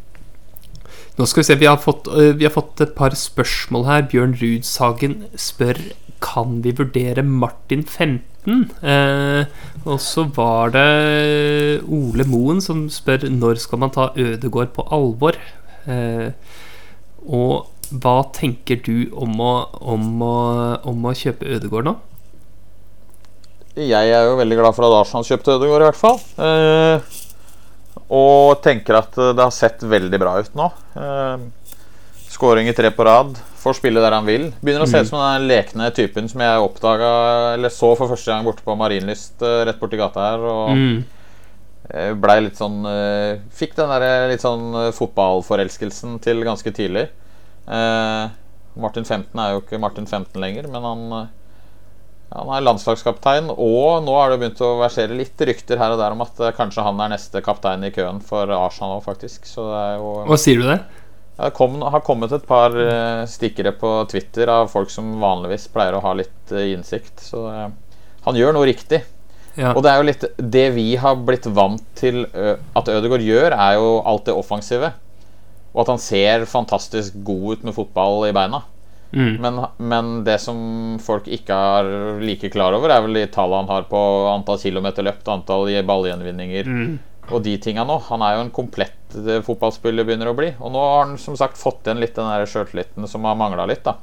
nå 1.18 1.26
skal 1.28 1.42
vi 1.42 1.48
se, 1.50 1.58
vi 1.60 1.68
har, 1.68 1.80
fått, 1.80 2.08
uh, 2.08 2.32
vi 2.36 2.46
har, 2.46 2.54
fått, 2.54 2.80
et 2.80 2.94
par 2.96 3.16
spørsmål 3.16 3.84
her. 3.88 4.06
Bjørn 4.10 4.38
Rudshagen 4.40 5.24
spør 5.36 5.80
Kan 6.20 6.60
vi 6.64 6.72
vurdere 6.76 7.24
Martin 7.24 7.84
15. 7.84 8.70
Uh, 8.80 9.44
og 9.84 10.00
så 10.00 10.24
var 10.36 10.72
det 10.72 11.82
Ole 11.84 12.24
Moen 12.28 12.60
som 12.64 12.86
spør 12.92 13.28
når 13.28 13.60
skal 13.60 13.80
man 13.84 13.92
ta 13.92 14.10
Ødegård 14.16 14.72
på 14.76 14.86
alvor. 14.92 15.36
Uh, 15.88 16.32
og 17.24 17.68
hva 17.90 18.20
tenker 18.36 18.80
du 18.86 19.10
om 19.18 19.40
å, 19.42 19.54
om 19.80 20.22
å, 20.22 20.36
om 20.88 21.08
å 21.08 21.16
kjøpe 21.16 21.48
Ødegård 21.56 21.88
nå? 21.88 21.96
Jeg 23.80 24.12
er 24.12 24.26
jo 24.26 24.36
veldig 24.38 24.58
glad 24.58 24.76
for 24.76 24.86
at 24.86 24.96
Arsenal 25.00 25.26
kjøpte 25.26 25.56
Ødegård, 25.56 25.84
i 25.84 25.88
hvert 25.88 26.00
fall. 26.00 26.20
Uh, 26.36 27.19
og 28.10 28.58
tenker 28.64 28.98
at 28.98 29.14
det 29.14 29.38
har 29.38 29.54
sett 29.54 29.84
veldig 29.86 30.18
bra 30.18 30.34
ut 30.42 30.56
nå. 30.58 30.66
Uh, 30.96 31.46
Skåring 32.30 32.70
i 32.70 32.74
tre 32.74 32.90
på 32.94 33.04
rad. 33.06 33.38
Får 33.60 33.76
spille 33.78 34.02
der 34.02 34.14
han 34.16 34.26
vil. 34.26 34.48
Begynner 34.62 34.86
å 34.86 34.90
se 34.90 34.98
ut 34.98 35.06
mm. 35.06 35.10
som 35.12 35.22
den 35.22 35.46
lekne 35.50 35.90
typen 35.94 36.30
som 36.30 36.40
jeg 36.40 36.62
oppdaga 36.64 37.10
Eller 37.54 37.72
så 37.74 37.90
for 37.98 38.08
første 38.08 38.30
gang 38.32 38.46
borte 38.46 38.64
på 38.64 38.76
Marienlyst 38.80 39.42
uh, 39.44 39.62
rett 39.68 39.80
borti 39.80 40.00
gata 40.00 40.26
her. 40.26 40.46
Og 40.48 40.70
mm. 40.78 41.00
blei 42.22 42.38
litt 42.46 42.58
sånn 42.58 42.80
Fikk 43.60 43.76
den 43.78 43.92
der 43.92 44.30
litt 44.30 44.42
sånn 44.42 44.72
fotballforelskelsen 44.96 46.18
til 46.24 46.42
ganske 46.46 46.72
tidlig. 46.74 47.08
Martin 48.80 49.04
15 49.04 49.42
er 49.42 49.54
jo 49.54 49.62
ikke 49.64 49.80
Martin 49.82 50.06
15 50.06 50.38
lenger, 50.40 50.70
men 50.70 50.86
han, 50.86 51.02
han 52.30 52.50
er 52.54 52.62
landslagskaptein. 52.62 53.50
Og 53.50 54.04
nå 54.06 54.14
har 54.14 54.30
det 54.30 54.40
begynt 54.40 54.62
å 54.62 54.76
versere 54.80 55.16
litt 55.18 55.40
rykter 55.48 55.80
her 55.80 55.94
og 55.94 56.00
der 56.00 56.14
om 56.14 56.22
at 56.22 56.38
eh, 56.40 56.54
kanskje 56.56 56.84
han 56.86 57.00
er 57.02 57.12
neste 57.14 57.42
kaptein 57.44 57.84
i 57.86 57.92
køen 57.94 58.20
for 58.24 58.50
Arsenal 58.54 58.98
òg, 58.98 59.04
faktisk. 59.06 59.48
Så 59.50 59.66
det 59.66 59.80
er 59.80 59.94
jo 59.98 60.12
Hva 60.30 60.38
sier 60.38 60.62
du 60.62 60.68
det? 60.68 60.80
Det 61.40 61.52
kom, 61.56 61.78
har 61.82 62.04
kommet 62.04 62.32
et 62.36 62.44
par 62.44 62.74
uh, 62.76 63.22
stikkere 63.30 63.72
på 63.80 63.94
Twitter 64.10 64.50
av 64.52 64.68
folk 64.68 64.90
som 64.92 65.14
vanligvis 65.22 65.70
pleier 65.72 65.96
å 65.96 66.02
ha 66.04 66.12
litt 66.18 66.52
uh, 66.52 66.60
innsikt. 66.68 67.22
Så 67.24 67.46
han 68.26 68.38
gjør 68.38 68.54
noe 68.54 68.68
riktig. 68.68 69.00
Ja. 69.56 69.72
Og 69.72 69.80
det 69.82 69.90
er 69.90 69.98
jo 69.98 70.04
litt 70.06 70.24
Det 70.38 70.66
vi 70.76 70.84
har 71.00 71.16
blitt 71.26 71.48
vant 71.50 71.82
til 71.98 72.22
at 72.30 72.86
Ødegaard 72.88 73.24
gjør, 73.24 73.56
er 73.56 73.78
jo 73.80 73.88
alt 74.06 74.28
det 74.28 74.36
offensive. 74.36 74.92
Og 75.72 75.82
at 75.82 75.90
han 75.90 76.02
ser 76.02 76.46
fantastisk 76.48 77.16
god 77.26 77.56
ut 77.56 77.66
med 77.66 77.74
fotball 77.74 78.28
i 78.28 78.36
beina. 78.36 78.62
Mm. 79.12 79.40
Men, 79.42 79.56
men, 79.78 80.10
det 80.24 80.36
som 80.40 80.58
folk 81.02 81.26
ikke 81.26 81.54
er 81.54 82.20
like 82.22 82.50
klar 82.54 82.76
over, 82.76 82.92
er 82.94 83.02
vel 83.02 83.16
de 83.18 83.24
tallene 83.26 83.64
han 83.66 83.72
har 83.74 83.88
på 83.90 84.00
antall 84.30 84.60
kilometer 84.62 85.02
løpt, 85.06 85.26
antall 85.28 85.66
ballgjenvinninger 85.86 86.68
Mm. 86.70 86.98
og 87.30 87.42
de 87.42 87.56
tinga 87.58 87.84
nå. 87.84 87.98
Han 88.10 88.22
er 88.22 88.36
jo 88.36 88.44
en 88.44 88.54
komplett 88.54 89.16
eh, 89.18 89.42
fotballspiller, 89.42 90.06
begynner 90.06 90.30
å 90.30 90.36
bli. 90.38 90.52
Og 90.60 90.70
nå 90.72 90.78
har 90.78 91.04
han 91.06 91.18
som 91.18 91.36
sagt 91.36 91.58
fått 91.58 91.86
igjen 91.86 92.00
litt 92.02 92.14
den 92.14 92.46
sjøltilliten 92.46 93.08
som 93.10 93.26
har 93.26 93.38
mangla 93.38 93.66
litt. 93.66 93.82
da 93.84 93.96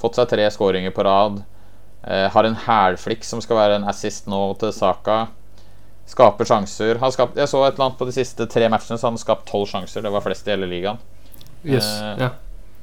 Fått 0.00 0.16
seg 0.16 0.28
tre 0.30 0.46
skåringer 0.50 0.90
på 0.96 1.04
rad. 1.04 1.42
Eh, 2.02 2.26
har 2.32 2.44
en 2.44 2.56
hælflikk 2.56 3.24
som 3.24 3.40
skal 3.44 3.56
være 3.56 3.76
en 3.78 3.88
assist 3.90 4.26
nå 4.26 4.58
til 4.58 4.72
Saka. 4.72 5.28
Skaper 6.10 6.48
sjanser. 6.48 6.98
Har 6.98 7.10
skapt, 7.14 7.36
jeg 7.38 7.46
så 7.46 7.60
et 7.66 7.74
eller 7.76 7.90
annet 7.90 7.98
på 8.00 8.06
de 8.08 8.14
siste 8.16 8.46
tre 8.50 8.66
matchene, 8.72 8.98
så 8.98 9.06
han 9.10 9.18
har 9.18 9.22
skapt 9.22 9.46
tolv 9.50 9.68
sjanser. 9.70 10.02
Det 10.02 10.10
var 10.10 10.24
flest 10.24 10.48
i 10.48 10.54
hele 10.56 10.66
ligaen. 10.66 10.98
Yes. 11.62 11.86
Eh, 12.00 12.16
Ja. 12.26 12.30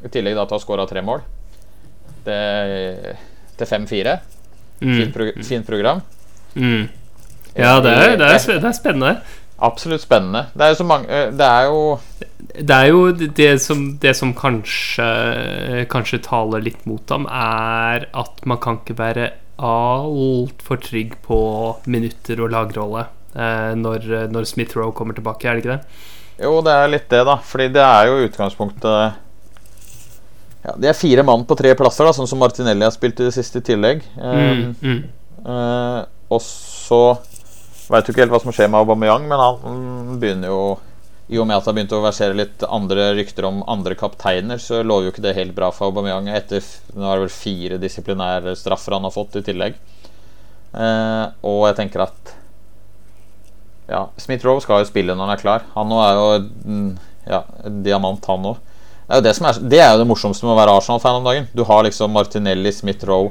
I 0.06 0.10
tillegg 0.14 0.36
da 0.38 0.46
til 0.46 0.56
å 0.56 0.60
ha 0.60 0.64
skåra 0.64 0.88
tre 0.88 1.02
mål. 1.02 1.24
Til 3.58 3.72
5-4. 3.72 4.18
Mm. 4.82 4.94
Fint, 4.94 5.14
pro 5.16 5.32
fint 5.44 5.66
program. 5.66 6.02
Mm. 6.54 6.88
ja, 7.56 7.80
det 7.82 7.92
er, 7.92 8.16
det, 8.18 8.28
er, 8.28 8.60
det 8.60 8.70
er 8.70 8.76
spennende. 8.78 9.18
Absolutt 9.58 10.04
spennende. 10.04 10.46
Det 10.54 10.66
er 10.66 10.74
jo 10.74 10.78
så 10.78 10.86
mange 10.86 11.10
eh, 11.10 11.32
Det 11.34 11.46
er 11.46 11.64
jo 11.66 11.82
Det 12.54 12.76
er 12.76 12.88
jo 12.92 13.02
det 13.12 13.50
som, 13.62 13.84
det 14.02 14.14
som 14.18 14.34
kanskje, 14.38 15.08
kanskje 15.90 16.22
taler 16.26 16.62
litt 16.62 16.86
mot 16.86 17.02
ham, 17.10 17.26
er 17.26 18.06
at 18.14 18.46
man 18.46 18.62
kan 18.62 18.80
ikke 18.82 18.98
være 19.00 19.30
altfor 19.58 20.78
trygg 20.82 21.16
på 21.26 21.40
minutter 21.90 22.44
og 22.46 22.54
lagrolle 22.54 23.08
eh, 23.34 23.74
når, 23.78 24.06
når 24.34 24.46
Smith-Roe 24.46 24.94
kommer 24.94 25.18
tilbake, 25.18 25.48
er 25.50 25.58
det 25.58 25.66
ikke 25.66 25.78
det? 25.78 26.06
Jo, 26.46 26.60
det 26.62 26.74
er 26.74 26.92
litt 26.94 27.08
det, 27.10 27.24
da. 27.26 27.40
Fordi 27.42 27.72
det 27.74 27.82
er 27.82 28.12
jo 28.12 28.28
utgangspunktet 28.28 29.24
ja, 30.68 30.76
Det 30.76 30.90
er 30.92 30.98
fire 30.98 31.24
mann 31.24 31.46
på 31.48 31.56
tre 31.60 31.72
plasser, 31.80 32.08
da 32.08 32.14
sånn 32.16 32.28
som 32.30 32.42
Martinelli 32.44 32.86
har 32.86 32.94
spilt 32.96 33.22
i 33.22 33.30
det 33.30 33.36
siste 33.36 33.62
i 33.62 33.68
tillegg. 33.70 34.04
Mm, 34.20 34.76
mm. 34.82 35.00
uh, 35.48 36.02
og 36.34 36.44
så 36.44 37.02
veit 37.88 38.04
du 38.04 38.12
ikke 38.12 38.26
helt 38.26 38.36
hva 38.36 38.42
som 38.44 38.52
skjer 38.52 38.68
med 38.72 38.82
Aubameyang, 38.82 39.30
men 39.30 39.40
han 39.40 39.62
mm, 39.64 40.18
begynner 40.20 40.52
jo 40.52 40.62
I 41.32 41.40
og 41.40 41.48
med 41.48 41.58
at 41.58 41.64
det 41.64 41.72
har 41.72 41.76
begynt 41.78 41.96
å 41.96 42.04
versere 42.04 42.36
litt 42.36 42.64
andre 42.68 43.10
rykter 43.16 43.48
om 43.48 43.62
andre 43.68 43.96
kapteiner, 44.00 44.60
så 44.64 44.82
lover 44.84 45.08
jo 45.08 45.14
ikke 45.16 45.24
det 45.24 45.38
helt 45.40 45.56
bra 45.56 45.72
for 45.76 45.90
Aubameyang 45.90 46.30
etter 46.36 46.64
Nå 46.96 47.04
er 47.04 47.16
det 47.16 47.26
vel 47.26 47.36
fire 47.36 47.80
disiplinære 47.84 48.56
straffer 48.60 48.96
han 48.96 49.08
har 49.08 49.16
fått 49.16 49.40
i 49.40 49.46
tillegg. 49.48 49.80
Uh, 50.76 51.32
og 51.48 51.64
jeg 51.70 51.80
tenker 51.80 52.04
at 52.10 52.34
Ja, 53.88 54.10
Smith-Roe 54.20 54.60
skal 54.64 54.84
jo 54.84 54.90
spille 54.90 55.16
når 55.16 55.30
han 55.30 55.36
er 55.38 55.44
klar. 55.44 55.68
Han 55.78 55.88
nå 55.88 56.00
er 56.04 56.18
jo 56.20 56.26
ja, 57.28 57.46
diamant, 57.88 58.28
han 58.28 58.52
òg. 58.52 58.67
Det 59.08 59.16
er, 59.16 59.16
jo 59.16 59.22
det, 59.24 59.32
er, 59.40 59.60
det 59.72 59.80
er 59.80 59.92
jo 59.94 60.00
det 60.04 60.08
morsomste 60.10 60.44
med 60.44 60.52
å 60.52 60.60
være 60.60 60.74
Arsenal-fan 60.78 61.16
om 61.22 61.24
dagen. 61.24 61.46
Du 61.56 61.64
har 61.64 61.84
liksom 61.88 62.12
Martinelli, 62.12 62.72
Smith-Roe, 62.76 63.30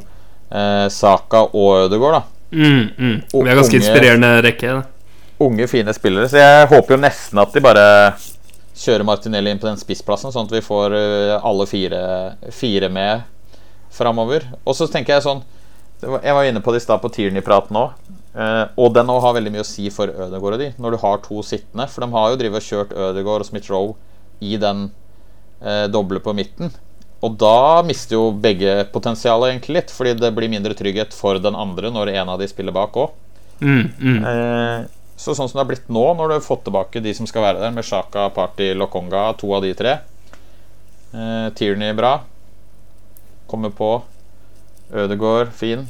eh, 0.50 0.86
Saka 0.88 1.42
og 1.52 1.86
Ødegaard. 1.86 2.22
da 2.22 2.22
Mm, 2.56 2.90
mm. 2.96 3.16
Og 3.34 3.44
Det 3.44 3.50
er 3.52 3.56
ganske 3.58 3.74
unge- 3.74 3.82
inspirerende 3.82 4.42
rekke. 4.42 4.68
da. 4.68 4.82
unge, 5.40 5.66
fine 5.68 5.92
spillere. 5.92 6.28
Så 6.28 6.38
jeg 6.38 6.68
håper 6.68 6.94
jo 6.94 7.00
nesten 7.02 7.38
at 7.42 7.52
de 7.52 7.60
bare 7.60 8.14
kjører 8.76 9.04
Martinelli 9.04 9.50
inn 9.50 9.58
på 9.58 9.66
den 9.68 9.76
spissplassen, 9.76 10.32
sånn 10.32 10.46
at 10.46 10.52
vi 10.52 10.60
får 10.60 10.92
øh, 10.94 11.40
alle 11.44 11.66
fire, 11.66 12.36
fire 12.52 12.88
med 12.88 13.22
framover. 13.90 14.46
Og 14.64 14.74
så 14.74 14.86
tenker 14.90 15.14
jeg 15.14 15.22
sånn 15.22 15.42
var- 16.02 16.20
Jeg 16.22 16.34
var 16.34 16.44
inne 16.44 16.60
på 16.60 16.72
det 16.72 16.82
i 16.82 16.84
stad 16.84 17.00
på 17.02 17.10
Tierney-praten 17.12 17.76
òg. 17.76 17.90
og 18.76 18.92
den 18.94 19.06
har 19.08 19.32
veldig 19.34 19.50
mye 19.52 19.60
å 19.64 19.64
si 19.66 19.88
for 19.90 20.06
Ødegaard 20.08 20.52
og 20.54 20.58
de, 20.58 20.74
når 20.78 20.90
du 20.90 20.96
har 20.98 21.18
to 21.18 21.42
sittende. 21.42 21.88
For 21.88 22.00
de 22.04 22.12
har 22.12 22.30
jo 22.30 22.36
drivet 22.36 22.56
og 22.56 22.62
kjørt 22.62 22.92
Ødegaard 22.92 23.40
og 23.40 23.46
Smith-Roe 23.46 23.94
i 24.42 24.56
den 24.58 24.90
eh, 24.90 25.05
doble 25.90 26.20
på 26.20 26.34
midten. 26.36 26.68
Og 27.24 27.36
da 27.40 27.82
mister 27.86 28.18
jo 28.18 28.26
begge 28.30 28.82
potensialet 28.92 29.54
egentlig 29.54 29.78
litt, 29.78 29.92
fordi 29.94 30.12
det 30.20 30.32
blir 30.36 30.52
mindre 30.52 30.76
trygghet 30.76 31.16
for 31.16 31.40
den 31.42 31.56
andre 31.56 31.90
når 31.90 32.12
en 32.12 32.34
av 32.34 32.42
de 32.42 32.48
spiller 32.50 32.74
bak 32.76 32.98
òg. 33.00 33.14
Mm, 33.60 33.86
mm. 33.96 34.18
Eh, 34.20 34.86
så 35.16 35.32
sånn 35.32 35.48
som 35.48 35.56
det 35.56 35.62
har 35.64 35.70
blitt 35.70 35.88
nå, 35.88 36.04
når 36.14 36.28
du 36.28 36.34
har 36.36 36.44
fått 36.44 36.66
tilbake 36.66 37.00
de 37.00 37.14
som 37.16 37.28
skal 37.28 37.46
være 37.46 37.62
der, 37.62 37.72
med 37.72 37.88
Shaka, 37.88 38.28
Party, 38.36 38.74
Lokonga, 38.76 39.30
to 39.40 39.54
av 39.56 39.64
de 39.64 39.72
tre 39.76 39.96
eh, 41.16 41.48
Tierney 41.56 41.96
bra. 41.96 42.18
Kommer 43.48 43.72
på. 43.72 43.94
Ødegaard 44.92 45.54
fin. 45.56 45.86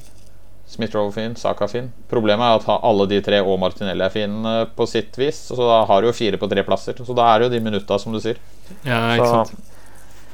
Smith-Rowe 0.71 1.13
fin. 1.15 1.35
Saka 1.39 1.67
fin. 1.69 1.91
Problemet 2.11 2.47
er 2.47 2.61
at 2.61 2.87
alle 2.87 3.07
de 3.11 3.19
tre 3.25 3.41
og 3.43 3.59
Martinelli 3.63 4.07
er 4.07 4.15
fine 4.15 4.53
eh, 4.63 4.69
på 4.79 4.87
sitt 4.87 5.19
vis. 5.19 5.49
Så 5.51 5.59
da 5.59 5.83
har 5.91 6.03
du 6.03 6.11
jo 6.11 6.17
fire 6.17 6.39
på 6.39 6.49
tre 6.53 6.63
plasser. 6.67 7.03
Så 7.03 7.17
da 7.17 7.27
er 7.33 7.43
det 7.43 7.49
jo 7.49 7.57
de 7.57 7.65
minutta, 7.67 7.99
som 7.99 8.15
du 8.15 8.23
sier. 8.23 8.39
Ja, 8.87 9.01
ikke 9.15 9.27
Så 9.27 9.33
sant. 9.33 9.73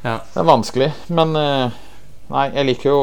Ja. 0.02 0.16
det 0.32 0.40
er 0.42 0.48
vanskelig. 0.48 0.90
Men 1.14 1.36
eh, 1.38 1.80
nei, 2.32 2.46
jeg 2.56 2.68
liker 2.72 2.90
jo 2.90 3.02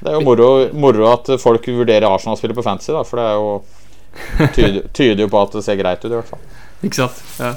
Det 0.00 0.10
er 0.10 0.18
jo 0.18 0.24
moro, 0.24 0.48
moro 0.72 1.10
at 1.12 1.28
folk 1.40 1.68
vurderer 1.68 2.08
Arsenal-spillet 2.08 2.56
på 2.56 2.64
fantasy, 2.64 2.92
da, 2.92 3.04
for 3.08 3.20
det 3.20 3.28
er 3.28 3.38
jo 3.38 4.48
tyder, 4.56 4.82
tyder 4.96 5.24
jo 5.26 5.30
på 5.32 5.44
at 5.44 5.54
det 5.58 5.64
ser 5.66 5.78
greit 5.80 6.04
ut, 6.04 6.10
i 6.10 6.18
hvert 6.18 6.34
fall. 6.34 6.42
Ikke 6.84 7.00
sant? 7.04 7.22
Ja. 7.40 7.54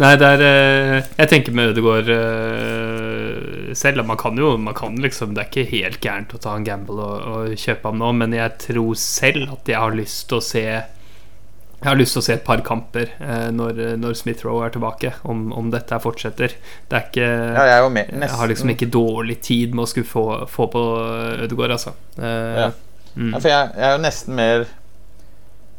Nei, 0.00 0.14
det 0.16 0.24
er 0.24 0.42
eh, 0.46 1.08
Jeg 1.18 1.28
tenker 1.28 1.52
med 1.52 1.74
Ødegaard 1.74 2.08
eh, 2.14 3.72
selv 3.76 4.06
man 4.08 4.16
kan 4.20 4.38
jo 4.40 4.54
man 4.56 4.76
kan 4.76 4.96
liksom, 4.96 5.34
Det 5.36 5.42
er 5.42 5.50
ikke 5.50 5.68
helt 5.68 6.00
gærent 6.00 6.32
å 6.32 6.40
ta 6.40 6.54
en 6.56 6.64
gamble 6.64 6.96
og, 6.96 7.26
og 7.28 7.60
kjøpe 7.60 7.90
ham 7.90 8.00
nå, 8.00 8.12
men 8.22 8.36
jeg 8.36 8.56
tror 8.62 8.96
selv 8.96 9.52
at 9.52 9.68
jeg 9.68 9.80
har 9.82 9.96
lyst 9.96 10.30
til 10.30 10.40
å 10.40 10.46
se 10.46 10.64
jeg 11.82 11.88
har 11.90 11.98
lyst 11.98 12.14
til 12.14 12.22
å 12.22 12.24
se 12.24 12.34
et 12.36 12.44
par 12.46 12.60
kamper 12.66 13.08
eh, 13.18 13.48
når, 13.54 13.80
når 13.98 14.14
Smith-Roe 14.18 14.66
er 14.66 14.70
tilbake, 14.74 15.12
om, 15.28 15.48
om 15.58 15.70
dette 15.74 15.98
fortsetter. 16.02 16.54
Det 16.88 16.98
er 16.98 17.08
ikke 17.08 17.26
Ja, 17.26 17.64
jeg 17.66 17.74
er 17.78 17.82
jo 17.82 17.90
med. 17.96 18.12
Jeg 18.22 18.36
har 18.38 18.48
liksom 18.52 18.70
ikke 18.74 18.90
dårlig 18.94 19.40
tid 19.42 19.74
med 19.74 19.84
å 19.84 19.90
skulle 19.90 20.06
få, 20.08 20.24
få 20.50 20.68
på 20.72 20.84
Ødegaard, 21.42 21.74
altså. 21.78 21.94
Eh, 22.18 22.62
Ja. 22.62 22.70
mm. 23.16 23.32
Ja, 23.34 23.40
for 23.42 23.48
jeg, 23.50 23.74
jeg 23.76 23.88
er 23.90 23.96
jo 23.98 24.04
nesten 24.06 24.38
mer 24.38 24.64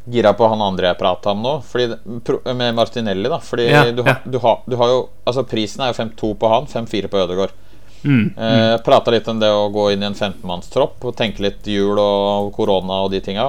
gira 0.04 0.34
på 0.36 0.44
han 0.52 0.60
andre 0.60 0.90
jeg 0.90 0.98
prata 1.00 1.32
om 1.32 1.40
nå, 1.40 1.54
fordi, 1.64 1.94
med 2.52 2.74
Martinelli, 2.76 3.28
da. 3.32 3.38
Fordi 3.40 3.70
Ja, 3.70 3.84
du, 3.90 4.02
har, 4.04 4.20
du, 4.24 4.38
har, 4.42 4.58
du 4.68 4.76
har 4.76 4.90
jo 4.92 4.98
Altså, 5.24 5.46
prisen 5.48 5.80
er 5.80 5.94
jo 5.94 5.96
5-2 6.02 6.34
på 6.36 6.50
han, 6.52 6.66
5-4 6.68 7.08
på 7.08 7.22
Ødegaard. 7.24 7.54
Mm, 8.04 8.34
Eh, 8.36 8.76
Prata 8.84 9.10
litt 9.14 9.28
om 9.32 9.38
det 9.40 9.48
å 9.48 9.70
gå 9.72 9.86
inn 9.94 10.02
i 10.04 10.06
en 10.10 10.12
15-mannstropp 10.14 11.06
og 11.08 11.14
tenke 11.16 11.40
litt 11.40 11.64
jul 11.72 11.96
og 11.96 12.50
korona 12.52 12.98
og 13.06 13.14
de 13.14 13.22
tinga. 13.24 13.46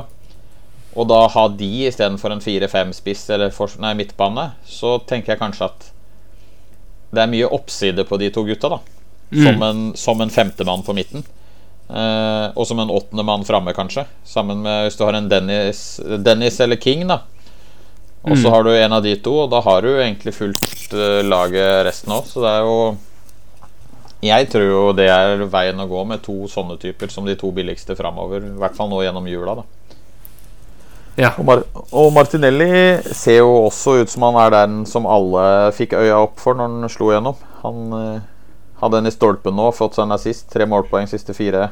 Og 0.96 1.08
da 1.10 1.28
ha 1.28 1.48
de 1.52 1.70
istedenfor 1.90 2.32
en 2.32 2.40
4-5-spiss 2.44 3.26
eller 3.36 3.52
for, 3.52 3.68
nei, 3.84 3.94
midtbane, 4.00 4.52
så 4.66 4.96
tenker 5.08 5.34
jeg 5.34 5.42
kanskje 5.42 5.66
at 5.68 5.90
det 7.16 7.24
er 7.24 7.32
mye 7.32 7.50
oppside 7.52 8.04
på 8.08 8.18
de 8.20 8.30
to 8.34 8.44
gutta, 8.48 8.70
da. 8.70 8.80
Som 9.36 9.58
Mm. 9.60 9.64
en, 9.64 9.94
som 9.98 10.22
en 10.22 10.30
femtemann 10.30 10.84
på 10.84 10.94
midten. 10.96 11.24
Eh, 11.90 12.48
og 12.56 12.66
som 12.68 12.80
en 12.80 12.90
åttendemann 12.90 13.44
framme, 13.46 13.74
kanskje. 13.74 14.06
Sammen 14.26 14.62
med 14.64 14.86
hvis 14.88 14.98
du 14.98 15.04
har 15.06 15.14
en 15.14 15.28
Dennis, 15.30 16.00
Dennis 16.24 16.60
eller 16.60 16.76
King, 16.82 17.08
da. 17.08 17.20
Og 18.26 18.38
så 18.38 18.48
Mm. 18.48 18.52
har 18.52 18.64
du 18.64 18.70
en 18.72 18.94
av 18.94 19.04
de 19.04 19.16
to, 19.18 19.34
og 19.44 19.50
da 19.52 19.62
har 19.62 19.82
du 19.82 19.90
egentlig 19.98 20.34
fulgt 20.34 20.94
eh, 20.94 21.22
laget 21.24 21.86
resten 21.86 22.12
òg. 22.14 22.24
Så 22.26 22.42
det 22.42 22.50
er 22.56 22.62
jo 22.64 22.98
Jeg 24.24 24.50
tror 24.50 24.64
jo 24.64 24.94
det 24.94 25.08
er 25.10 25.38
veien 25.46 25.78
å 25.78 25.88
gå 25.88 26.06
med 26.08 26.24
to 26.24 26.48
sånne 26.48 26.80
typer 26.80 27.12
som 27.12 27.26
de 27.26 27.36
to 27.36 27.52
billigste 27.52 27.96
framover. 27.96 28.38
I 28.38 28.58
hvert 28.58 28.76
fall 28.76 28.90
nå 28.90 29.04
gjennom 29.04 29.28
jula, 29.28 29.56
da. 29.56 29.64
Ja. 31.16 31.32
Og, 31.38 31.46
Mar 31.48 31.64
og 31.96 32.12
Martinelli 32.16 32.70
ser 33.16 33.40
jo 33.40 33.52
også 33.66 34.00
ut 34.02 34.12
som 34.12 34.28
han 34.28 34.40
er 34.44 34.54
den 34.56 34.82
som 34.90 35.08
alle 35.08 35.72
fikk 35.76 35.96
øya 35.98 36.20
opp 36.26 36.42
for 36.44 36.58
når 36.58 36.72
han 36.72 36.92
slo 36.92 37.12
gjennom. 37.14 37.40
Han 37.64 37.96
uh, 37.96 38.26
hadde 38.82 39.02
en 39.02 39.10
i 39.10 39.14
stolpen 39.14 39.56
nå, 39.56 39.70
fått 39.76 39.98
seg 39.98 40.06
en 40.06 40.16
assist. 40.18 40.48
Tre 40.52 40.68
målpoeng 40.70 41.08
siste 41.10 41.36
fire. 41.38 41.70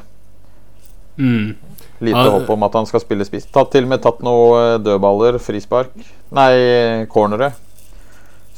Mm. 1.18 1.54
Lite 1.98 2.18
Ja, 2.18 2.30
håp 2.34 2.50
om 2.50 2.64
at 2.66 2.74
han 2.74 2.88
skal 2.88 3.02
spille 3.04 3.26
spiss. 3.28 3.46
Tatt 3.52 3.70
til 3.74 3.86
og 3.86 3.92
med 3.92 4.02
tatt 4.02 4.22
noen 4.26 4.82
dødballer, 4.82 5.38
frispark 5.38 5.92
Nei, 6.34 7.06
cornere. 7.12 7.52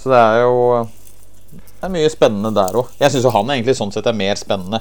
Så 0.00 0.08
det 0.12 0.20
er 0.22 0.40
jo 0.46 0.86
Det 1.52 1.84
er 1.84 1.92
mye 1.92 2.10
spennende 2.10 2.54
der 2.56 2.78
òg. 2.80 2.88
Jeg 3.00 3.12
syns 3.12 3.26
jo 3.26 3.34
han 3.34 3.50
egentlig 3.52 3.76
sånn 3.76 3.92
sett 3.92 4.06
er 4.08 4.16
mer 4.16 4.38
spennende 4.40 4.80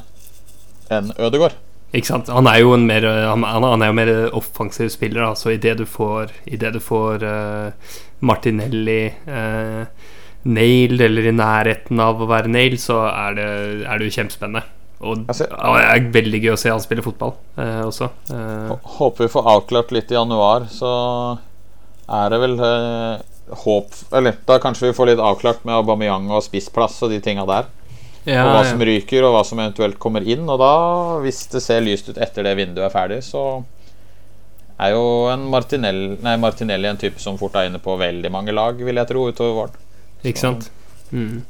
enn 0.93 1.12
Ødegaard. 1.18 1.58
Ikke 1.96 2.10
sant? 2.12 2.32
Han 2.34 2.50
er 2.52 2.60
jo 2.60 2.74
en 2.76 2.86
mer 2.88 3.06
Han, 3.08 3.46
han 3.48 3.82
er 3.82 3.91
jo 3.91 3.96
mer 3.96 4.12
offensiv 4.36 4.89
spiller. 4.91 5.24
Altså 5.24 5.54
idet 5.56 5.78
du 5.80 5.86
får 5.88 6.34
I 6.52 6.60
det 6.60 6.74
du 6.76 6.82
får 6.84 7.24
uh, 7.24 7.96
Martinelli 8.26 9.00
uh, 9.30 10.12
nailed, 10.46 11.02
eller 11.02 11.30
i 11.30 11.34
nærheten 11.36 12.00
av 12.02 12.22
å 12.22 12.30
være 12.30 12.52
nailed, 12.52 12.82
så 12.82 13.02
er 13.10 13.38
det, 13.38 13.50
er 13.86 14.00
det 14.00 14.10
jo 14.10 14.16
kjempespennende. 14.20 14.66
Og 15.06 15.26
det 15.28 15.48
er 15.52 16.06
veldig 16.14 16.39
gøy 16.41 16.54
å 16.54 16.60
se 16.60 16.72
han 16.72 16.82
spille 16.82 17.04
fotball 17.06 17.34
eh, 17.60 17.82
også. 17.84 18.10
Eh, 18.32 18.72
Håper 18.98 19.26
vi 19.26 19.32
får 19.34 19.50
avklart 19.56 19.91
litt 19.96 20.12
i 20.14 20.18
januar, 20.18 20.70
så 20.72 20.91
er 22.06 22.32
det 22.32 22.39
vel 22.41 22.56
eh, 22.64 23.24
håp 23.66 23.98
Eller 24.16 24.38
da 24.48 24.58
kanskje 24.62 24.89
vi 24.89 24.96
får 24.98 25.12
litt 25.12 25.22
avklart 25.22 25.66
med 25.68 25.76
Aubameyang 25.76 26.30
og 26.32 26.46
spissplass 26.46 27.02
og 27.06 27.12
de 27.14 27.20
tinga 27.22 27.46
der. 27.50 27.68
Ja, 28.26 28.41
og 28.41 28.51
hva 28.55 28.65
som 28.67 28.82
ryker, 28.82 29.26
og 29.26 29.36
hva 29.36 29.45
som 29.45 29.61
eventuelt 29.61 29.99
kommer 30.01 30.26
inn. 30.26 30.45
Og 30.49 30.59
da, 30.61 30.73
hvis 31.23 31.45
det 31.53 31.61
ser 31.63 31.86
lyst 31.86 32.09
ut 32.09 32.19
etter 32.21 32.47
det 32.47 32.55
vinduet 32.57 32.88
er 32.88 32.93
ferdig, 32.93 33.21
så 33.26 33.63
er 34.82 34.95
jo 34.95 35.03
en 35.32 35.45
Martinelli, 35.51 36.15
nei, 36.26 36.36
Martinelli 36.41 36.89
en 36.89 36.99
type 36.99 37.21
som 37.23 37.38
fort 37.39 37.55
er 37.59 37.69
inne 37.69 37.82
på 37.84 37.95
veldig 37.99 38.32
mange 38.34 38.55
lag, 38.55 38.80
vil 38.82 39.01
jeg 39.01 39.11
tro, 39.11 39.28
utover 39.30 39.59
våren. 39.59 39.84
Ikke 40.26 40.41
sant? 40.41 40.71
Mm. 41.11 41.43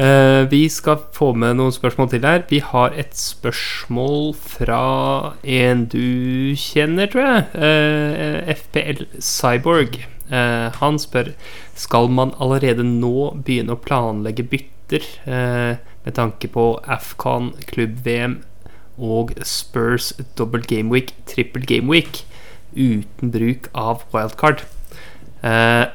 Uh, 0.00 0.46
vi 0.48 0.68
skal 0.70 1.00
få 1.12 1.32
med 1.34 1.58
noen 1.58 1.74
spørsmål 1.74 2.12
til 2.12 2.24
her. 2.24 2.44
Vi 2.48 2.62
har 2.64 2.94
et 2.96 3.12
spørsmål 3.18 4.32
fra 4.38 5.34
en 5.42 5.84
du 5.90 6.54
kjenner, 6.56 7.10
tror 7.10 7.26
jeg. 7.26 7.44
Uh, 7.58 8.54
FPL 8.54 9.04
Cyborg. 9.20 10.00
Uh, 10.30 10.70
han 10.78 10.94
spør 11.02 11.32
Skal 11.74 12.06
man 12.14 12.30
allerede 12.38 12.84
nå 12.86 13.32
begynne 13.42 13.74
å 13.74 13.82
planlegge 13.82 14.46
bytter 14.46 14.79
eh, 14.98 15.76
med 16.04 16.16
tanke 16.16 16.48
på 16.50 16.72
Afcon, 16.90 17.52
klubb-VM 17.70 18.40
og 19.00 19.32
Spurs 19.46 20.12
double 20.38 20.64
gameweek, 20.66 21.14
trippel 21.30 21.64
gameweek 21.68 22.24
uten 22.74 23.32
bruk 23.32 23.70
av 23.74 24.02
wildcard? 24.14 24.64
Eh, 25.46 25.86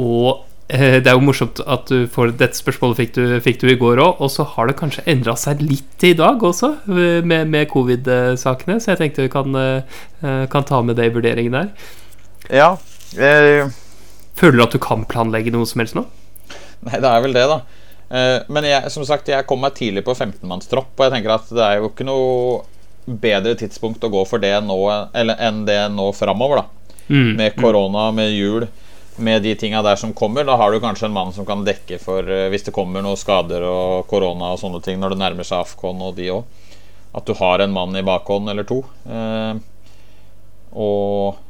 og 0.00 0.44
eh, 0.68 0.98
det 0.98 1.12
er 1.12 1.16
jo 1.16 1.24
morsomt 1.24 1.62
at 1.64 1.86
du 1.88 2.08
får 2.10 2.34
dette 2.40 2.58
spørsmålet 2.58 3.00
fikk 3.00 3.14
du, 3.16 3.22
fikk 3.44 3.62
du 3.62 3.68
i 3.72 3.78
går 3.80 4.02
òg, 4.02 4.20
og 4.24 4.32
så 4.34 4.46
har 4.56 4.68
det 4.68 4.78
kanskje 4.80 5.06
endra 5.10 5.36
seg 5.40 5.62
litt 5.62 6.04
i 6.04 6.14
dag 6.18 6.42
også, 6.42 6.74
med, 6.88 7.46
med 7.52 7.70
covid-sakene, 7.72 8.80
så 8.80 8.92
jeg 8.92 9.02
tenkte 9.02 9.28
vi 9.28 9.32
kan, 9.32 9.62
kan 10.52 10.66
ta 10.68 10.82
med 10.82 10.98
det 11.00 11.08
i 11.08 11.14
vurderingen 11.14 11.56
der. 11.60 11.72
Ja. 12.50 12.74
Jeg... 13.14 13.70
Føler 14.34 14.58
du 14.58 14.62
at 14.64 14.74
du 14.74 14.80
kan 14.82 15.04
planlegge 15.06 15.52
noe 15.54 15.66
som 15.70 15.78
helst 15.78 15.94
nå? 15.94 16.02
nei, 16.84 17.00
det 17.00 17.10
er 17.10 17.24
vel 17.24 17.36
det, 17.36 17.44
da. 17.50 17.60
Eh, 18.14 18.38
men 18.46 18.68
jeg, 18.68 18.92
som 18.94 19.04
sagt, 19.06 19.32
jeg 19.32 19.46
kom 19.48 19.64
meg 19.64 19.74
tidlig 19.78 20.04
på 20.06 20.14
15-mannstropp, 20.14 20.92
og 20.94 21.06
jeg 21.06 21.14
tenker 21.16 21.34
at 21.34 21.50
det 21.50 21.66
er 21.66 21.80
jo 21.80 21.90
ikke 21.90 22.06
noe 22.06 22.62
bedre 23.04 23.56
tidspunkt 23.58 24.04
å 24.06 24.12
gå 24.12 24.22
for 24.28 24.40
det 24.40 24.54
nå 24.64 24.78
eller, 25.12 25.36
enn 25.42 25.64
det 25.68 25.80
nå 25.92 26.08
framover, 26.16 26.62
da. 26.62 26.94
Mm. 27.08 27.34
Med 27.36 27.56
korona, 27.58 28.06
med 28.16 28.30
jul, 28.32 28.64
med 29.20 29.42
de 29.44 29.52
tinga 29.58 29.82
der 29.84 29.98
som 30.00 30.14
kommer. 30.16 30.46
Da 30.46 30.56
har 30.56 30.72
du 30.72 30.80
kanskje 30.80 31.10
en 31.10 31.16
mann 31.16 31.34
som 31.34 31.46
kan 31.48 31.66
dekke 31.66 31.98
for 32.02 32.28
eh, 32.30 32.48
hvis 32.52 32.66
det 32.68 32.76
kommer 32.76 33.04
noen 33.04 33.20
skader 33.20 33.66
og 33.68 34.06
korona 34.10 34.54
og 34.54 34.62
sånne 34.62 34.80
ting 34.84 35.02
når 35.02 35.14
det 35.14 35.22
nærmer 35.24 35.48
seg 35.48 35.66
Afcon 35.66 36.02
og 36.02 36.14
de 36.18 36.30
òg. 36.38 36.62
At 37.14 37.26
du 37.28 37.34
har 37.38 37.62
en 37.62 37.74
mann 37.74 37.94
i 37.94 38.02
bakhånd 38.06 38.50
eller 38.50 38.66
to. 38.66 38.80
Eh, 39.06 39.58
og 40.74 41.42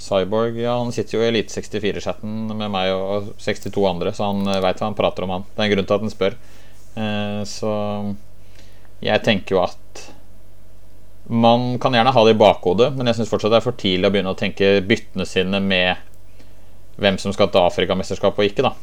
Cyborg 0.00 0.58
ja, 0.58 0.74
han 0.80 0.92
sitter 0.92 1.16
jo 1.16 1.22
i 1.22 1.28
Elite 1.30 1.54
64-chatten 1.54 2.48
med 2.50 2.72
meg 2.72 2.90
og 2.96 3.30
62 3.40 3.84
andre, 3.88 4.12
så 4.14 4.32
han 4.32 4.42
veit 4.48 4.80
hva 4.80 4.88
han 4.88 4.98
prater 4.98 5.26
om, 5.26 5.36
han. 5.36 5.46
Det 5.52 5.62
er 5.62 5.68
en 5.68 5.74
grunn 5.76 5.88
til 5.88 5.96
at 5.96 6.04
han 6.04 6.14
spør. 6.14 6.38
Eh, 6.94 7.40
så 7.48 7.74
jeg 9.04 9.24
tenker 9.26 9.56
jo 9.56 9.62
at 9.62 10.04
man 11.24 11.78
kan 11.80 11.94
gjerne 11.96 12.12
ha 12.12 12.24
det 12.26 12.34
i 12.34 12.40
bakhodet, 12.40 12.90
men 12.96 13.08
jeg 13.08 13.20
syns 13.20 13.30
fortsatt 13.30 13.54
det 13.54 13.62
er 13.62 13.64
for 13.64 13.78
tidlig 13.80 14.10
å 14.10 14.12
begynne 14.12 14.34
å 14.34 14.38
tenke 14.38 14.74
byttene 14.84 15.24
sine 15.28 15.60
med 15.62 16.02
hvem 17.00 17.16
som 17.18 17.32
skal 17.34 17.48
til 17.50 17.64
Afrikamesterskapet 17.64 18.42
og 18.42 18.50
ikke, 18.50 18.66
da. 18.66 18.74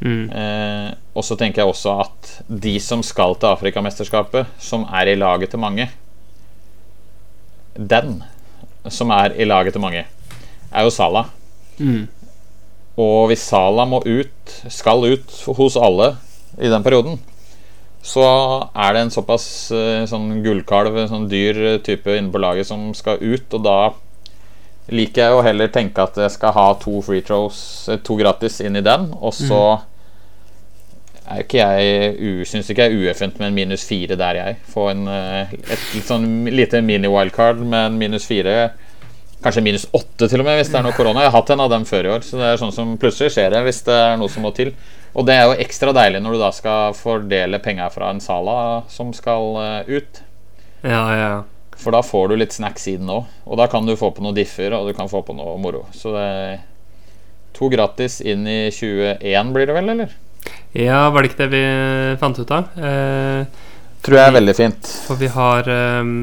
Mm. 0.00 0.24
Eh, 0.28 0.88
og 1.16 1.24
så 1.24 1.38
tenker 1.40 1.62
jeg 1.62 1.70
også 1.70 1.94
at 2.02 2.32
de 2.48 2.74
som 2.84 3.04
skal 3.06 3.36
til 3.40 3.52
Afrikamesterskapet, 3.52 4.50
som 4.60 4.84
er 4.92 5.12
i 5.12 5.16
laget 5.16 5.54
til 5.54 5.62
mange 5.62 5.86
Den 7.76 8.18
som 8.92 9.10
er 9.10 9.32
i 9.40 9.46
laget 9.48 9.74
til 9.74 9.82
mange, 9.82 10.04
er 10.76 10.86
jo 10.86 10.92
Salah. 10.92 11.32
Mm. 11.78 12.04
Og 13.00 13.30
hvis 13.30 13.44
Salah 13.48 13.88
må 13.88 14.02
ut, 14.04 14.54
skal 14.72 15.04
ut 15.04 15.40
hos 15.58 15.76
alle 15.80 16.14
i 16.60 16.70
den 16.72 16.84
perioden, 16.84 17.18
så 18.06 18.24
er 18.70 18.94
det 18.94 19.02
en 19.02 19.12
såpass 19.12 19.46
eh, 19.74 20.04
sånn 20.06 20.40
gullkalv, 20.44 20.98
sånn 21.10 21.26
dyr 21.30 21.80
type 21.84 22.14
inne 22.14 22.30
på 22.32 22.40
laget 22.40 22.68
som 22.68 22.92
skal 22.94 23.18
ut, 23.18 23.48
og 23.58 23.64
da 23.66 23.78
liker 24.94 25.24
jeg 25.24 25.34
å 25.34 25.42
heller 25.42 25.72
tenke 25.74 26.04
at 26.04 26.18
jeg 26.20 26.30
skal 26.36 26.54
ha 26.54 26.68
to 26.78 27.00
free 27.02 27.24
throws, 27.26 27.58
eh, 27.90 27.98
to 28.06 28.16
gratis, 28.20 28.60
inn 28.62 28.78
i 28.78 28.84
den, 28.86 29.10
og 29.18 29.34
så 29.34 29.62
er 31.26 31.42
ikke 31.42 31.58
jeg 31.58 32.46
syns 32.46 32.70
ikke 32.70 32.86
jeg 32.86 32.94
er 32.94 33.08
ueffent 33.08 33.40
med 33.40 33.50
en 33.50 33.56
minus 33.56 33.82
fire 33.88 34.14
der, 34.18 34.38
jeg. 34.38 34.58
Få 34.70 34.86
en, 34.92 35.06
eh, 35.10 35.56
et 35.66 35.86
litt 35.96 36.06
sånn 36.06 36.46
lite 36.54 36.80
mini-wildcard 36.86 37.58
med 37.64 37.90
en 37.90 37.98
minus 37.98 38.28
fire. 38.30 38.70
Kanskje 39.46 39.62
minus 39.62 39.84
åtte, 39.94 40.26
til 40.26 40.40
og 40.42 40.46
med, 40.48 40.56
hvis 40.58 40.72
det 40.72 40.78
er 40.80 40.82
noe 40.82 40.96
korona. 40.96 41.20
Jeg 41.22 41.30
har 41.30 41.38
hatt 41.38 41.50
en 41.54 41.60
av 41.62 41.68
dem 41.70 41.84
før 41.86 42.08
i 42.08 42.10
år, 42.16 42.24
så 42.26 42.40
det 42.40 42.46
er 42.48 42.56
sånn 42.58 42.72
som 42.74 42.96
plutselig 42.98 43.30
skjer 43.30 43.52
det 43.54 43.60
hvis 43.62 43.84
det 43.86 43.94
er 43.94 44.16
noe 44.18 44.32
som 44.32 44.42
må 44.42 44.50
til. 44.56 44.72
Og 45.14 45.28
det 45.28 45.36
er 45.36 45.44
jo 45.46 45.60
ekstra 45.62 45.92
deilig 45.94 46.18
når 46.24 46.34
du 46.34 46.40
da 46.40 46.48
skal 46.50 46.96
fordele 46.98 47.60
penger 47.62 47.92
fra 47.94 48.08
en 48.10 48.18
Sala 48.24 48.56
som 48.90 49.12
skal 49.14 49.54
eh, 49.62 49.92
ut. 50.00 50.18
Ja, 50.82 51.04
ja. 51.14 51.30
For 51.78 51.94
da 51.94 52.00
får 52.02 52.32
du 52.32 52.40
litt 52.40 52.56
snacks 52.56 52.88
i 52.90 52.96
den 52.98 53.12
òg. 53.12 53.30
Og 53.46 53.60
da 53.62 53.68
kan 53.70 53.86
du 53.86 53.94
få 53.94 54.10
på 54.16 54.24
noen 54.26 54.34
differ, 54.34 54.74
og 54.74 54.90
du 54.90 54.96
kan 54.98 55.12
få 55.12 55.22
på 55.22 55.36
noe 55.38 55.54
moro. 55.62 55.84
Så 55.94 56.10
det 56.16 56.26
er 56.26 56.58
to 57.54 57.70
gratis 57.70 58.18
inn 58.26 58.42
i 58.50 58.64
21 58.74 59.54
blir 59.54 59.70
det 59.70 59.78
vel, 59.78 59.94
eller? 59.94 60.18
Ja, 60.74 61.06
var 61.14 61.22
det 61.22 61.30
ikke 61.30 61.46
det 61.46 61.52
vi 61.54 61.64
fant 62.18 62.42
ut 62.42 62.50
av? 62.58 62.74
Eh, 62.74 63.62
Tror 64.06 64.20
jeg 64.20 64.30
er 64.30 64.36
veldig 64.36 64.54
fint. 64.54 64.88
For 65.06 65.18
vi 65.18 65.30
har 65.34 65.66
ehm, 65.70 66.16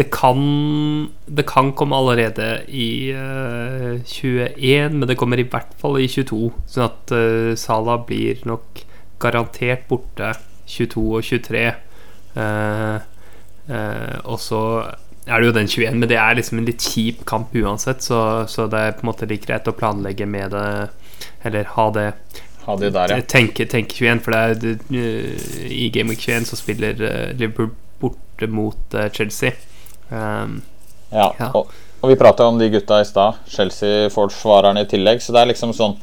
det, 0.00 0.06
kan, 0.10 1.10
det 1.26 1.44
kan 1.46 1.72
komme 1.76 1.96
allerede 1.96 2.62
i 2.72 3.12
uh, 3.12 4.00
21, 4.00 4.96
men 4.96 5.08
det 5.08 5.18
kommer 5.20 5.40
i 5.40 5.44
hvert 5.44 5.74
fall 5.80 5.98
i 6.00 6.08
22. 6.08 6.38
Sånn 6.70 6.86
at 6.86 7.12
uh, 7.12 7.52
Sala 7.60 7.98
blir 8.08 8.40
nok 8.48 8.80
garantert 9.20 9.84
borte 9.90 10.32
22 10.70 11.04
og 11.04 11.26
23. 11.26 11.64
Uh, 12.30 12.96
eh, 13.66 14.16
og 14.22 14.38
så 14.40 14.60
er 15.26 15.42
det 15.42 15.48
jo 15.50 15.54
den 15.58 15.68
21, 15.68 15.98
men 15.98 16.08
det 16.08 16.16
er 16.16 16.38
liksom 16.38 16.62
en 16.62 16.68
litt 16.70 16.80
kjip 16.80 17.26
kamp 17.28 17.52
uansett, 17.58 18.00
så, 18.06 18.46
så 18.48 18.70
det 18.70 18.80
er 18.80 18.94
på 18.96 19.04
en 19.04 19.10
måte 19.10 19.28
like 19.28 19.44
greit 19.44 19.68
å 19.68 19.76
planlegge 19.76 20.28
med 20.30 20.54
det, 20.54 21.26
eller 21.44 21.68
ha 21.74 21.88
det 21.92 22.06
Ha 22.64 22.76
det 22.80 22.92
der, 22.94 23.12
ja. 23.12 23.26
tenke, 23.28 23.66
tenke 23.68 23.98
21, 23.98 24.22
for 24.24 24.36
det 24.36 24.70
er 24.70 25.68
i 25.74 25.90
Game 25.92 26.14
Week 26.14 26.22
21 26.22 26.48
så 26.48 26.58
spiller 26.60 26.96
Liverpool 27.34 27.74
borte 28.00 28.48
mot 28.48 28.96
Chelsea. 29.12 29.52
Um, 30.10 30.60
Ja, 31.10 31.34
Ja. 31.38 31.50
Og, 31.54 31.72
og 32.00 32.08
vi 32.08 32.16
prata 32.16 32.46
om 32.46 32.58
de 32.58 32.70
gutta 32.70 33.00
i 33.00 33.04
stad. 33.04 33.42
Chelsea-forsvarerne 33.50 34.84
i 34.84 34.88
tillegg. 34.88 35.22
Så 35.22 35.34
det 35.34 35.42
er 35.42 35.50
liksom 35.52 35.74
sånn 35.76 35.98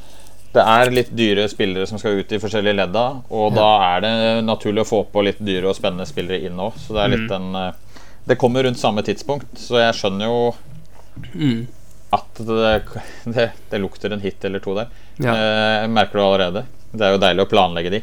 Det 0.54 0.64
er 0.64 0.92
litt 0.92 1.10
dyre 1.14 1.46
spillere 1.52 1.86
som 1.86 2.00
skal 2.00 2.22
ut 2.22 2.32
i 2.34 2.40
forskjellige 2.42 2.78
ledda, 2.80 3.04
og 3.30 3.52
da 3.54 3.66
er 3.92 4.00
det 4.02 4.12
naturlig 4.48 4.82
å 4.82 4.88
få 4.88 5.02
på 5.12 5.22
litt 5.28 5.42
dyre 5.44 5.70
og 5.70 5.76
spennende 5.78 6.08
spillere 6.08 6.48
inn 6.48 6.58
òg. 6.58 6.80
Så 6.82 6.96
det 6.96 7.04
er 7.04 7.12
litt 7.14 7.28
mm. 7.30 7.36
en 7.36 7.76
Det 8.26 8.38
kommer 8.40 8.64
rundt 8.64 8.80
samme 8.80 9.04
tidspunkt, 9.06 9.52
så 9.60 9.84
jeg 9.84 9.98
skjønner 10.00 10.32
jo 10.32 10.40
mm, 11.36 11.62
at 12.16 12.42
det, 12.48 12.72
det, 13.36 13.46
det 13.70 13.82
lukter 13.84 14.16
en 14.16 14.24
hit 14.24 14.48
eller 14.50 14.64
to 14.64 14.74
der. 14.80 14.90
ja. 15.20 15.36
Eh, 15.36 15.88
merker 15.92 16.18
du 16.18 16.24
allerede. 16.24 16.66
Det 16.92 17.06
er 17.06 17.14
jo 17.14 17.22
deilig 17.22 17.46
å 17.46 17.52
planlegge 17.52 17.94
de. 17.94 18.02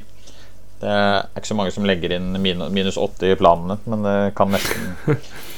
Det 0.84 0.94
er 0.94 1.26
ikke 1.34 1.50
så 1.50 1.59
mange 1.59 1.74
som 1.74 1.88
legger 1.88 2.12
inn 2.16 2.30
minus 2.38 3.00
80 3.00 3.32
i 3.32 3.40
planene, 3.40 3.80
men 3.88 4.05
det 4.05 4.16
kan 4.36 4.52
nesten 4.52 4.94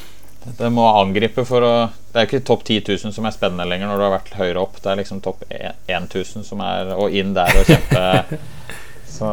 Det 0.58 0.68
må 0.70 0.84
angripe 0.86 1.42
for 1.48 1.64
å 1.66 1.72
Det 2.12 2.20
er 2.20 2.28
ikke 2.28 2.44
topp 2.46 2.62
10 2.64 2.84
000 2.86 3.12
som 3.16 3.26
er 3.26 3.34
spennende 3.34 3.66
lenger 3.68 3.90
når 3.90 3.98
du 3.98 4.04
har 4.06 4.14
vært 4.14 4.36
høyere 4.38 4.62
opp. 4.62 4.78
Det 4.82 4.92
er 4.92 5.00
liksom 5.00 5.20
topp 5.24 5.42
1000 5.50 6.46
som 6.46 6.62
er 6.64 6.92
Og 6.96 7.12
inn 7.16 7.34
der 7.36 7.50
og 7.60 7.66
kjempe. 7.68 8.40
Så 9.16 9.28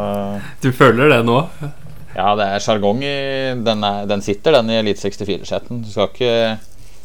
Du 0.64 0.72
føler 0.76 1.12
det 1.12 1.24
nå? 1.28 1.38
ja, 2.14 2.28
det 2.38 2.46
er 2.46 2.62
sjargong 2.62 3.00
i 3.04 3.14
den, 3.66 3.84
er, 3.84 4.04
den 4.06 4.22
sitter, 4.22 4.54
den 4.60 4.70
i 4.70 4.76
Elite 4.78 5.02
64-setten. 5.02 5.80
Du 5.82 5.90
skal 5.90 6.12
ikke, 6.12 6.36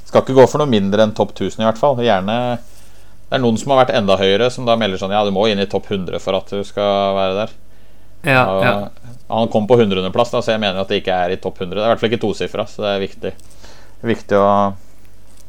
skal 0.04 0.20
ikke 0.22 0.36
gå 0.36 0.44
for 0.46 0.60
noe 0.60 0.68
mindre 0.68 1.06
enn 1.06 1.14
topp 1.16 1.32
1000, 1.32 1.62
i 1.62 1.66
hvert 1.66 1.80
fall. 1.80 1.96
Gjerne 2.04 2.36
Det 2.60 3.38
er 3.38 3.40
noen 3.40 3.56
som 3.60 3.72
har 3.72 3.80
vært 3.86 3.94
enda 3.96 4.18
høyere, 4.20 4.50
som 4.52 4.68
da 4.68 4.76
melder 4.76 5.00
sånn 5.00 5.14
Ja, 5.16 5.24
du 5.24 5.32
må 5.34 5.46
inn 5.48 5.62
i 5.64 5.68
topp 5.70 5.88
100 5.90 6.20
for 6.22 6.36
at 6.38 6.52
du 6.52 6.60
skal 6.64 7.16
være 7.16 7.38
der. 7.40 7.56
Ja, 8.28 8.42
Og 8.52 8.62
ja. 8.66 8.74
Han 9.28 9.50
kom 9.52 9.66
på 9.68 9.76
100.-plass, 9.80 10.32
så 10.36 10.52
jeg 10.52 10.60
mener 10.60 10.80
at 10.80 10.88
det 10.92 11.02
ikke 11.02 11.16
er 11.16 11.34
i 11.34 11.40
topp 11.40 11.58
100. 11.60 11.74
Det 11.76 11.82
er 11.82 11.88
i 11.88 11.92
hvert 11.92 12.00
fall 12.04 12.12
ikke 12.12 12.22
tosifra, 12.28 12.64
så 12.68 12.84
det 12.84 12.92
er 12.94 13.02
viktig. 13.04 13.32
Viktig 14.06 14.38
å 14.38 14.50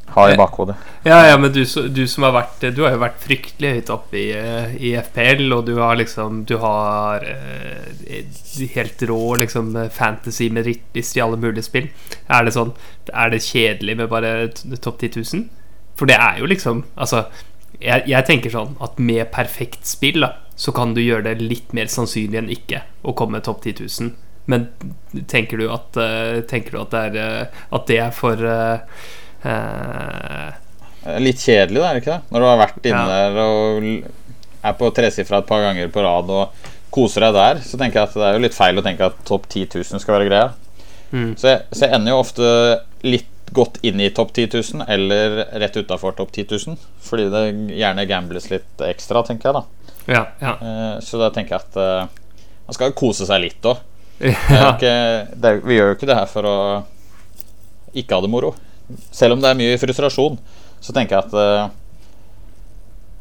ha 0.09 0.23
i 0.31 0.37
bakhodet. 0.37 0.75
ja, 1.03 1.19
ja 1.27 1.37
men 1.37 1.51
du, 1.53 1.61
du 1.93 2.01
som 2.09 2.25
har 2.25 2.33
vært 2.33 2.63
Du 2.75 2.81
har 2.83 2.95
jo 2.95 3.01
vært 3.03 3.19
fryktelig 3.21 3.73
høyt 3.75 3.91
oppe 3.93 4.17
i, 4.17 4.25
eh, 4.33 4.71
i 4.81 4.93
FPL, 4.97 5.45
og 5.53 5.67
du 5.67 5.75
har 5.77 5.99
liksom 5.99 6.43
Du 6.49 6.55
har 6.63 7.25
eh, 7.29 8.23
helt 8.73 9.03
rå 9.09 9.35
liksom 9.43 9.75
fantasy 9.93 10.49
med 10.49 10.65
rittliste 10.65 11.19
i 11.19 11.23
alle 11.23 11.37
mulige 11.37 11.67
spill. 11.67 11.91
Er 12.27 12.47
det 12.47 12.55
sånn 12.57 12.73
Er 13.13 13.29
det 13.33 13.45
kjedelig 13.45 13.97
med 14.01 14.09
bare 14.09 14.33
topp 14.81 14.99
10 14.99 15.21
000? 15.21 15.45
For 15.99 16.09
det 16.09 16.17
er 16.17 16.41
jo 16.41 16.49
liksom 16.49 16.83
Altså, 16.95 17.27
jeg, 17.79 18.07
jeg 18.09 18.27
tenker 18.27 18.53
sånn 18.53 18.75
at 18.83 18.97
med 18.99 19.29
perfekt 19.31 19.85
spill, 19.87 20.25
da, 20.25 20.33
så 20.59 20.73
kan 20.75 20.95
du 20.95 21.03
gjøre 21.03 21.29
det 21.29 21.45
litt 21.45 21.75
mer 21.77 21.87
sannsynlig 21.91 22.41
enn 22.41 22.51
ikke 22.51 22.81
å 23.07 23.13
komme 23.15 23.39
topp 23.45 23.61
10 23.63 23.85
000. 23.85 24.17
Men 24.49 24.65
tenker 25.29 25.59
du 25.61 25.67
at, 25.71 25.97
eh, 26.01 26.39
tenker 26.49 26.73
du 26.73 26.79
at, 26.81 26.93
det, 26.93 27.01
er, 27.11 27.43
eh, 27.43 27.61
at 27.77 27.85
det 27.89 27.99
er 28.01 28.11
for 28.15 28.41
uh, 28.49 28.79
Litt 31.21 31.39
kjedelig, 31.43 31.79
da, 31.79 31.85
er 31.89 31.95
det 31.97 32.01
ikke 32.03 32.15
det? 32.17 32.33
Når 32.33 32.43
du 32.43 32.47
har 32.49 32.59
vært 32.59 32.89
inne 32.89 33.19
Ja. 33.19 33.45
og 33.45 33.85
er 34.59 34.73
på 34.75 34.89
tresifra 34.95 35.39
et 35.39 35.47
par 35.47 35.61
ganger 35.63 35.87
på 35.93 36.01
rad 36.03 36.27
og 36.35 36.65
koser 36.91 37.23
deg 37.23 37.37
der, 37.37 37.61
så 37.63 37.77
tenker 37.79 38.01
jeg 38.01 38.09
at 38.09 38.17
det 38.17 38.25
er 38.27 38.33
jo 38.35 38.43
litt 38.43 38.57
feil 38.57 38.81
å 38.81 38.83
tenke 38.83 39.07
at 39.07 39.21
topp 39.29 39.45
10 39.47 39.69
000 39.77 40.01
skal 40.03 40.17
være 40.17 40.27
greia. 40.27 40.49
mm, 41.13 41.31
Så 41.39 41.47
jeg, 41.53 41.61
så 41.71 41.85
jeg 41.85 41.95
ender 41.95 42.11
jo 42.11 42.19
ofte 42.25 42.49
litt 43.07 43.53
godt 43.55 43.79
inn 43.87 44.01
i 44.03 44.09
topp 44.13 44.33
10 44.35 44.49
000, 44.75 44.85
eller 44.91 45.39
rett 45.61 45.77
utafor 45.79 46.17
topp 46.17 46.33
10 46.35 46.49
000. 46.67 46.75
Fordi 47.05 47.29
det 47.33 47.43
gjerne 47.79 48.05
gambles 48.09 48.49
litt 48.51 48.83
ekstra, 48.89 49.23
tenker 49.25 49.49
jeg 49.49 49.61
da. 49.61 49.63
Ja. 50.09 50.23
Ja. 50.43 50.53
Så 51.05 51.21
da 51.21 51.29
tenker 51.33 51.55
jeg 51.55 51.63
at 51.63 51.79
man 52.67 52.75
skal 52.77 52.93
kose 52.97 53.25
seg 53.29 53.41
litt 53.45 53.65
òg. 53.69 53.79
Ja. 54.19 54.71
Vi 55.63 55.77
gjør 55.77 55.91
jo 55.93 55.97
ikke 55.97 56.09
det 56.09 56.17
her 56.17 56.29
for 56.29 56.47
å 56.49 56.55
ikke 57.97 58.17
ha 58.17 58.23
det 58.25 58.31
moro. 58.31 58.53
Selv 59.13 59.35
om 59.37 59.43
det 59.43 59.51
er 59.51 59.57
mye 59.59 59.77
frustrasjon, 59.81 60.39
så 60.81 60.95
tenker 60.95 61.15
jeg 61.17 61.29
at 61.29 61.35
eh, 61.39 61.75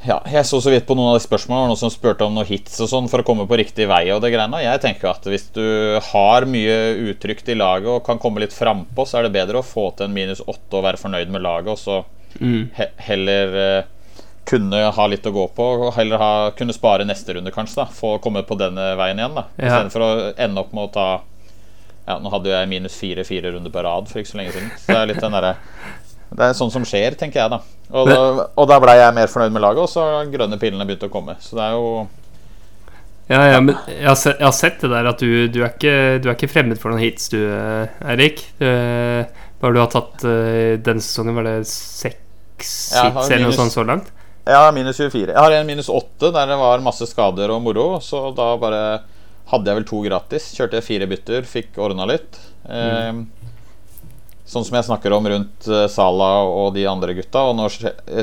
Ja, 0.08 0.16
jeg 0.30 0.46
så 0.46 0.60
så 0.62 0.70
vidt 0.70 0.86
på 0.86 0.94
noen 0.94 1.10
av 1.10 1.16
de 1.18 1.24
spørsmålene 1.24 1.72
Noen 1.72 1.80
som 1.80 1.90
spurte 1.90 2.22
om 2.24 2.36
noen 2.36 2.46
hits 2.46 2.76
og 2.84 2.88
sånn 2.88 3.08
for 3.10 3.20
å 3.20 3.26
komme 3.26 3.48
på 3.50 3.58
riktig 3.58 3.88
vei. 3.90 4.04
Og 4.14 4.22
det 4.22 4.30
greiene 4.32 4.60
Jeg 4.62 4.80
tenker 4.84 5.10
at 5.10 5.26
hvis 5.26 5.48
du 5.56 5.64
har 6.12 6.46
mye 6.48 6.76
utrygt 7.10 7.50
i 7.50 7.56
laget 7.58 7.90
og 7.96 8.04
kan 8.06 8.20
komme 8.22 8.44
litt 8.44 8.54
frampå, 8.54 9.04
så 9.04 9.18
er 9.18 9.26
det 9.26 9.34
bedre 9.34 9.60
å 9.60 9.66
få 9.66 9.90
til 9.98 10.06
en 10.06 10.14
minus 10.14 10.40
åtte 10.46 10.78
og 10.78 10.86
være 10.86 11.02
fornøyd 11.02 11.34
med 11.34 11.44
laget, 11.46 11.74
og 11.74 11.82
så 11.82 12.04
Mm. 12.38 12.68
he 12.76 12.84
heller 13.06 13.54
eh, 13.56 13.84
kunne 14.48 14.78
ha 14.96 15.06
litt 15.12 15.26
å 15.28 15.32
gå 15.34 15.44
på, 15.54 15.64
og 15.86 15.94
heller 15.98 16.20
ha, 16.22 16.30
kunne 16.56 16.72
spare 16.72 17.04
neste 17.04 17.34
runde, 17.36 17.52
kanskje. 17.52 17.82
da 17.82 17.84
Få 17.92 18.14
komme 18.24 18.40
på 18.48 18.56
denne 18.58 18.94
veien 18.96 19.20
igjen, 19.20 19.34
da 19.36 19.44
Ja. 19.58 19.66
istedenfor 19.68 20.04
å 20.06 20.10
ende 20.40 20.62
opp 20.64 20.72
med 20.72 20.88
å 20.88 20.92
ta 20.92 21.08
Ja, 22.08 22.14
nå 22.18 22.30
hadde 22.32 22.48
jeg 22.48 22.68
minus 22.70 22.94
fire 22.96 23.20
fire 23.28 23.50
runder 23.52 23.68
på 23.70 23.82
rad 23.84 24.08
for 24.08 24.18
ikke 24.22 24.30
så 24.32 24.38
lenge 24.40 24.52
siden. 24.54 24.70
Så 24.80 24.86
det 24.94 24.96
er 24.96 25.06
litt 25.10 25.20
den 25.20 25.32
derre 25.36 25.56
Det 26.32 26.46
er 26.46 26.54
sånn 26.56 26.70
som 26.72 26.84
skjer, 26.84 27.14
tenker 27.20 27.40
jeg, 27.42 27.50
da. 27.50 27.58
Og 27.92 28.08
da, 28.08 28.46
og 28.56 28.68
da 28.68 28.78
blei 28.80 28.94
jeg 28.96 29.14
mer 29.16 29.26
fornøyd 29.32 29.52
med 29.52 29.62
laget, 29.64 29.82
og 29.84 29.88
så 29.92 30.00
har 30.04 30.30
grønne 30.32 30.58
pillene 30.60 30.86
begynt 30.88 31.04
å 31.04 31.10
komme. 31.12 31.36
Så 31.40 31.56
det 31.56 31.64
er 31.66 31.76
jo 31.76 32.08
Ja, 33.28 33.42
ja, 33.52 33.60
men 33.60 33.76
jeg 33.92 34.06
har, 34.08 34.16
sett, 34.16 34.38
jeg 34.38 34.46
har 34.46 34.56
sett 34.56 34.80
det 34.80 34.88
der 34.90 35.06
at 35.10 35.18
du, 35.20 35.48
du, 35.52 35.60
er 35.62 35.74
ikke, 35.74 35.94
du 36.24 36.30
er 36.30 36.34
ikke 36.34 36.48
fremmed 36.48 36.78
for 36.80 36.88
noen 36.94 37.02
hits, 37.04 37.28
du, 37.28 37.36
eh, 37.44 37.88
Eirik. 38.08 38.40
Du, 38.58 38.64
har 38.64 39.72
du 39.74 39.80
har 39.82 39.90
tatt 39.92 40.24
eh, 40.24 40.78
denne 40.80 41.04
sesongen? 41.04 41.36
Var 41.36 41.44
det 41.44 41.56
seks 41.68 42.70
hits 43.02 43.28
eller 43.28 43.44
noe 43.44 43.52
sånt 43.56 43.74
så 43.76 43.84
langt? 43.84 44.08
Har 44.56 44.72
minus 44.72 44.96
24. 44.96 45.32
Jeg 45.32 45.38
har 45.38 45.52
en 45.52 45.68
minus 45.68 45.90
8 45.92 46.32
der 46.32 46.52
det 46.52 46.56
var 46.60 46.84
masse 46.84 47.08
skader 47.10 47.52
og 47.52 47.62
moro. 47.64 47.88
Så 48.04 48.30
da 48.36 48.52
bare 48.60 48.82
hadde 49.50 49.70
jeg 49.70 49.80
vel 49.80 49.88
to 49.88 50.04
gratis. 50.04 50.52
Kjørte 50.56 50.78
jeg 50.78 50.86
fire 50.86 51.08
bytter, 51.10 51.48
fikk 51.48 51.76
ordna 51.84 52.06
litt. 52.08 52.38
Eh, 52.68 53.24
sånn 54.48 54.64
som 54.64 54.76
jeg 54.78 54.86
snakker 54.86 55.12
om 55.12 55.28
rundt 55.28 55.68
Sala 55.92 56.30
og 56.48 56.72
de 56.76 56.86
andre 56.88 57.16
gutta. 57.16 57.44
Og 57.50 57.56
når 57.58 57.76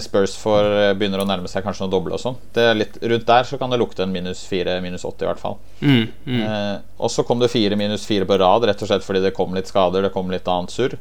Spurs 0.06 0.36
får, 0.42 0.70
eh, 0.82 0.94
begynner 0.98 1.22
å 1.22 1.28
nærme 1.30 1.50
seg 1.52 1.66
kanskje 1.66 1.86
noe 1.86 1.94
doble 1.94 2.18
og 2.18 2.22
sånn. 2.22 2.38
Rundt 2.56 3.28
der 3.30 3.50
så 3.50 3.60
kan 3.62 3.70
det 3.70 3.82
lukte 3.82 4.06
en 4.06 4.14
minus 4.14 4.46
4, 4.50 4.80
minus 4.86 5.06
8 5.06 5.26
i 5.26 5.30
hvert 5.30 5.42
fall. 5.42 5.60
Mm, 5.82 6.08
mm. 6.26 6.42
Eh, 6.42 6.78
og 7.00 7.14
så 7.14 7.26
kom 7.26 7.42
det 7.42 7.54
fire 7.54 7.78
minus 7.78 8.06
fire 8.10 8.26
på 8.26 8.40
rad, 8.42 8.66
rett 8.66 8.82
og 8.82 8.90
slett 8.90 9.06
fordi 9.06 9.22
det 9.22 9.36
kom 9.38 9.54
litt 9.54 9.70
skader. 9.70 10.02
Det 10.02 10.14
kom 10.14 10.34
litt 10.34 10.50
annet 10.50 10.74
surr. 10.74 10.98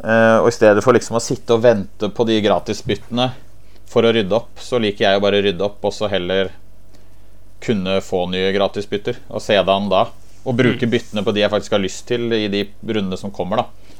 Eh, 0.00 0.38
og 0.40 0.48
i 0.48 0.56
stedet 0.56 0.82
for 0.82 0.96
liksom 0.96 1.18
å 1.18 1.22
sitte 1.22 1.54
og 1.54 1.62
vente 1.62 2.08
på 2.08 2.26
de 2.26 2.40
gratisbyttene 2.40 3.30
for 3.90 4.06
å 4.06 4.12
rydde 4.14 4.36
opp, 4.36 4.60
så 4.62 4.78
liker 4.82 5.06
jeg 5.06 5.18
å 5.18 5.22
bare 5.22 5.42
rydde 5.42 5.66
opp 5.66 5.84
og 5.86 5.94
så 5.94 6.08
heller 6.10 6.52
kunne 7.60 7.98
få 8.04 8.24
nye 8.32 8.52
gratisbytter. 8.54 9.18
Og 9.28 9.42
se 9.44 9.58
det 9.58 9.74
an 9.74 9.90
da. 9.90 10.06
Og 10.46 10.56
bruke 10.56 10.88
byttene 10.88 11.24
på 11.26 11.34
de 11.36 11.42
jeg 11.42 11.52
faktisk 11.52 11.76
har 11.76 11.82
lyst 11.82 12.06
til 12.08 12.30
i 12.32 12.46
de 12.52 12.64
rundene 12.86 13.18
som 13.20 13.32
kommer, 13.34 13.60
da. 13.60 13.96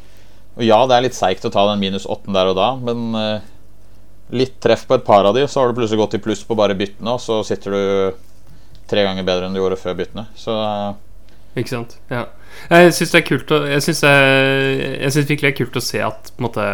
Og 0.56 0.64
ja, 0.66 0.78
det 0.88 0.96
er 0.96 1.06
litt 1.06 1.18
seigt 1.18 1.44
å 1.46 1.52
ta 1.52 1.66
den 1.68 1.82
minus 1.82 2.08
åtten 2.10 2.34
der 2.34 2.50
og 2.50 2.56
da, 2.58 2.72
men 2.80 3.12
uh, 3.14 3.44
litt 4.34 4.56
treff 4.62 4.86
på 4.88 4.96
et 4.96 5.06
par 5.06 5.26
av 5.28 5.36
de, 5.36 5.44
så 5.46 5.60
har 5.60 5.70
du 5.70 5.78
plutselig 5.78 6.00
gått 6.00 6.16
i 6.18 6.22
pluss 6.24 6.42
på 6.46 6.56
bare 6.58 6.76
byttene, 6.78 7.14
og 7.14 7.22
så 7.22 7.40
sitter 7.46 7.76
du 7.76 7.82
tre 8.90 9.04
ganger 9.06 9.26
bedre 9.26 9.46
enn 9.46 9.54
du 9.54 9.60
gjorde 9.60 9.78
før 9.80 9.98
byttene. 10.00 10.26
Så 10.38 10.56
uh, 10.56 10.96
Ikke 11.60 11.74
sant? 11.76 11.98
Ja. 12.10 12.26
Jeg 12.70 12.96
syns 12.96 13.12
det 13.12 13.20
er 13.20 13.28
kult 13.28 13.52
å 13.54 13.60
Jeg 13.70 13.82
syns 13.84 14.02
virkelig 14.02 15.44
det 15.44 15.52
er 15.52 15.58
kult 15.60 15.78
å 15.78 15.82
se 15.84 16.00
at 16.02 16.32
på 16.32 16.42
en 16.42 16.48
måte 16.48 16.64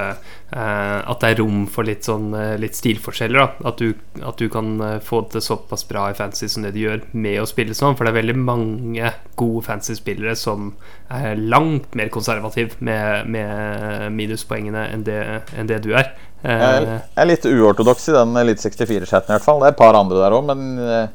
At 0.56 1.20
det 1.20 1.28
er 1.34 1.40
rom 1.42 1.64
for 1.68 1.84
litt 1.84 2.06
sånn 2.06 2.30
eh, 2.34 2.54
Litt 2.62 2.76
stilforskjeller. 2.78 3.36
da 3.36 3.68
At 3.70 3.80
du, 3.82 3.90
at 4.24 4.38
du 4.40 4.46
kan 4.52 4.70
eh, 4.80 4.98
få 5.04 5.20
det 5.32 5.42
såpass 5.44 5.84
bra 5.88 6.06
i 6.10 6.14
fantasy 6.16 6.48
som 6.48 6.62
det 6.64 6.72
du 6.76 6.80
gjør 6.84 7.02
med 7.12 7.40
å 7.42 7.46
spille 7.50 7.74
sånn. 7.76 7.96
For 7.98 8.06
det 8.08 8.14
er 8.14 8.20
veldig 8.22 8.36
mange 8.40 9.10
gode 9.36 9.64
fantasy-spillere 9.66 10.36
som 10.38 10.70
er 11.12 11.36
langt 11.36 11.94
mer 11.98 12.08
konservativ 12.14 12.76
med, 12.80 13.28
med 13.30 14.12
minuspoengene 14.16 14.86
enn 14.94 15.04
det, 15.06 15.20
enn 15.56 15.68
det 15.70 15.82
du 15.84 15.92
er. 15.94 16.14
jeg 16.46 16.56
Eh, 16.86 17.00
er- 17.18 17.26
litt 17.26 17.44
uortodoks 17.48 18.08
i 18.08 18.14
den 18.14 18.36
Elite 18.38 18.62
64-chatten 18.68 19.32
i 19.32 19.36
hvert 19.36 19.44
fall. 19.46 19.60
Det 19.60 19.66
er 19.70 19.74
et 19.74 19.78
par 19.80 19.96
andre 19.98 20.20
der 20.22 20.34
òg, 20.36 20.44
men 20.46 20.78
eh, 20.78 21.08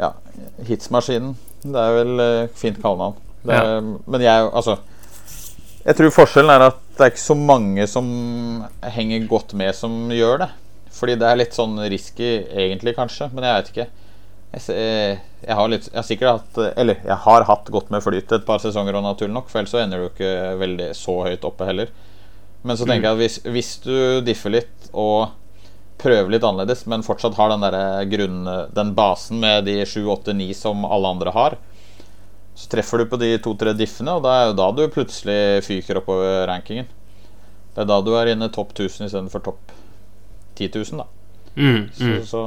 ja, 0.00 0.12
Hitsmaskinen. 0.68 1.34
Det 1.64 1.76
er 1.80 1.94
vel 1.96 2.20
eh, 2.24 2.46
fint 2.58 2.78
kallenavn. 2.82 3.16
Ja. 3.48 3.80
Men 3.80 4.20
jeg, 4.20 4.50
altså 4.52 4.74
Jeg 5.90 5.96
tror 5.98 6.12
forskjellen 6.14 6.52
er 6.54 6.62
at 6.68 6.76
det 6.94 7.02
er 7.02 7.10
ikke 7.10 7.22
så 7.24 7.34
mange 7.34 7.84
som 7.90 8.06
henger 8.94 9.24
godt 9.26 9.56
med, 9.58 9.74
som 9.74 9.94
gjør 10.14 10.44
det. 10.44 10.46
Fordi 10.94 11.16
det 11.18 11.26
er 11.26 11.40
litt 11.40 11.56
sånn 11.56 11.80
risky, 11.90 12.28
egentlig, 12.46 12.92
kanskje. 12.94 13.26
Men 13.34 13.46
jeg 13.48 13.56
vet 13.56 13.70
ikke. 13.72 13.86
Jeg, 14.54 15.18
jeg 15.46 15.56
har 15.56 15.70
litt 15.70 15.84
Jeg 15.86 15.94
har 15.94 16.06
sikkert 16.08 16.40
hatt 16.40 16.56
Eller 16.82 17.04
jeg 17.06 17.16
har 17.22 17.44
hatt 17.46 17.68
godt 17.70 17.92
med 17.94 18.02
flyt 18.02 18.32
et 18.34 18.46
par 18.46 18.62
sesonger, 18.62 18.98
og 18.98 19.04
naturlig 19.06 19.34
nok, 19.34 19.50
for 19.50 19.60
ellers 19.60 19.74
så 19.74 19.82
ender 19.82 20.02
du 20.02 20.08
ikke 20.08 20.30
veldig 20.62 20.88
så 20.98 21.16
høyt 21.26 21.46
oppe 21.46 21.68
heller. 21.68 21.90
Men 22.62 22.78
så 22.78 22.86
tenker 22.86 23.08
jeg 23.08 23.16
at 23.16 23.22
hvis, 23.24 23.38
hvis 23.50 23.72
du 23.82 23.96
differ 24.26 24.54
litt 24.58 24.90
og 24.90 25.32
prøver 26.00 26.30
litt 26.32 26.46
annerledes, 26.46 26.84
men 26.90 27.04
fortsatt 27.04 27.38
har 27.38 27.50
den 27.50 27.66
der 27.66 28.06
grunn, 28.10 28.44
den 28.76 28.94
basen 28.96 29.42
med 29.42 29.66
de 29.66 29.80
7, 29.82 30.04
8, 30.20 30.36
9 30.38 30.50
som 30.56 30.86
alle 30.86 31.14
andre 31.16 31.34
har, 31.34 31.58
så 32.54 32.68
treffer 32.72 33.00
du 33.00 33.10
på 33.10 33.18
de 33.20 33.30
to-tre 33.42 33.72
diffene, 33.76 34.16
og 34.18 34.24
da 34.26 34.34
er 34.36 34.48
jo 34.50 34.56
da 34.58 34.66
du 34.76 34.82
plutselig 34.92 35.62
fyker 35.66 36.00
oppover 36.00 36.44
rankingen. 36.50 36.88
Det 37.74 37.84
er 37.84 37.88
da 37.88 38.00
du 38.04 38.10
er 38.18 38.32
inne 38.32 38.50
topp 38.52 38.74
1000 38.74 39.06
istedenfor 39.06 39.44
topp 39.46 39.74
10 40.58 40.70
000, 40.74 41.00
da. 41.00 41.06
mm, 41.54 41.88
mm. 42.00 42.18
så 42.26 42.42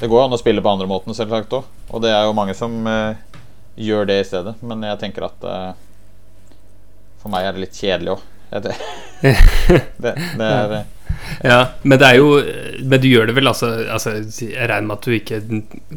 Det 0.00 0.08
går 0.08 0.24
an 0.24 0.34
å 0.34 0.40
spille 0.40 0.64
på 0.64 0.72
andre 0.72 0.88
måten, 0.90 1.14
selvsagt 1.14 1.52
òg. 1.54 1.68
Og 1.92 2.02
det 2.02 2.10
er 2.10 2.24
jo 2.26 2.34
mange 2.34 2.56
som 2.58 2.74
uh, 2.88 3.14
gjør 3.76 4.08
det 4.08 4.18
i 4.22 4.26
stedet. 4.26 4.56
Men 4.64 4.82
jeg 4.88 4.98
tenker 5.04 5.28
at 5.28 5.44
uh, 5.46 5.74
for 7.22 7.30
meg 7.30 7.46
er 7.46 7.54
det 7.54 7.66
litt 7.66 7.78
kjedelig 7.78 8.16
òg. 8.16 8.24
Det, 8.64 8.74
det, 10.02 10.16
det 10.40 10.48
er 10.48 10.74
eh, 10.80 10.88
Ja, 11.44 11.58
men 11.82 11.98
det 12.00 12.06
er 12.06 12.18
jo 12.18 12.28
Men 12.82 13.00
du 13.02 13.06
gjør 13.08 13.28
det 13.30 13.34
vel, 13.36 13.48
altså, 13.50 13.68
altså 13.90 14.14
Jeg 14.20 14.68
regner 14.70 14.88
med 14.88 14.96
at 14.98 15.06
du 15.06 15.14
ikke 15.16 15.38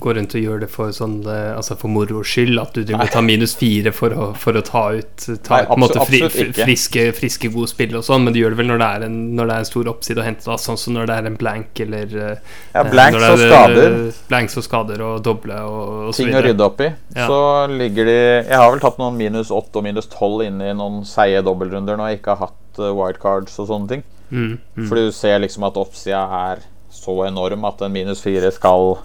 går 0.02 0.18
rundt 0.20 0.36
og 0.38 0.46
gjør 0.46 0.62
det 0.64 0.70
for 0.74 0.94
sånn 0.96 1.18
eh, 1.30 1.52
Altså 1.56 1.78
for 1.80 1.92
moro 1.92 2.22
skyld, 2.26 2.60
at 2.62 2.76
du 2.76 2.84
driver 2.84 3.08
og 3.08 3.14
tar 3.14 3.26
minus 3.26 3.56
fire 3.60 3.94
for 3.96 4.16
å, 4.16 4.30
for 4.40 4.58
å 4.58 4.64
ta 4.66 4.84
ut 4.96 5.28
Ta 5.46 5.58
Nei, 5.58 5.62
ut 5.66 5.72
på 5.72 5.78
en 5.78 5.84
måte 5.84 6.06
fri, 6.10 6.22
friske, 6.56 7.06
friske, 7.18 7.52
gode 7.54 7.72
spill 7.72 7.98
og 8.00 8.06
sånn, 8.08 8.26
men 8.26 8.36
du 8.36 8.42
gjør 8.42 8.56
det 8.56 8.62
vel 8.62 8.72
når 8.72 8.82
det 8.82 8.90
er 8.98 9.08
en, 9.08 9.20
når 9.38 9.50
det 9.50 9.58
er 9.58 9.66
en 9.66 9.70
stor 9.72 9.92
oppside 9.92 10.22
å 10.22 10.28
hente, 10.28 10.48
da, 10.48 10.58
sånn 10.62 10.80
som 10.82 10.98
når 10.98 11.12
det 11.12 11.20
er 11.20 11.30
en 11.32 11.40
blank 11.42 11.84
eller 11.86 12.16
eh, 12.16 12.58
Ja, 12.74 12.84
eh, 12.84 12.92
blanks 12.92 13.20
og 13.20 13.28
er, 13.36 13.46
skader. 13.46 14.00
Blanks 14.32 14.60
og 14.62 14.68
skader 14.68 15.06
og 15.06 15.22
doble 15.26 15.62
og, 15.66 15.84
og 16.10 16.16
så 16.16 16.24
ting 16.24 16.36
å 16.36 16.44
rydde 16.46 16.68
opp 16.68 16.84
i. 16.86 16.92
Ja. 17.16 17.30
Så 17.30 17.40
ligger 17.74 18.10
de 18.10 18.18
Jeg 18.18 18.58
har 18.58 18.72
vel 18.74 18.84
tatt 18.84 19.00
noen 19.02 19.18
minus 19.20 19.54
åtte 19.54 19.82
og 19.82 19.88
minus 19.88 20.10
12 20.12 20.48
inn 20.50 20.62
i 20.64 20.74
noen 20.78 21.04
seige 21.08 21.44
dobbeltrunder 21.46 22.00
når 22.00 22.14
jeg 22.14 22.22
ikke 22.22 22.36
har 22.36 22.50
hatt 22.50 22.84
wildcards 22.96 23.60
og 23.64 23.72
sånne 23.72 23.92
ting. 23.94 24.06
Mm, 24.30 24.58
mm. 24.58 24.88
Fordi 24.88 25.06
du 25.06 25.12
ser 25.16 25.40
liksom 25.44 25.68
at 25.68 25.78
oppsida 25.78 26.24
er 26.50 26.64
så 26.96 27.16
enorm 27.28 27.68
at 27.68 27.84
en 27.86 27.94
minus 27.94 28.24
4 28.24 28.50
skal 28.56 28.98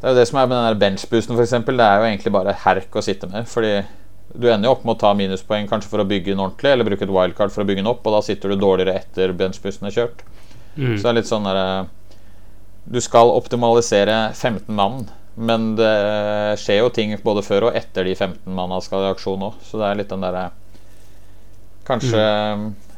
Det 0.00 0.08
er 0.08 0.14
jo 0.14 0.18
det 0.18 0.26
som 0.30 0.40
er 0.40 0.48
med 0.48 0.56
den 0.56 0.66
der 0.66 0.80
benchboosten, 0.80 1.36
f.eks. 1.36 1.56
Det 1.66 1.84
er 1.84 2.00
jo 2.00 2.08
egentlig 2.08 2.32
bare 2.32 2.56
herk 2.64 2.94
å 2.96 3.04
sitte 3.04 3.28
med. 3.28 3.44
Fordi 3.50 3.74
du 4.32 4.46
ender 4.48 4.68
jo 4.68 4.74
opp 4.76 4.84
med 4.86 4.94
å 4.94 5.00
ta 5.00 5.10
minuspoeng 5.16 5.68
kanskje 5.68 5.90
for 5.90 6.02
å 6.02 6.08
bygge 6.08 6.32
den 6.32 6.42
ordentlig, 6.42 6.72
eller 6.72 6.86
bruke 6.86 7.04
et 7.04 7.12
wildcard 7.12 7.52
for 7.52 7.64
å 7.64 7.68
bygge 7.68 7.82
den 7.82 7.90
opp, 7.90 8.04
og 8.06 8.14
da 8.14 8.22
sitter 8.24 8.52
du 8.52 8.62
dårligere 8.62 8.94
etter 9.02 9.34
benchboosten 9.36 9.90
er 9.90 9.96
kjørt. 9.96 10.22
Mm. 10.76 10.94
Så 10.94 11.02
det 11.02 11.10
er 11.10 11.16
litt 11.18 11.30
sånn 11.30 11.48
derre 11.48 11.88
Du 12.90 13.00
skal 13.02 13.32
optimalisere 13.34 14.30
15 14.32 14.70
mann, 14.74 15.02
men 15.36 15.74
det 15.78 15.90
skjer 16.62 16.80
jo 16.80 16.92
ting 16.94 17.12
både 17.24 17.42
før 17.44 17.68
og 17.68 17.76
etter 17.78 18.06
de 18.06 18.14
15 18.14 18.54
manna 18.54 18.80
skal 18.84 19.04
i 19.04 19.10
aksjon 19.10 19.50
òg, 19.50 19.58
så 19.66 19.80
det 19.82 19.88
er 19.88 20.00
litt 20.00 20.14
den 20.14 20.24
derre 20.24 20.48
Kanskje 21.90 22.22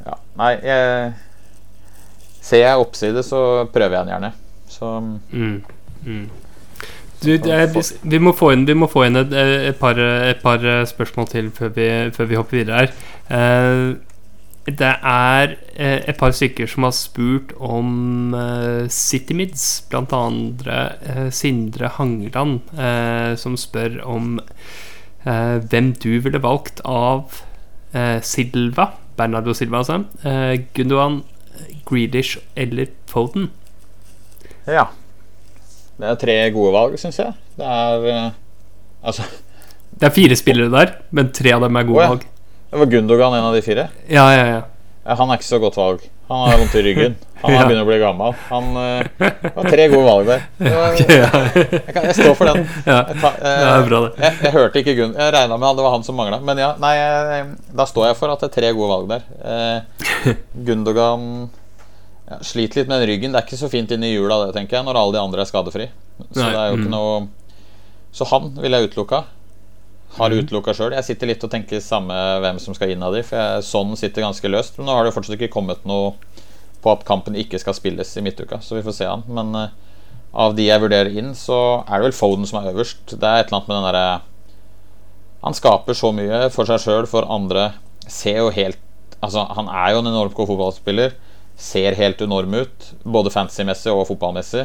Ja, 0.07 0.19
nei, 0.41 0.55
jeg 0.67 1.13
Ser 2.43 2.59
jeg 2.59 2.79
oppside, 2.83 3.23
så 3.23 3.41
prøver 3.71 4.01
jeg 4.01 4.07
den 4.07 4.15
gjerne. 4.17 4.33
Så 4.67 4.89
Mm. 5.31 5.63
Mm. 6.05 6.25
Du, 7.23 7.29
det 7.39 7.53
er, 7.55 7.69
vi, 8.03 8.19
må 8.19 8.33
få 8.35 8.49
inn, 8.51 8.65
vi 8.67 8.75
må 8.75 8.89
få 8.91 9.05
inn 9.07 9.21
et, 9.21 9.33
et, 9.33 9.77
par, 9.79 9.95
et 9.95 10.41
par 10.43 10.59
spørsmål 10.91 11.29
til 11.31 11.51
før 11.55 11.71
vi, 11.77 11.87
før 12.11 12.27
vi 12.27 12.35
hopper 12.35 12.57
videre 12.57 12.81
her. 12.81 12.97
Eh, 13.31 13.95
det 14.67 14.91
er 15.03 15.57
eh, 15.75 16.01
et 16.09 16.19
par 16.19 16.35
stykker 16.35 16.67
som 16.71 16.87
har 16.87 16.95
spurt 16.95 17.55
om 17.59 18.35
eh, 18.35 18.89
City 18.91 19.35
Mids, 19.39 19.85
blant 19.91 20.13
andre 20.15 20.81
eh, 21.03 21.31
Sindre 21.35 21.91
Hangeland, 21.97 22.61
eh, 22.75 23.35
som 23.39 23.57
spør 23.59 24.01
om 24.07 24.37
eh, 24.39 25.59
hvem 25.63 25.93
du 26.03 26.13
ville 26.23 26.43
valgt 26.43 26.83
av 26.87 27.43
eh, 27.95 28.19
Silva, 28.23 28.93
Bernardo 29.17 29.55
Silva, 29.57 29.83
altså, 29.83 30.03
eh, 30.25 30.61
Gundogan, 30.75 31.23
Greedish 31.89 32.39
eller 32.57 32.93
Foden? 33.11 33.51
Ja. 34.67 34.87
Det 35.99 36.09
er 36.09 36.21
tre 36.21 36.37
gode 36.55 36.73
valg, 36.75 36.99
syns 37.01 37.21
jeg. 37.21 37.35
Det 37.59 37.69
er 37.69 38.07
eh, 38.11 38.31
Altså 39.03 39.25
Det 39.91 40.07
er 40.07 40.15
fire 40.15 40.37
spillere 40.39 40.71
der, 40.71 40.93
men 41.11 41.33
tre 41.35 41.53
av 41.55 41.65
dem 41.65 41.77
er 41.77 41.87
gode 41.89 41.99
oh, 41.99 42.03
ja. 42.05 42.13
valg. 42.15 42.29
Det 42.73 42.81
var 42.81 42.89
Gundogan 42.95 43.35
en 43.37 43.49
av 43.51 43.57
de 43.57 43.63
fire. 43.63 43.89
Ja, 44.09 44.25
ja, 44.33 44.45
ja. 44.49 44.61
Ja, 45.03 45.17
han 45.19 45.31
er 45.31 45.39
ikke 45.41 45.49
så 45.49 45.59
godt 45.63 45.77
valg. 45.79 46.03
Han 46.29 46.43
har 46.47 46.61
vondt 46.61 46.75
i 46.79 46.83
ryggen. 46.87 47.15
Han 47.43 47.51
Ja. 47.51 47.63
begynner 47.67 47.83
å 47.83 47.89
bli 47.89 47.97
gammel. 47.99 48.35
Han 48.53 48.67
uh, 48.79 49.03
Det 49.19 49.51
var 49.57 49.67
tre 49.67 49.87
gode 49.91 50.05
valg 50.07 50.29
der. 50.29 50.45
Jeg, 50.63 51.81
kan, 51.89 52.05
jeg 52.07 52.15
står 52.15 52.37
for 52.39 52.47
den. 52.47 52.69
ja. 52.87 53.01
Jeg, 53.11 53.17
eh, 53.19 53.81
bra, 53.89 53.99
det. 54.05 54.13
Jeg, 54.23 54.37
jeg 54.47 54.53
hørte 54.55 54.79
ikke 54.79 54.95
Gunn 55.01 55.17
Jeg 55.19 55.33
regna 55.35 55.59
med 55.59 55.67
at 55.67 55.81
det 55.81 55.87
var 55.89 55.97
han 55.97 56.07
som 56.07 56.17
mangla. 56.21 56.39
Men 56.47 56.61
ja, 56.63 56.71
nei, 56.79 56.93
jeg, 57.01 57.49
da 57.75 57.89
står 57.91 58.13
jeg 58.13 58.19
for 58.21 58.31
at 58.31 58.45
det 58.45 58.53
er 58.53 58.55
tre 58.61 58.71
gode 58.79 58.93
valg 58.93 59.11
der. 59.11 59.27
Uh, 59.43 60.31
Gundogan 60.71 61.27
ja, 62.31 62.39
sliter 62.47 62.85
litt 62.85 62.95
med 62.95 63.03
ryggen. 63.11 63.35
Det 63.35 63.43
er 63.43 63.51
ikke 63.51 63.61
så 63.65 63.73
fint 63.73 63.91
inni 63.91 64.13
i 64.13 64.15
jula, 64.15 64.39
det, 64.47 64.55
tenker 64.55 64.79
jeg, 64.79 64.87
når 64.87 65.03
alle 65.03 65.19
de 65.19 65.23
andre 65.27 65.43
er 65.43 65.51
skadefri. 65.51 65.91
Så 66.31 66.47
mm. 66.47 66.87
noe 66.95 67.27
Så 68.15 68.31
han 68.31 68.53
ville 68.63 68.79
jeg 68.79 68.93
utelukka. 68.93 69.25
Har 70.19 70.31
Mm. 70.31 70.45
utelukka 70.45 70.75
sjøl. 70.77 70.93
Jeg 70.93 71.05
sitter 71.05 71.27
litt 71.27 71.45
og 71.45 71.51
tenker 71.51 71.81
samme 71.81 72.13
hvem 72.43 72.59
som 72.61 72.75
skal 72.75 72.91
inn 72.91 73.03
av 73.03 73.15
de. 73.15 73.23
For 73.23 73.37
jeg, 73.37 73.63
sånn 73.65 73.97
sitter 73.97 74.23
ganske 74.23 74.51
løst. 74.51 74.77
Men 74.77 74.87
nå 74.87 74.93
har 74.97 75.05
det 75.05 75.13
jo 75.13 75.21
fortsatt 75.21 75.39
ikke 75.39 75.53
kommet 75.53 75.85
noe 75.89 76.13
på 76.83 76.93
at 76.93 77.05
kampen 77.05 77.35
ikke 77.39 77.59
skal 77.59 77.75
spilles 77.75 78.17
i 78.19 78.21
midtuka, 78.21 78.59
så 78.61 78.77
vi 78.77 78.83
får 78.83 78.97
se 78.97 79.07
han. 79.07 79.23
Men 79.29 79.55
uh, 79.55 79.69
av 80.35 80.57
de 80.57 80.67
jeg 80.67 80.83
vurderer 80.83 81.17
inn, 81.17 81.33
så 81.39 81.85
er 81.87 82.01
det 82.01 82.11
vel 82.11 82.17
Foden 82.19 82.47
som 82.49 82.61
er 82.61 82.73
øverst. 82.73 83.15
Det 83.15 83.23
er 83.23 83.41
et 83.41 83.47
eller 83.49 83.61
annet 83.61 83.69
med 83.69 83.77
den 83.77 83.89
derre 83.89 84.21
Han 85.43 85.55
skaper 85.55 85.95
så 85.99 86.13
mye 86.15 86.51
for 86.55 86.69
seg 86.69 86.83
sjøl, 86.85 87.07
for 87.07 87.27
andre. 87.31 87.73
Ser 88.07 88.43
jo 88.43 88.51
helt 88.51 88.79
Altså, 89.23 89.45
han 89.55 89.69
er 89.71 89.93
jo 89.93 90.01
en 90.01 90.11
enormt 90.11 90.35
god 90.35 90.49
fotballspiller. 90.49 91.13
Ser 91.57 91.95
helt 91.95 92.19
enorm 92.25 92.57
ut, 92.59 92.89
både 93.07 93.31
fantasy-messig 93.31 93.93
og 93.95 94.09
fotballmessig. 94.09 94.65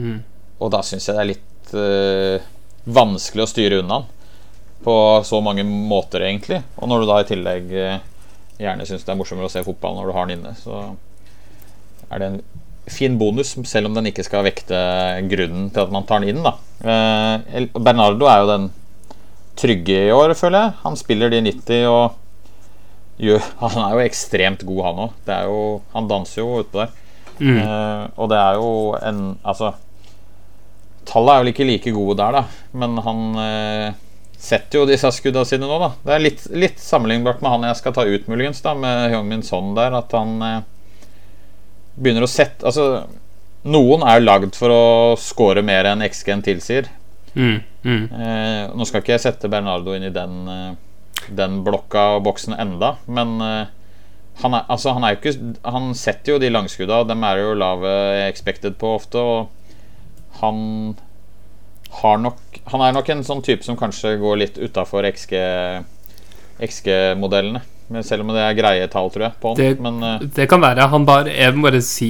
Mm. 0.00 0.22
Og 0.60 0.70
da 0.72 0.80
syns 0.80 1.04
jeg 1.04 1.16
det 1.16 1.20
er 1.20 1.28
litt 1.28 1.74
uh, 1.76 2.46
vanskelig 2.88 3.44
å 3.44 3.50
styre 3.50 3.82
unna 3.82 3.98
han. 3.98 4.06
På 4.84 5.22
så 5.24 5.40
mange 5.42 5.64
måter, 5.64 6.26
egentlig. 6.26 6.60
Og 6.76 6.90
når 6.90 7.02
du 7.02 7.08
da 7.08 7.22
i 7.22 7.28
tillegg 7.30 7.72
eh, 7.72 8.04
gjerne 8.60 8.86
syns 8.88 9.06
det 9.06 9.14
er 9.14 9.18
morsommere 9.18 9.48
å 9.48 9.52
se 9.52 9.64
fotball 9.66 9.96
når 9.96 10.08
du 10.08 10.16
har 10.16 10.28
den 10.28 10.38
inne, 10.40 10.52
så 10.60 10.84
er 12.10 12.22
det 12.22 12.28
en 12.30 12.40
fin 12.86 13.16
bonus, 13.18 13.56
selv 13.66 13.88
om 13.88 13.96
den 13.96 14.12
ikke 14.12 14.24
skal 14.26 14.44
vekte 14.46 14.78
grunnen 15.30 15.72
til 15.74 15.82
at 15.82 15.94
man 15.94 16.06
tar 16.06 16.22
den 16.22 16.36
inn. 16.36 16.44
da 16.46 16.54
Eh, 16.84 17.66
Bernardo 17.72 18.28
er 18.28 18.42
jo 18.42 18.50
den 18.50 18.68
trygge 19.56 20.06
i 20.06 20.12
år, 20.12 20.34
føler 20.36 20.66
jeg. 20.66 20.76
Han 20.84 20.98
spiller 21.00 21.32
de 21.32 21.40
90 21.46 21.88
og 21.88 23.22
gjør, 23.22 23.42
Han 23.62 23.78
er 23.86 23.96
jo 23.96 24.04
ekstremt 24.04 24.64
god, 24.68 24.82
han 24.84 25.02
òg. 25.06 25.82
Han 25.94 26.10
danser 26.10 26.42
jo 26.42 26.60
utpå 26.60 26.82
der. 26.82 26.94
Mm. 27.40 27.58
Eh, 27.58 28.04
og 28.16 28.30
det 28.32 28.38
er 28.40 28.54
jo 28.56 28.68
en 28.96 29.18
Altså 29.44 29.74
Tallet 31.06 31.34
er 31.34 31.42
vel 31.42 31.50
ikke 31.50 31.66
like 31.68 31.90
gode 31.94 32.16
der, 32.18 32.34
da, 32.34 32.40
men 32.74 32.96
han 33.04 33.18
setter 34.38 34.80
jo 34.80 34.86
disse 34.88 35.10
skudda 35.14 35.44
sine 35.48 35.68
nå, 35.68 35.78
da. 35.80 35.90
Det 36.04 36.14
er 36.16 36.24
litt, 36.24 36.42
litt 36.52 36.80
sammenlignbart 36.82 37.42
med 37.44 37.54
han 37.54 37.68
jeg 37.70 37.80
skal 37.80 37.94
ta 37.96 38.06
ut, 38.06 38.26
muligens, 38.30 38.62
da, 38.64 38.74
med 38.78 39.10
Hyung-Min 39.12 39.44
Son 39.46 39.74
der, 39.76 39.96
at 39.96 40.12
han 40.16 40.36
eh, 40.44 40.58
begynner 41.96 42.26
å 42.26 42.30
sette 42.30 42.66
Altså, 42.68 43.06
noen 43.66 44.04
er 44.06 44.22
lagd 44.22 44.56
for 44.58 44.72
å 44.72 44.84
score 45.20 45.64
mer 45.66 45.88
enn 45.90 46.04
XG-en 46.06 46.44
tilsier. 46.46 46.90
Mm. 47.34 47.58
Mm. 47.82 48.04
Eh, 48.04 48.62
nå 48.76 48.86
skal 48.88 49.02
ikke 49.02 49.16
jeg 49.16 49.24
sette 49.26 49.50
Bernardo 49.52 49.96
inn 49.96 50.06
i 50.06 50.14
den, 50.14 50.36
eh, 50.52 51.32
den 51.40 51.60
blokka 51.66 52.16
og 52.16 52.26
boksen 52.28 52.56
enda, 52.56 52.94
men 53.06 53.34
eh, 53.42 53.72
han, 54.42 54.54
er, 54.54 54.64
altså, 54.68 54.92
han, 54.96 55.04
er 55.04 55.16
ikke, 55.16 55.34
han 55.64 55.92
setter 55.96 56.34
jo 56.34 56.40
de 56.42 56.52
langskudda, 56.52 57.02
og 57.02 57.10
dem 57.10 57.24
er 57.24 57.40
jo 57.40 57.56
lave 57.56 57.92
expected 58.26 58.76
på 58.80 58.92
ofte. 58.98 59.22
Og 59.22 60.36
han 60.42 60.58
nok 62.02 62.36
Han 62.72 62.80
er 62.82 62.92
nok 62.92 63.08
en 63.14 63.22
sånn 63.24 63.42
type 63.42 63.62
som 63.62 63.76
kanskje 63.78 64.16
går 64.18 64.36
litt 64.40 64.56
utafor 64.58 65.06
XG-modellene. 66.60 67.60
Men 67.88 68.02
selv 68.02 68.24
om 68.24 68.32
det 68.34 68.42
er 68.42 68.56
greie 68.58 68.86
tall, 68.90 69.10
tror 69.14 69.22
jeg, 69.28 69.34
på 69.40 69.48
han. 69.52 69.56
Det- 69.56 69.80
Men 69.80 70.02
uh, 70.02 70.18
Det 70.34 70.48
kan 70.50 70.60
være. 70.60 70.88
Han 70.90 71.04
bar 71.06 71.24
Jeg 71.30 71.54
må 71.54 71.62
bare 71.70 71.80
si, 71.82 72.08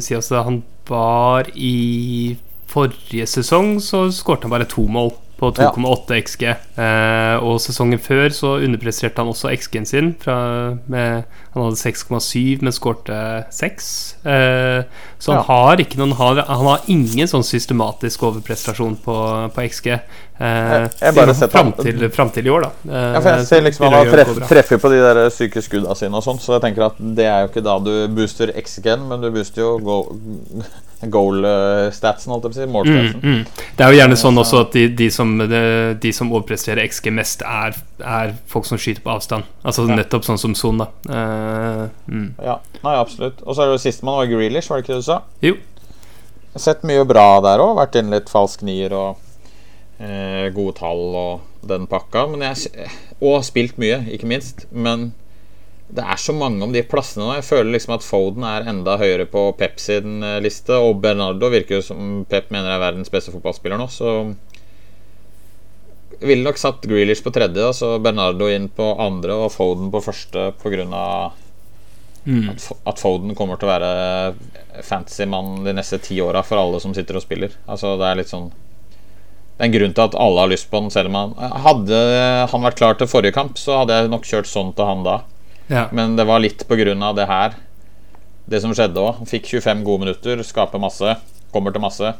si 0.00 0.14
også 0.14 0.44
Han 0.44 0.62
var 0.88 1.44
i 1.54 2.36
forrige 2.68 3.26
sesong 3.26 3.80
så 3.80 4.06
skårte 4.12 4.42
han 4.46 4.50
bare 4.50 4.64
to 4.68 4.82
mål 4.86 5.10
på 5.38 5.52
Ja. 5.58 5.70
2,8 5.70 6.16
XG. 6.22 6.42
Eh, 6.78 7.36
og 7.42 7.60
sesongen 7.60 7.98
før 8.02 8.28
så 8.34 8.56
underpresterte 8.64 9.18
han 9.22 9.28
også 9.30 9.52
XG-en 9.56 9.86
sin. 9.86 10.14
Fra, 10.20 10.74
med, 10.88 11.22
han 11.62 11.70
hadde 11.70 11.80
6,7, 11.82 12.62
men 12.62 12.72
skårte 12.72 13.18
6. 13.50 14.16
Eh, 14.24 14.82
så 15.18 15.32
han 15.32 15.40
Ja. 15.40 15.42
har 15.48 15.76
ikke 15.82 15.98
noen 15.98 16.12
Han 16.18 16.36
har, 16.36 16.44
han 16.46 16.66
har 16.66 16.80
ingen 16.88 17.26
sånn 17.28 17.44
systematisk 17.44 18.22
overprestasjon 18.22 18.96
på, 19.04 19.16
på 19.54 19.62
XG. 19.68 19.86
Eh, 19.92 20.00
Jeg- 20.38 20.90
jeg 21.00 21.14
bare 21.14 21.34
fram 21.50 21.72
til, 21.72 22.08
fram 22.10 22.30
til 22.30 22.46
i 22.46 22.50
år, 22.50 22.62
da. 22.62 22.70
Eh, 22.88 23.12
Ja, 23.22 23.36
jeg 23.38 23.46
ser 23.46 23.60
liksom 23.62 23.90
Han 23.92 24.06
treff, 24.06 24.48
treffer 24.48 24.78
på 24.78 24.88
de 24.90 25.00
der 25.02 25.30
syke 25.30 25.60
skudda 25.62 25.96
sine 25.96 26.14
og 26.14 26.22
sånn, 26.22 26.38
så 26.38 26.54
jeg 26.60 26.62
tenker 26.62 26.86
at 26.86 26.94
det 26.98 27.26
er 27.26 27.42
jo 27.42 27.48
ikke 27.52 27.64
da 27.64 27.78
du 27.78 28.08
booster 28.08 28.52
XG-en, 28.54 29.08
men 29.08 29.20
du 29.20 29.30
booster 29.30 29.62
jo 29.62 29.78
goal- 29.78 30.16
goal-statsen, 31.08 32.32
holdt 32.32 32.48
jeg 32.48 32.52
på 32.52 32.56
å 32.56 32.58
si. 32.58 32.66
Mm, 32.66 32.72
Målstatsen. 32.74 33.20
mm. 33.22 33.66
Det 33.78 33.84
er 33.86 33.92
jo 33.92 33.98
gjerne 34.00 34.18
sånn 34.18 34.40
også 34.42 34.60
at 34.64 34.72
de, 34.74 34.84
de, 34.98 35.08
som, 35.14 35.34
de, 35.38 35.60
de 36.02 36.12
som 36.16 36.30
overpresterer 36.34 36.82
XG 36.88 37.12
mest, 37.14 37.42
er, 37.46 37.76
er 38.02 38.32
folk 38.50 38.66
som 38.68 38.80
skyter 38.80 39.04
på 39.04 39.12
avstand. 39.14 39.46
Altså 39.64 39.86
Ja. 39.88 39.94
nettopp 40.00 40.26
sånn 40.26 40.38
som 40.42 40.54
Son, 40.58 40.78
da. 40.82 40.88
Eh, 41.08 41.47
mm. 42.06 42.28
Ja, 42.44 42.58
nei, 42.84 42.94
absolutt. 42.96 43.42
Og 43.44 43.54
så 43.54 43.62
er 43.62 43.70
det 43.70 43.78
jo 43.78 43.84
sistemann 43.86 44.20
var 44.20 44.30
Grealish, 44.30 44.70
var 44.70 44.80
det 44.80 44.86
ikke 44.86 44.96
det 44.96 45.04
du 45.04 45.08
sa? 45.08 45.20
Jo. 45.44 45.54
Sett 46.58 46.84
mye 46.88 47.04
bra 47.06 47.26
der 47.44 47.62
òg. 47.62 47.76
Vært 47.78 47.98
inne 48.00 48.18
litt 48.18 48.32
falsk 48.32 48.64
nier 48.66 48.94
og 48.96 49.20
eh, 50.02 50.48
gode 50.54 50.78
tall 50.80 51.04
og 51.18 51.68
den 51.68 51.86
pakka. 51.90 52.26
Men 52.32 52.46
jeg, 52.48 52.88
og 53.20 53.40
spilt 53.46 53.78
mye, 53.80 54.02
ikke 54.14 54.30
minst. 54.30 54.66
Men 54.72 55.12
det 55.88 56.04
er 56.04 56.20
så 56.20 56.34
mange 56.36 56.60
om 56.64 56.72
de 56.74 56.82
plassene 56.84 57.24
nå. 57.24 57.36
Jeg 57.38 57.46
føler 57.48 57.72
liksom 57.72 57.94
at 57.96 58.04
Foden 58.04 58.44
er 58.44 58.66
enda 58.68 58.98
høyere 59.00 59.24
på 59.30 59.46
Pep 59.60 59.78
sin 59.80 60.22
eh, 60.26 60.40
liste. 60.44 60.76
Og 60.76 61.00
Bernardo 61.04 61.50
virker 61.52 61.78
jo 61.78 61.86
som 61.90 62.22
Pep 62.28 62.52
mener 62.54 62.74
er 62.74 62.82
verdens 62.82 63.12
beste 63.12 63.32
fotballspiller 63.34 63.80
nå, 63.80 63.88
så 63.92 64.18
ville 66.20 66.44
nok 66.44 66.58
satt 66.58 66.86
Grealish 66.88 67.22
på 67.24 67.32
tredje, 67.34 67.64
og 67.68 67.76
så 67.76 67.94
Bernardo 68.02 68.48
inn 68.50 68.68
på 68.74 68.86
andre 69.00 69.36
og 69.44 69.52
Foden 69.54 69.92
på 69.92 70.02
første 70.02 70.50
pga. 70.62 71.30
Mm. 72.28 72.50
at, 72.50 72.64
at 72.90 73.00
Foden 73.00 73.32
kommer 73.38 73.56
til 73.56 73.68
å 73.68 73.70
være 73.70 74.82
fantasymann 74.84 75.62
de 75.64 75.72
neste 75.72 76.00
ti 76.02 76.18
åra 76.20 76.42
for 76.44 76.60
alle 76.60 76.80
som 76.82 76.92
sitter 76.96 77.16
og 77.16 77.24
spiller. 77.24 77.54
Altså 77.70 77.94
Det 77.96 78.08
er 78.08 78.18
litt 78.18 78.28
sånn 78.28 78.50
Det 78.50 79.62
er 79.62 79.68
en 79.68 79.76
grunn 79.76 79.94
til 79.96 80.04
at 80.04 80.18
alle 80.18 80.42
har 80.42 80.50
lyst 80.52 80.68
på 80.68 80.82
den, 80.82 80.90
selv 80.92 81.08
om 81.08 81.16
han 81.16 81.32
Hadde 81.64 82.00
han 82.52 82.66
vært 82.66 82.80
klar 82.82 82.98
til 82.98 83.08
forrige 83.08 83.36
kamp, 83.38 83.56
så 83.56 83.80
hadde 83.80 83.96
jeg 83.96 84.12
nok 84.12 84.28
kjørt 84.28 84.50
sånn 84.50 84.74
til 84.76 84.90
han 84.90 85.06
da. 85.06 85.16
Ja. 85.68 85.86
Men 85.92 86.16
det 86.18 86.26
var 86.28 86.42
litt 86.42 86.64
av 86.68 87.16
det 87.16 87.28
her, 87.28 87.56
det 88.48 88.60
som 88.64 88.72
skjedde 88.74 89.00
òg. 89.00 89.24
Fikk 89.28 89.48
25 89.60 89.84
gode 89.84 90.04
minutter, 90.04 90.42
skaper 90.42 90.80
masse, 90.80 91.16
kommer 91.52 91.72
til 91.72 91.84
masse. 91.84 92.12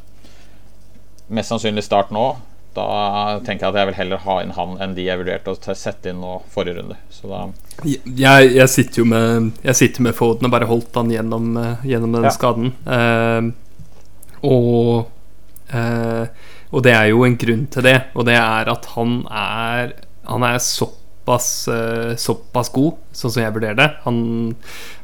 Mest 1.29 1.53
sannsynlig 1.53 1.85
start 1.85 2.13
nå. 2.15 2.37
Da 2.79 3.39
tenker 3.47 3.67
jeg 3.67 3.75
at 3.75 3.79
jeg 3.81 3.89
vil 3.91 3.97
heller 3.99 4.21
ha 4.25 4.37
inn 4.45 4.53
han 4.55 4.77
enn 4.85 4.95
de 4.97 5.05
jeg 5.09 5.19
vurderte 5.21 5.51
å 5.55 5.75
sette 5.77 6.13
inn 6.13 6.21
nå 6.23 6.37
forrige 6.55 6.79
runde. 6.79 6.97
Så 7.11 7.29
da 7.31 7.41
Jeg, 7.85 8.53
jeg 8.55 8.69
sitter 8.73 9.03
jo 9.03 9.07
med 9.11 9.53
Jeg 9.67 9.75
sitter 9.79 10.03
med 10.07 10.15
Foden 10.19 10.47
og 10.49 10.55
bare 10.55 10.67
holdt 10.71 10.95
han 10.99 11.11
gjennom, 11.15 11.51
eh, 11.59 11.87
gjennom 11.91 12.13
den 12.19 12.27
Ja. 12.29 12.35
skaden. 12.35 12.73
Eh, 12.87 13.51
og 14.47 15.09
eh, 15.75 16.27
Og 16.71 16.83
det 16.85 16.93
er 16.95 17.07
jo 17.09 17.25
en 17.25 17.37
grunn 17.41 17.67
til 17.73 17.83
det, 17.83 17.97
og 18.15 18.27
det 18.29 18.35
er 18.37 18.69
at 18.69 18.85
han 18.95 19.23
er 19.31 19.93
Han 20.29 20.43
er 20.45 20.59
såpass 20.61 20.98
eh, 21.29 22.13
Såpass 22.19 22.71
god, 22.75 22.99
sånn 23.13 23.35
som 23.35 23.43
jeg 23.43 23.55
vurderer 23.57 23.79
det. 23.79 23.89
Han, 24.05 24.21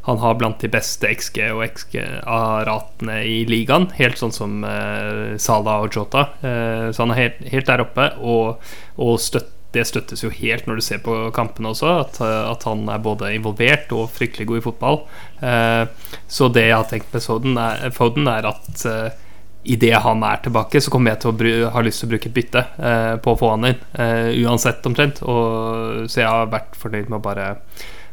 han 0.08 0.20
har 0.22 0.38
blant 0.40 0.62
de 0.62 0.70
beste 0.72 1.08
XG 1.10 1.40
og 1.50 1.64
XG-ratene 1.66 3.18
i 3.28 3.42
ligaen, 3.48 3.90
helt 3.98 4.20
sånn 4.20 4.34
som 4.34 4.64
eh, 4.68 5.34
Salah 5.40 5.84
og 5.84 5.96
Jota. 5.96 6.28
Eh, 6.44 6.88
så 6.92 7.04
han 7.04 7.14
er 7.14 7.22
helt, 7.22 7.42
helt 7.52 7.70
der 7.70 7.84
oppe, 7.84 8.10
og, 8.20 8.62
og 9.00 9.20
støtt, 9.22 9.50
det 9.74 9.82
støttes 9.88 10.22
jo 10.22 10.30
helt 10.30 10.68
når 10.68 10.78
du 10.78 10.84
ser 10.86 11.00
på 11.02 11.16
kampene 11.34 11.72
også, 11.72 11.96
at, 12.04 12.20
eh, 12.22 12.40
at 12.52 12.68
han 12.68 12.86
er 12.92 13.02
både 13.02 13.32
involvert 13.34 13.90
og 13.96 14.12
fryktelig 14.14 14.46
god 14.50 14.60
i 14.60 14.64
fotball. 14.68 15.00
Eh, 15.42 15.82
så 16.30 16.48
det 16.52 16.68
jeg 16.68 16.78
har 16.78 16.88
tenkt 16.90 17.12
med 17.16 17.24
Foden, 17.26 17.58
er, 17.58 17.88
Foden 17.94 18.30
er 18.30 18.48
at 18.52 18.86
uh, 18.86 19.23
idet 19.64 19.96
han 20.04 20.22
er 20.28 20.40
tilbake, 20.44 20.80
så 20.84 20.90
kommer 20.92 21.14
jeg 21.14 21.20
til 21.24 21.30
å 21.64 21.70
ha 21.72 21.82
lyst 21.84 22.02
til 22.02 22.08
å 22.08 22.12
bruke 22.12 22.28
et 22.30 22.34
bytte 22.36 22.62
eh, 22.78 23.16
på 23.24 23.32
å 23.32 23.38
få 23.40 23.50
han 23.54 23.64
inn. 23.70 23.78
eh, 23.96 24.30
uansett, 24.44 24.84
omtrent. 24.86 25.22
Og, 25.24 26.04
så 26.10 26.20
jeg 26.20 26.28
har 26.28 26.50
vært 26.52 26.76
fornøyd 26.76 27.08
med 27.08 27.18
å 27.18 27.24
bare, 27.24 27.46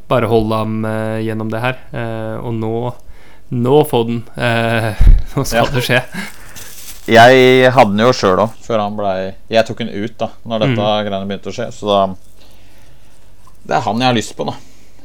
bare 0.07 0.29
holde 0.31 0.55
ham 0.61 0.85
eh, 0.87 1.19
gjennom 1.27 1.51
det 1.51 1.63
her. 1.63 1.81
Eh, 1.91 2.37
og 2.41 2.53
nå 2.59 2.75
Nå, 3.51 3.81
Foden. 3.83 4.21
Eh, 4.39 4.93
nå 5.35 5.43
skal 5.43 5.65
Ja. 5.65 5.71
det 5.75 5.81
skje. 5.83 5.97
jeg 7.11 7.71
hadde 7.75 7.91
den 7.91 8.05
jo 8.05 8.13
sjøl 8.15 8.39
òg, 8.45 8.53
før 8.63 8.79
han 8.85 8.95
blei 8.95 9.33
Jeg 9.51 9.65
tok 9.67 9.81
den 9.81 9.89
ut 9.91 10.13
da 10.21 10.29
Når 10.47 10.61
dette 10.63 10.85
greiene 11.07 11.27
begynte 11.27 11.51
å 11.51 11.55
skje. 11.57 11.65
Så 11.75 11.89
da 11.89 11.97
Det 13.67 13.75
er 13.75 13.83
han 13.89 13.99
jeg 13.99 14.07
har 14.07 14.15
lyst 14.15 14.35
på, 14.37 14.45
da. 14.47 14.53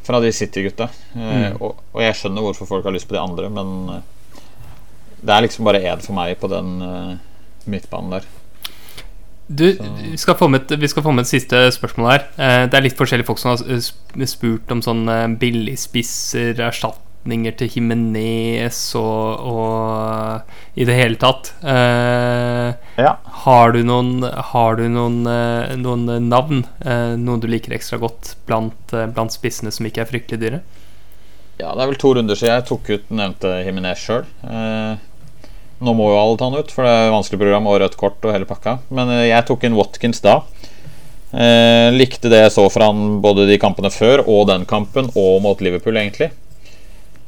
Fra 0.06 0.20
de 0.22 0.30
City-gutta. 0.30 0.86
Eh, 1.18 1.56
og, 1.58 1.80
og 1.92 2.00
jeg 2.04 2.14
skjønner 2.20 2.44
hvorfor 2.46 2.68
folk 2.70 2.86
har 2.86 2.94
lyst 2.94 3.08
på 3.10 3.16
de 3.16 3.24
andre, 3.24 3.48
men 3.50 3.72
det 5.22 5.32
er 5.36 5.46
liksom 5.46 5.64
bare 5.68 5.80
én 5.82 6.02
for 6.04 6.16
meg 6.16 6.36
på 6.40 6.50
den 6.52 6.74
eh, 6.82 7.14
midtbanen 7.70 8.18
der. 8.18 8.26
Du, 9.46 9.64
vi 9.78 10.16
skal, 10.18 10.34
få 10.34 10.48
med 10.50 10.64
et, 10.64 10.72
vi 10.82 10.88
skal 10.90 11.04
få 11.06 11.12
med 11.14 11.22
et 11.22 11.30
siste 11.30 11.58
spørsmål 11.70 12.08
her. 12.10 12.24
Eh, 12.34 12.62
det 12.66 12.74
er 12.74 12.82
litt 12.88 12.98
forskjellige 12.98 13.28
folk 13.28 13.38
som 13.38 13.52
har 13.54 14.26
spurt 14.26 14.72
om 14.74 14.80
sånn 14.82 15.04
billigspisser, 15.38 16.58
erstatninger 16.66 17.54
til 17.58 17.70
Himenes 17.70 18.80
og, 18.98 19.46
og 19.46 20.78
i 20.78 20.86
det 20.88 20.98
hele 20.98 21.20
tatt. 21.22 21.52
Eh, 21.62 22.74
Ja. 22.98 23.12
har 23.46 23.72
du 23.76 23.82
noen, 23.86 24.24
har 24.50 24.76
du 24.80 24.86
noen, 24.88 25.22
noen 25.82 26.28
navn? 26.30 26.64
Noen 26.82 27.42
du 27.42 27.46
liker 27.50 27.74
ekstra 27.76 27.98
godt 28.02 28.34
blant, 28.48 28.90
blant 28.90 29.34
spissene 29.34 29.70
som 29.70 29.86
ikke 29.86 30.02
er 30.02 30.10
fryktelig 30.10 30.40
dyre? 30.42 30.62
Ja, 31.56 31.72
det 31.72 31.82
er 31.82 31.88
vel 31.88 32.00
to 32.00 32.12
runder 32.16 32.36
siden 32.36 32.52
jeg 32.52 32.66
tok 32.68 32.88
ut 32.92 33.12
nevnte 33.16 33.52
Jimenez 33.64 34.00
sjøl. 34.02 34.26
Eh, 34.44 35.04
nå 35.80 35.92
må 35.96 36.10
jo 36.12 36.18
alle 36.20 36.36
ta 36.36 36.50
han 36.50 36.58
ut, 36.60 36.72
for 36.72 36.84
det 36.84 36.92
er 36.92 37.14
vanskelig 37.14 37.40
program 37.40 37.68
og 37.70 37.78
rødt 37.80 37.96
kort 38.00 38.24
og 38.24 38.34
hele 38.34 38.48
pakka. 38.48 38.78
Men 38.92 39.12
eh, 39.14 39.28
jeg 39.30 39.46
tok 39.48 39.64
inn 39.64 39.76
Watkins 39.78 40.20
da. 40.24 40.42
Eh, 41.32 41.88
likte 41.96 42.30
det 42.32 42.42
jeg 42.44 42.52
så 42.54 42.66
fra 42.72 42.90
han 42.92 43.22
både 43.24 43.48
de 43.48 43.56
kampene 43.60 43.90
før 43.92 44.22
og 44.24 44.46
den 44.50 44.66
kampen, 44.68 45.08
og 45.16 45.40
mot 45.44 45.64
Liverpool, 45.64 45.96
egentlig. 46.00 46.30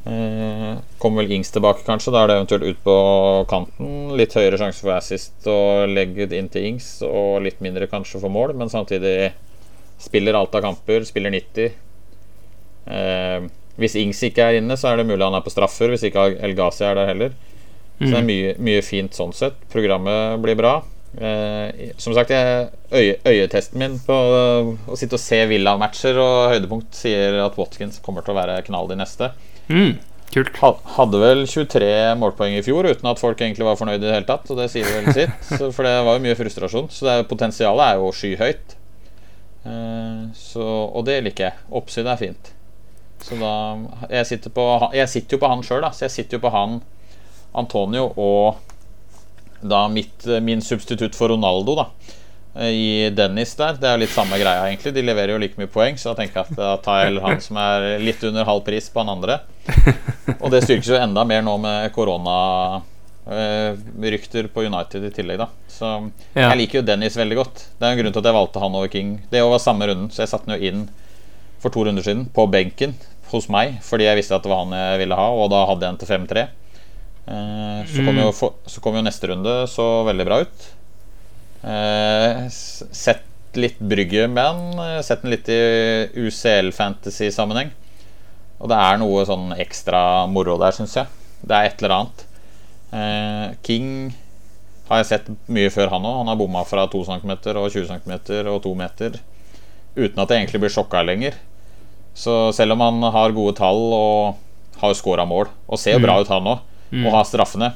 Eh, 0.08 0.76
kommer 1.00 1.24
vel 1.24 1.34
Ings 1.36 1.52
tilbake, 1.52 1.84
kanskje. 1.88 2.12
Da 2.14 2.22
er 2.22 2.30
det 2.30 2.38
eventuelt 2.38 2.68
ut 2.68 2.80
på 2.84 2.96
kanten. 3.50 3.94
Litt 4.16 4.36
høyere 4.36 4.60
sjanse 4.60 4.84
for 4.84 4.96
assist 4.96 5.48
og 5.50 5.88
legge 5.92 6.28
inn 6.36 6.52
til 6.52 6.68
Ings, 6.68 6.98
og 7.04 7.42
litt 7.44 7.64
mindre 7.64 7.88
kanskje 7.90 8.20
for 8.22 8.32
mål, 8.32 8.52
men 8.60 8.72
samtidig 8.72 9.32
spiller 10.00 10.36
alt 10.38 10.52
av 10.56 10.64
kamper, 10.68 11.04
spiller 11.08 11.32
90. 11.34 11.72
Eh, 12.88 13.48
hvis 13.78 13.96
Ings 14.00 14.20
ikke 14.26 14.42
er 14.42 14.58
inne, 14.58 14.76
så 14.78 14.90
er 14.90 14.98
det 15.00 15.06
mulig 15.08 15.22
han 15.22 15.36
er 15.38 15.44
på 15.44 15.52
straffer. 15.54 15.92
Hvis 15.94 16.06
ikke 16.08 16.32
El 16.42 16.56
Ghazi 16.58 16.84
er 16.86 16.98
der 16.98 17.12
heller. 17.12 17.34
Så 17.98 18.12
det 18.12 18.18
er 18.20 18.26
mye, 18.26 18.54
mye 18.62 18.82
fint 18.86 19.14
sånn 19.16 19.34
sett. 19.34 19.58
Programmet 19.72 20.38
blir 20.42 20.58
bra. 20.58 20.76
Eh, 21.18 21.94
som 21.98 22.14
sagt, 22.14 22.30
jeg, 22.30 22.68
øye, 22.92 23.16
øyetesten 23.26 23.80
min 23.80 23.96
på 24.04 24.14
å 24.14 24.98
sitte 24.98 25.16
og 25.16 25.22
se 25.22 25.40
Villa-matcher 25.50 26.18
og 26.20 26.52
høydepunkt 26.52 26.94
sier 26.94 27.40
at 27.42 27.56
Watkins 27.58 27.98
kommer 28.04 28.22
til 28.22 28.34
å 28.34 28.38
være 28.38 28.60
knall 28.68 28.90
de 28.90 28.98
neste. 29.00 29.30
Mm, 29.72 29.96
kult. 30.34 30.60
Hadde 30.98 31.22
vel 31.22 31.42
23 31.48 31.88
målpoeng 32.20 32.58
i 32.58 32.64
fjor 32.66 32.90
uten 32.90 33.10
at 33.10 33.22
folk 33.22 33.40
egentlig 33.40 33.66
var 33.66 33.80
fornøyd 33.80 34.02
i 34.02 34.06
det 34.06 34.14
hele 34.14 34.28
tatt. 34.28 34.46
Og 34.52 34.60
det 34.60 34.68
sier 34.74 34.86
vel 34.90 35.10
sitt. 35.16 35.48
For 35.76 35.86
det 35.86 35.96
var 36.06 36.18
jo 36.18 36.26
mye 36.28 36.38
frustrasjon. 36.38 36.90
Så 36.94 37.08
det 37.08 37.16
er, 37.16 37.30
potensialet 37.30 37.86
er 37.88 38.02
jo 38.02 38.12
skyhøyt. 38.14 38.78
Eh, 39.66 40.22
så, 40.38 40.68
og 40.92 41.08
det 41.08 41.18
liker 41.26 41.48
jeg. 41.48 41.66
Oppside 41.82 42.14
er 42.14 42.20
fint. 42.20 42.54
Så 43.22 43.36
da 43.40 43.52
Jeg 44.10 44.26
sitter, 44.26 44.50
på, 44.54 44.64
jeg 44.94 45.08
sitter 45.08 45.36
jo 45.36 45.40
på 45.42 45.48
han 45.50 45.62
sjøl, 45.66 45.82
da. 45.82 45.90
Så 45.90 46.06
jeg 46.06 46.10
sitter 46.14 46.38
jo 46.38 46.44
på 46.46 46.52
han 46.54 46.80
Antonio 47.58 48.12
og 48.16 48.56
da 49.60 49.88
mitt, 49.90 50.22
min 50.44 50.60
substitutt 50.62 51.16
for 51.18 51.28
Ronaldo, 51.32 51.74
da. 51.74 51.86
eh, 52.54 52.70
I 52.70 53.10
Dennis 53.10 53.54
der. 53.58 53.74
Det 53.80 53.88
er 53.88 53.96
jo 53.96 54.02
litt 54.04 54.14
samme 54.14 54.38
greia, 54.38 54.68
egentlig. 54.68 54.92
De 54.94 55.02
leverer 55.02 55.32
jo 55.34 55.38
like 55.42 55.58
mye 55.58 55.66
poeng, 55.72 55.96
så 55.98 56.12
da 56.12 56.20
tenker 56.22 56.42
jeg 56.44 56.52
at 56.52 56.56
da 56.60 56.68
tar 56.84 57.00
jeg 57.08 57.20
han 57.24 57.40
som 57.42 57.56
er 57.58 57.88
litt 57.98 58.22
under 58.28 58.44
halv 58.46 58.62
pris 58.68 58.86
på 58.94 59.02
han 59.02 59.10
andre. 59.16 59.40
Og 60.38 60.50
det 60.54 60.62
styrkes 60.62 60.92
jo 60.92 61.00
enda 61.00 61.24
mer 61.26 61.42
nå 61.42 61.56
med 61.58 61.90
korona 61.96 62.38
rykter 64.00 64.46
på 64.52 64.62
United 64.64 65.04
i 65.04 65.10
tillegg, 65.12 65.38
da. 65.42 65.48
Så 65.68 66.10
Ja. 66.34 66.48
jeg 66.50 66.58
liker 66.62 66.78
jo 66.80 66.86
Dennis 66.86 67.16
veldig 67.16 67.36
godt. 67.36 67.64
Det 67.78 67.86
er 67.86 67.92
en 67.92 67.98
grunn 67.98 68.12
til 68.12 68.20
at 68.22 68.24
jeg 68.30 68.34
valgte 68.38 68.60
han 68.62 68.74
over 68.74 68.88
King. 68.88 69.10
Det 69.30 69.42
var 69.42 69.58
samme 69.58 69.86
runden, 69.86 70.08
så 70.10 70.22
jeg 70.22 70.28
satte 70.28 70.46
den 70.46 70.58
jo 70.60 70.66
inn 70.70 70.88
for 71.62 71.70
to 71.74 71.84
runder 71.88 72.04
siden 72.06 72.26
på 72.34 72.44
benken 72.50 72.94
hos 73.32 73.48
meg 73.52 73.78
fordi 73.84 74.06
jeg 74.08 74.16
visste 74.20 74.36
at 74.36 74.44
det 74.46 74.50
var 74.52 74.64
han 74.64 74.72
jeg 74.76 75.00
ville 75.02 75.18
ha, 75.18 75.28
og 75.34 75.50
da 75.52 75.64
hadde 75.68 75.84
jeg 75.84 75.94
en 75.94 76.00
til 76.00 76.10
5-3. 76.14 76.44
Eh, 77.28 77.80
Så 77.92 78.04
kom, 78.06 78.16
jo, 78.22 78.30
så 78.66 78.80
kom 78.84 78.94
jo 78.96 79.02
neste 79.04 79.28
runde 79.32 79.54
så 79.68 79.88
veldig 80.08 80.26
bra 80.28 80.38
ut. 80.46 80.68
Eh, 81.62 82.46
Sett 82.48 83.24
litt 83.58 83.78
brygge 83.80 84.28
med 84.30 84.44
han. 84.44 84.78
eh, 84.84 85.02
Sett 85.02 85.22
den 85.24 85.32
litt 85.34 85.48
i 85.52 85.58
UCL-fantasy-sammenheng. 86.28 87.70
Og 88.58 88.68
det 88.72 88.78
er 88.78 88.98
noe 88.98 89.24
sånn 89.28 89.52
ekstra 89.60 90.00
moro 90.30 90.56
der, 90.58 90.72
syns 90.74 90.96
jeg. 90.98 91.06
Det 91.46 91.54
er 91.54 91.68
et 91.68 91.82
eller 91.82 91.94
annet. 91.98 92.24
Eh, 92.92 93.46
King 93.62 93.90
har 94.88 95.02
jeg 95.02 95.06
sett 95.12 95.28
mye 95.52 95.70
før, 95.70 95.90
han 95.92 96.06
òg. 96.08 96.16
Han 96.22 96.30
har 96.32 96.38
bomma 96.40 96.64
fra 96.66 96.86
2 96.90 97.04
cm 97.06 97.30
og 97.54 97.68
20 97.70 97.86
cm 97.92 98.14
og 98.48 98.62
2 98.64 98.74
meter 98.74 99.20
uten 99.98 100.22
at 100.22 100.30
jeg 100.32 100.44
egentlig 100.44 100.62
blir 100.64 100.74
sjokka 100.74 101.02
lenger. 101.06 101.36
Så 102.18 102.38
selv 102.56 102.74
om 102.74 102.86
han 102.86 103.02
har 103.14 103.36
gode 103.36 103.56
tall 103.58 103.82
og 103.94 104.80
har 104.80 104.94
scora 104.94 105.26
mål, 105.26 105.50
og 105.66 105.78
ser 105.78 105.98
jo 105.98 106.02
bra 106.06 106.18
ut, 106.22 106.30
han 106.30 106.50
òg, 106.54 106.64
og 107.02 107.12
har 107.14 107.26
straffene 107.28 107.74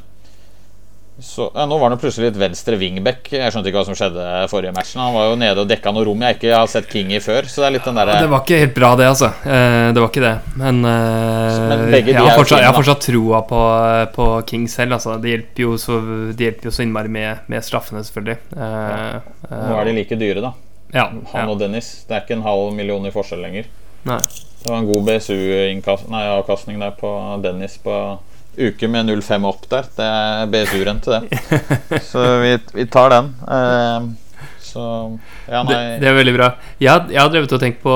så, 1.21 1.51
ja, 1.55 1.67
Nå 1.69 1.77
var 1.79 1.93
han 1.93 2.01
plutselig 2.01 2.31
litt 2.31 2.39
venstre 2.41 2.77
wingback. 2.81 3.29
Jeg 3.35 3.53
skjønte 3.53 3.69
ikke 3.69 3.83
hva 3.83 3.85
som 3.87 3.97
skjedde 3.97 4.23
forrige 4.51 4.73
matchen. 4.75 5.03
Han 5.03 5.13
var 5.15 5.29
jo 5.29 5.37
nede 5.39 5.61
og 5.63 5.69
dekka 5.69 5.93
noe 5.95 6.07
rom 6.09 6.25
jeg 6.25 6.39
ikke 6.39 6.55
har 6.57 6.71
sett 6.73 6.89
King 6.91 7.13
i 7.13 7.21
før. 7.23 7.47
Så 7.51 7.63
det 7.63 7.69
er 7.69 7.75
litt 7.77 7.87
den 7.87 8.01
derre 8.01 8.17
Det 8.25 8.31
var 8.33 8.43
ikke 8.43 8.61
helt 8.63 8.75
bra, 8.75 8.91
det, 8.99 9.09
altså. 9.13 9.29
Eh, 9.45 9.91
det 9.93 10.03
var 10.03 10.09
ikke 10.09 10.25
det. 10.25 10.33
Men, 10.63 10.81
eh, 10.89 11.61
Men 11.69 11.85
jeg, 11.93 12.17
har 12.17 12.33
fortsatt, 12.41 12.63
jeg 12.65 12.71
har 12.71 12.79
fortsatt 12.79 13.07
troa 13.07 13.43
på, 13.47 13.63
på 14.17 14.29
King 14.49 14.67
selv. 14.73 14.97
Altså. 14.99 15.19
Det 15.23 15.35
hjelper 15.35 15.67
jo 15.67 15.77
så, 15.81 16.01
det 16.33 16.49
hjelper 16.49 16.71
jo 16.71 16.75
så 16.75 16.87
innmari 16.87 17.13
med, 17.13 17.47
med 17.53 17.69
straffene, 17.69 18.03
selvfølgelig. 18.09 18.39
Eh, 18.57 19.33
Nå 19.53 19.79
er 19.79 19.91
de 19.91 19.97
like 20.01 20.19
dyre, 20.25 20.43
da. 20.49 20.55
Ja, 20.93 21.07
Han 21.09 21.41
ja. 21.41 21.49
og 21.49 21.59
Dennis. 21.61 22.05
Det 22.09 22.17
er 22.17 22.25
ikke 22.25 22.37
en 22.39 22.45
halv 22.47 22.73
million 22.77 23.07
i 23.09 23.13
forskjell 23.15 23.41
lenger. 23.45 23.69
Nei. 24.09 24.19
Det 24.63 24.71
var 24.71 24.79
en 24.79 24.87
god 24.87 25.07
BSU-avkastning 25.09 26.79
der 26.83 26.93
på 26.99 27.11
Dennis 27.43 27.79
på 27.83 27.97
uke 28.59 28.89
med 28.93 29.09
0,5 29.09 29.47
opp 29.49 29.65
der. 29.73 29.89
Det 29.97 30.07
er 30.07 30.51
BSU-rente, 30.53 31.19
det. 31.19 31.41
Så 32.11 32.23
vi, 32.43 32.53
vi 32.77 32.87
tar 32.87 33.11
den. 33.15 33.33
Eh, 33.49 34.11
så 34.63 34.85
Ja, 35.49 35.63
Det, 35.67 35.75
nei 35.75 35.99
det 36.01 36.09
er 36.09 36.15
veldig 36.17 36.35
bra. 36.37 36.49
Jeg, 36.81 37.09
jeg 37.13 37.21
har 37.21 37.31
drevet 37.33 37.53
og 37.53 37.61
tenkt 37.61 37.83
på 37.83 37.95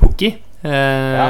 Pukki. 0.00 0.34
Eh, 0.66 0.72
Ja, 1.14 1.28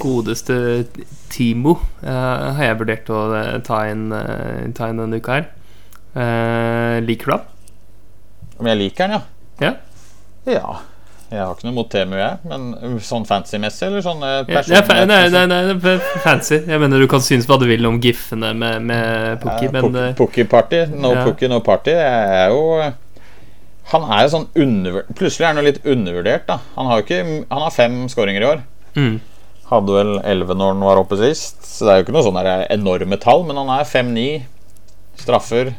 Godeste 0.00 0.86
Timo 1.30 1.74
eh, 2.04 2.54
har 2.56 2.62
jeg 2.64 2.78
vurdert 2.80 3.10
å 3.10 3.22
eh, 3.36 3.56
ta 3.66 3.82
inn, 3.90 4.06
eh, 4.14 4.68
ta 4.76 4.88
inn 4.90 5.00
denne 5.02 5.18
uka 5.20 5.40
her. 5.40 5.48
Eh, 6.14 6.96
liker 7.06 7.26
du 7.26 7.34
ham? 7.36 7.44
Om 8.60 8.70
jeg 8.70 8.80
liker 8.84 9.08
den, 9.08 9.18
ja? 9.18 9.22
Ja. 9.60 9.72
Ja. 10.46 10.78
Jeg 11.30 11.38
har 11.46 11.52
ikke 11.54 11.66
noe 11.68 11.74
mot 11.76 11.86
Temu, 11.92 12.16
jeg. 12.18 12.38
Men 12.50 12.98
sånn 13.06 13.22
fancy-messig, 13.28 13.84
eller 13.86 14.02
sånn 14.02 14.22
personlig? 14.48 14.74
Ja, 14.74 14.80
det 14.82 14.96
er 14.96 15.06
nei, 15.06 15.18
nei, 15.30 15.42
nei, 15.46 15.90
er 15.92 16.00
fancy. 16.24 16.56
Jeg 16.66 16.80
mener 16.82 16.98
Du 16.98 17.06
kan 17.06 17.22
synes 17.22 17.46
hva 17.46 17.58
du 17.60 17.68
vil 17.70 17.86
om 17.86 18.00
giffene 18.02 18.50
med, 18.58 18.82
med 18.82 19.38
Pukki, 19.44 19.68
Ja, 19.68 19.70
men 19.76 19.84
Pukki- 19.84 20.02
eh, 20.08 20.16
Pukki 20.18 20.44
Party. 20.50 20.80
No 20.90 21.12
ja. 21.14 21.22
Pukki, 21.28 21.48
no 21.52 21.60
party. 21.62 21.94
Jeg 21.94 22.34
er 22.40 22.50
jo 22.50 22.64
Han 23.92 24.08
er 24.10 24.24
jo 24.24 24.32
sånn 24.34 24.48
undervurdert 24.58 25.14
Plutselig 25.18 25.44
er 25.46 25.52
han 25.52 25.62
jo 25.62 25.66
litt 25.68 25.80
undervurdert, 25.86 26.44
da. 26.50 26.58
Han 26.76 26.86
har 26.90 27.02
ikke 27.04 27.20
Han 27.50 27.62
har 27.62 27.70
fem 27.78 27.96
skåringer 28.10 28.42
i 28.42 28.50
år. 28.50 28.62
mm, 28.98 29.20
Hadde 29.70 29.94
vel 30.00 30.12
11 30.26 30.54
når 30.58 30.72
han 30.74 30.80
var 30.82 30.98
oppe 30.98 31.16
sist. 31.20 31.62
Så 31.62 31.86
det 31.86 31.92
er 31.92 32.00
jo 32.00 32.08
ikke 32.08 32.16
noe 32.18 32.26
sånn 32.26 32.42
enorme 32.74 33.20
tall, 33.22 33.44
men 33.46 33.54
han 33.56 33.70
er 33.78 33.84
5-9. 33.86 34.42
Straffer. 35.14 35.74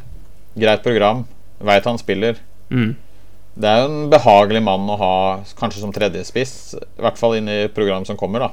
Greit 0.56 0.82
program. 0.82 1.26
Veit 1.60 1.84
han 1.84 1.98
spiller. 2.00 2.40
mm. 2.70 2.94
Det 3.54 3.68
er 3.68 3.82
jo 3.82 3.88
en 3.90 4.10
behagelig 4.12 4.62
mann 4.64 4.88
å 4.88 4.96
ha 4.96 5.14
kanskje 5.58 5.82
som 5.82 5.92
tredjespiss. 5.92 6.52
I 6.80 7.02
hvert 7.04 7.18
fall 7.20 7.36
inn 7.36 7.50
i 7.52 7.58
program 7.72 8.06
som 8.08 8.16
kommer, 8.16 8.46
da. 8.46 8.52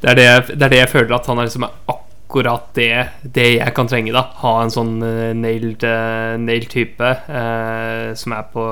det, 0.00 0.12
er 0.12 0.16
det, 0.16 0.28
jeg, 0.28 0.44
det 0.54 0.64
er 0.68 0.72
det 0.74 0.78
jeg 0.84 0.92
føler 0.94 1.16
at 1.18 1.26
han 1.28 1.38
er 1.42 1.48
liksom 1.50 1.66
akkurat 1.68 2.70
det, 2.78 2.88
det 3.36 3.46
jeg 3.58 3.74
kan 3.76 3.90
trenge. 3.90 4.14
da 4.16 4.22
Ha 4.40 4.52
en 4.62 4.72
sånn 4.72 4.94
eh, 5.04 5.32
nailed, 5.36 5.84
eh, 5.84 6.36
nailed 6.40 6.70
type 6.72 7.10
eh, 7.10 8.12
som 8.16 8.32
er 8.36 8.46
på, 8.54 8.64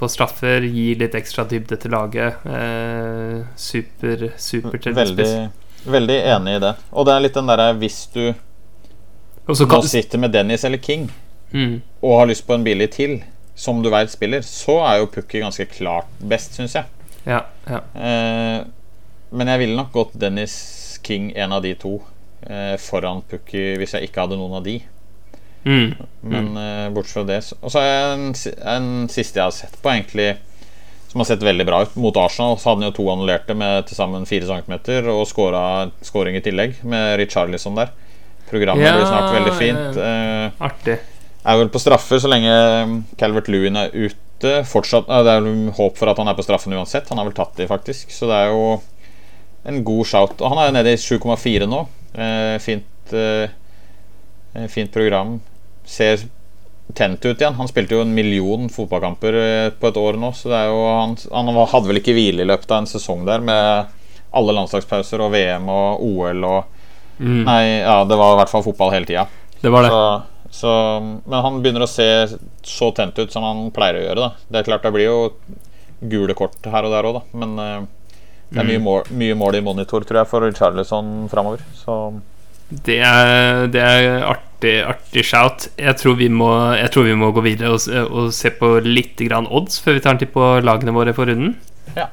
på 0.00 0.08
straffer, 0.10 0.66
gir 0.66 0.98
litt 1.04 1.14
ekstra 1.14 1.44
dybde 1.50 1.78
til 1.82 1.94
laget. 1.94 2.42
Eh, 2.48 3.44
super, 3.54 4.30
super 4.34 4.80
Veldig, 4.80 4.88
tredjespiss. 4.88 5.86
veldig 5.94 6.18
enig 6.34 6.56
i 6.58 6.64
det. 6.66 6.74
Og 6.90 7.06
det 7.06 7.14
er 7.14 7.24
litt 7.28 7.38
den 7.38 7.52
derre 7.52 7.70
hvis 7.78 8.00
du 8.16 8.24
nå 9.44 9.82
sitter 9.84 10.18
med 10.22 10.32
Dennis 10.32 10.64
eller 10.64 10.80
King 10.80 11.02
mm, 11.52 11.74
og 12.00 12.14
har 12.18 12.28
lyst 12.30 12.46
på 12.48 12.54
en 12.56 12.62
billig 12.64 12.86
til, 12.94 13.18
som 13.54 13.82
du 13.82 13.90
veit 13.90 14.10
spiller, 14.10 14.40
så 14.42 14.80
er 14.88 14.98
jo 15.02 15.06
Pukki 15.14 15.40
ganske 15.40 15.66
klart 15.70 16.06
best, 16.20 16.54
syns 16.58 16.74
jeg. 16.74 16.84
ja, 17.26 17.42
ja. 17.68 17.80
Eh, 17.94 18.64
men 19.34 19.48
jeg 19.50 19.58
ville 19.58 19.76
nok 19.76 19.92
gått 19.92 20.12
Dennis 20.18 20.98
King, 21.02 21.32
en 21.36 21.52
av 21.52 21.62
de 21.62 21.74
to, 21.74 22.00
eh, 22.46 22.76
foran 22.78 23.22
Pukki 23.28 23.76
hvis 23.80 23.92
jeg 23.96 24.08
ikke 24.08 24.20
hadde 24.26 24.36
noen 24.38 24.54
av 24.58 24.64
de. 24.64 24.80
Mm, 25.64 25.94
Men 26.22 26.56
eh, 26.60 26.90
bortsett 26.92 27.12
fra 27.14 27.22
det 27.24 27.38
så- 27.44 27.56
Og 27.62 27.70
så 27.72 27.80
er 27.80 28.12
en, 28.12 28.34
en 28.68 29.08
siste 29.08 29.38
jeg 29.40 29.44
har 29.44 29.50
sett 29.50 29.78
på, 29.82 29.88
egentlig 29.90 30.36
som 31.08 31.20
har 31.20 31.24
sett 31.24 31.40
veldig 31.46 31.64
bra 31.66 31.82
ut. 31.82 31.96
Mot 31.96 32.16
Arsenal 32.16 32.56
så 32.58 32.70
hadde 32.74 32.82
han 32.82 32.92
jo 32.92 32.96
to 32.96 33.04
annullerte 33.12 33.54
med 33.56 33.86
til 33.86 33.96
sammen 33.96 34.26
4 34.26 34.46
cm 34.46 35.08
og 35.08 35.26
scoring 36.02 36.36
i 36.36 36.40
tillegg, 36.42 36.74
med 36.84 37.18
Richarlison 37.20 37.74
der. 37.78 37.88
Programmet 38.50 38.84
Ja, 38.84 38.96
blir 38.98 39.06
snart 39.06 39.32
veldig 39.32 39.54
fint. 39.58 39.96
ja. 39.96 40.44
Eh, 40.46 40.50
artig. 40.60 40.98
Er 41.44 41.60
vel 41.60 41.70
på 41.72 41.82
straffer 41.82 42.20
så 42.22 42.30
lenge 42.30 42.52
Calvert 43.20 43.50
Lewin 43.52 43.76
er 43.80 43.92
ute. 43.92 44.20
Fortsatt, 44.68 45.06
Det 45.08 45.30
er 45.30 45.40
vel 45.44 45.70
håp 45.76 45.96
for 45.96 46.10
at 46.10 46.18
han 46.20 46.28
er 46.28 46.36
på 46.36 46.44
straffen 46.44 46.74
uansett. 46.76 47.08
Han 47.08 47.20
har 47.20 47.28
vel 47.28 47.36
tatt 47.36 47.56
de, 47.56 47.68
faktisk. 47.68 48.12
Så 48.12 48.28
det 48.28 48.38
er 48.38 48.52
jo 48.52 48.80
en 49.64 49.82
god 49.84 50.08
shout. 50.08 50.40
Og 50.40 50.52
han 50.52 50.60
er 50.60 50.70
jo 50.70 50.76
nede 50.78 50.94
i 50.94 51.00
7,4 51.00 51.68
nå. 51.70 51.84
Eh, 52.14 52.56
fint, 52.60 53.12
eh, 53.12 54.66
fint 54.68 54.92
program. 54.92 55.38
Ser 55.84 56.26
tent 56.92 57.24
ut 57.24 57.40
igjen. 57.40 57.56
Han 57.56 57.68
spilte 57.70 57.96
jo 57.96 58.04
en 58.04 58.14
million 58.14 58.68
fotballkamper 58.72 59.38
eh, 59.40 59.70
på 59.72 59.88
et 59.88 60.00
år 60.00 60.18
nå, 60.20 60.32
så 60.36 60.52
det 60.52 60.60
er 60.60 60.68
jo 60.68 60.82
han, 60.84 61.16
han 61.32 61.50
hadde 61.72 61.88
vel 61.90 62.00
ikke 62.02 62.16
hvile 62.16 62.44
i 62.44 62.48
løpet 62.48 62.70
av 62.70 62.82
en 62.82 62.90
sesong 62.90 63.24
der 63.28 63.44
med 63.44 63.94
alle 64.34 64.54
landslagspauser 64.56 65.22
og 65.24 65.32
VM 65.32 65.68
og 65.70 66.04
OL 66.04 66.44
og 66.44 66.60
mm. 67.22 67.42
Nei, 67.46 67.62
ja, 67.84 68.00
det 68.08 68.18
var 68.18 68.34
i 68.34 68.38
hvert 68.42 68.52
fall 68.52 68.66
fotball 68.66 68.92
hele 68.94 69.08
tida. 69.08 69.26
Det 69.62 69.72
var 69.72 69.86
det. 69.86 69.92
Så, 69.94 70.04
så, 70.54 70.70
men 71.02 71.40
han 71.42 71.56
begynner 71.62 71.82
å 71.82 71.90
se 71.90 72.06
så 72.62 72.90
tent 72.94 73.18
ut 73.18 73.32
som 73.32 73.42
han 73.42 73.66
pleier 73.74 73.98
å 73.98 74.04
gjøre. 74.04 74.26
Da. 74.26 74.46
Det 74.46 74.60
er 74.60 74.68
klart 74.68 74.84
det 74.86 74.92
blir 74.94 75.08
jo 75.08 75.16
gule 76.12 76.36
kort 76.38 76.68
her 76.70 76.86
og 76.86 76.94
der 76.94 77.08
òg. 77.08 77.18
Men 77.34 77.56
uh, 77.58 78.12
det 78.52 78.62
er 78.62 78.68
mye, 78.68 78.78
mm. 78.78 78.86
mål, 78.86 79.10
mye 79.18 79.38
mål 79.40 79.58
i 79.58 79.64
monitor, 79.66 80.06
tror 80.06 80.20
jeg, 80.20 80.30
for 80.30 80.46
Charlison 80.54 81.10
framover. 81.32 81.64
Så 81.74 81.96
det 82.86 83.00
er, 83.02 83.66
det 83.74 83.82
er 83.82 84.28
artig, 84.28 84.76
artig 84.94 85.26
shout. 85.26 85.68
Jeg 85.80 85.98
tror, 86.00 86.14
vi 86.22 86.30
må, 86.30 86.52
jeg 86.78 86.94
tror 86.94 87.08
vi 87.10 87.18
må 87.18 87.32
gå 87.34 87.44
videre 87.44 87.74
og, 87.74 87.90
og 88.06 88.30
se 88.34 88.54
på 88.54 88.76
litt 88.86 89.20
odds 89.26 89.82
før 89.82 89.98
vi 89.98 90.06
tar 90.06 90.14
en 90.14 90.22
titt 90.22 90.32
på 90.36 90.54
lagene 90.62 90.94
våre 90.94 91.16
for 91.16 91.30
runden. 91.30 91.58
Ja. 91.98 92.08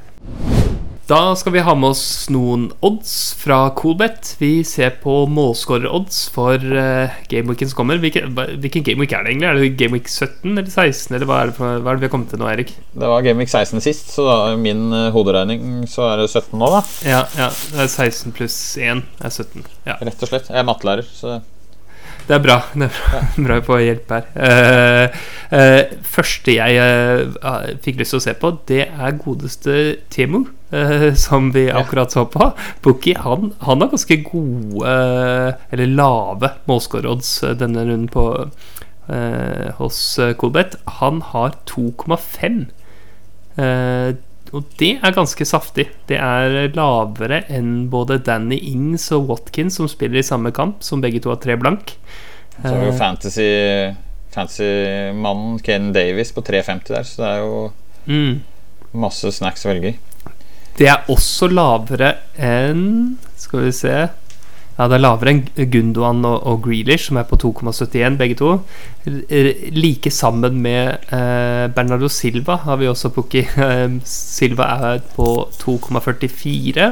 Da 1.12 1.34
skal 1.36 1.52
vi 1.52 1.60
ha 1.60 1.74
med 1.76 1.92
oss 1.92 2.30
noen 2.32 2.70
odds 2.88 3.34
fra 3.36 3.58
Coolbet. 3.76 4.30
Vi 4.40 4.62
ser 4.64 4.94
på 5.02 5.26
målskårerodds 5.28 6.22
for 6.32 6.56
uh, 6.56 7.18
gameweeken 7.28 7.68
som 7.68 7.82
kommer. 7.82 8.00
Hvilken, 8.00 8.32
hvilken 8.32 8.86
gameweek 8.88 9.18
er 9.18 9.26
det 9.28 9.34
egentlig? 9.34 9.50
Er 9.50 9.60
det 9.60 9.74
gameweek 9.82 10.08
17 10.08 10.54
eller 10.54 10.70
16? 10.70 11.18
Eller 11.18 11.28
hva 11.28 11.42
er, 11.42 11.52
det, 11.52 11.58
hva 11.60 11.82
er 11.82 12.00
det 12.00 12.06
vi 12.06 12.08
har 12.08 12.14
kommet 12.14 12.32
til 12.32 12.40
nå, 12.40 12.48
Erik? 12.54 12.72
Det 12.96 13.12
var 13.12 13.26
gameweek 13.28 13.52
16 13.52 13.84
sist, 13.84 14.14
så 14.16 14.24
da 14.30 14.38
min 14.56 14.88
uh, 14.96 15.10
hoderegning 15.12 15.84
så 15.92 16.08
er 16.14 16.24
det 16.24 16.30
17 16.32 16.56
nå, 16.62 16.72
da. 16.78 16.82
Ja, 17.04 17.26
ja, 17.36 17.50
det 17.74 17.90
er 17.90 17.92
16 17.92 18.38
pluss 18.38 18.62
1 18.80 19.04
er 19.04 19.36
17. 19.36 19.68
Ja. 19.90 20.00
Rett 20.00 20.24
og 20.24 20.32
slett. 20.32 20.48
Jeg 20.48 20.64
er 20.64 20.70
mattelærer, 20.72 21.12
så 21.12 21.42
det 22.32 22.38
er 22.38 22.44
bra. 22.46 22.58
Det 22.80 22.88
er 22.88 22.96
bra, 22.96 23.20
bra 23.44 23.60
på 23.66 23.78
hjelp 23.84 24.12
her. 24.16 24.28
Uh, 24.36 25.18
uh, 25.52 25.84
første 26.08 26.56
jeg 26.56 26.80
uh, 26.80 27.68
fikk 27.84 28.00
lyst 28.00 28.16
til 28.16 28.22
å 28.22 28.24
se 28.24 28.36
på, 28.40 28.54
det 28.72 28.86
er 28.88 29.18
godeste 29.20 29.78
Temu, 30.14 30.46
som 31.20 31.50
vi 31.52 31.66
akkurat 31.68 32.14
så 32.16 32.24
på. 32.32 32.46
Bookie 32.86 33.20
han, 33.20 33.50
han, 33.60 33.82
har 33.84 33.90
ganske 33.92 34.22
gode, 34.24 34.94
eller 35.76 35.92
lave, 35.98 36.54
målskårerodds 36.72 37.34
denne 37.60 37.84
runden 37.90 38.08
på, 38.14 38.24
hos 39.82 40.00
Colbet. 40.40 40.78
Han 41.02 41.20
har 41.34 41.60
2,5. 41.68 42.62
Og 44.52 44.68
det 44.80 44.98
er 45.00 45.16
ganske 45.16 45.46
saftig. 45.48 45.88
Det 46.10 46.18
er 46.20 46.74
lavere 46.76 47.44
enn 47.52 47.88
både 47.92 48.20
Danny 48.26 48.58
Ings 48.74 49.08
og 49.16 49.30
Watkins, 49.30 49.80
som 49.80 49.88
spiller 49.92 50.20
i 50.20 50.28
samme 50.28 50.52
kamp, 50.56 50.84
som 50.84 51.04
begge 51.04 51.22
to 51.24 51.32
har 51.32 51.40
tre 51.44 51.56
blank. 51.60 51.96
Så 52.58 52.68
har 52.68 52.82
vi 52.82 52.90
jo 52.90 52.98
fantasy 53.00 53.50
fantasymannen 54.32 55.60
Kane 55.60 55.64
Ken 55.64 55.94
Davies 55.94 56.32
på 56.32 56.42
3,50 56.42 56.88
der, 56.88 57.04
så 57.04 57.22
det 57.22 57.30
er 57.30 57.42
jo 57.44 57.72
mm. 58.06 58.42
masse 59.04 59.32
snacks 59.36 59.66
å 59.66 59.72
velge 59.72 59.94
i. 59.94 59.98
Det 60.78 60.88
er 60.88 61.10
også 61.12 61.50
lavere 61.52 62.14
enn 62.40 63.18
Skal 63.36 63.66
vi 63.66 63.74
se 63.76 63.96
ja, 64.82 64.88
det 64.90 64.96
er 64.98 65.04
lavere 65.04 65.32
enn 65.36 65.42
Gundogan 65.70 66.24
og, 66.26 66.40
og 66.50 66.64
Grealish, 66.66 67.12
som 67.12 67.20
er 67.22 67.28
på 67.30 67.38
2,71 67.38 68.16
begge 68.18 68.38
to. 68.40 68.56
Like 69.06 70.10
sammen 70.10 70.58
med 70.64 71.12
eh, 71.14 71.68
Bernardo 71.76 72.10
Silva 72.10 72.56
har 72.64 72.80
vi 72.82 72.90
også 72.90 73.12
Pukki. 73.14 73.44
Eh, 73.46 74.00
Silva 74.10 74.72
er 74.90 75.04
på 75.14 75.28
2,44. 75.62 76.90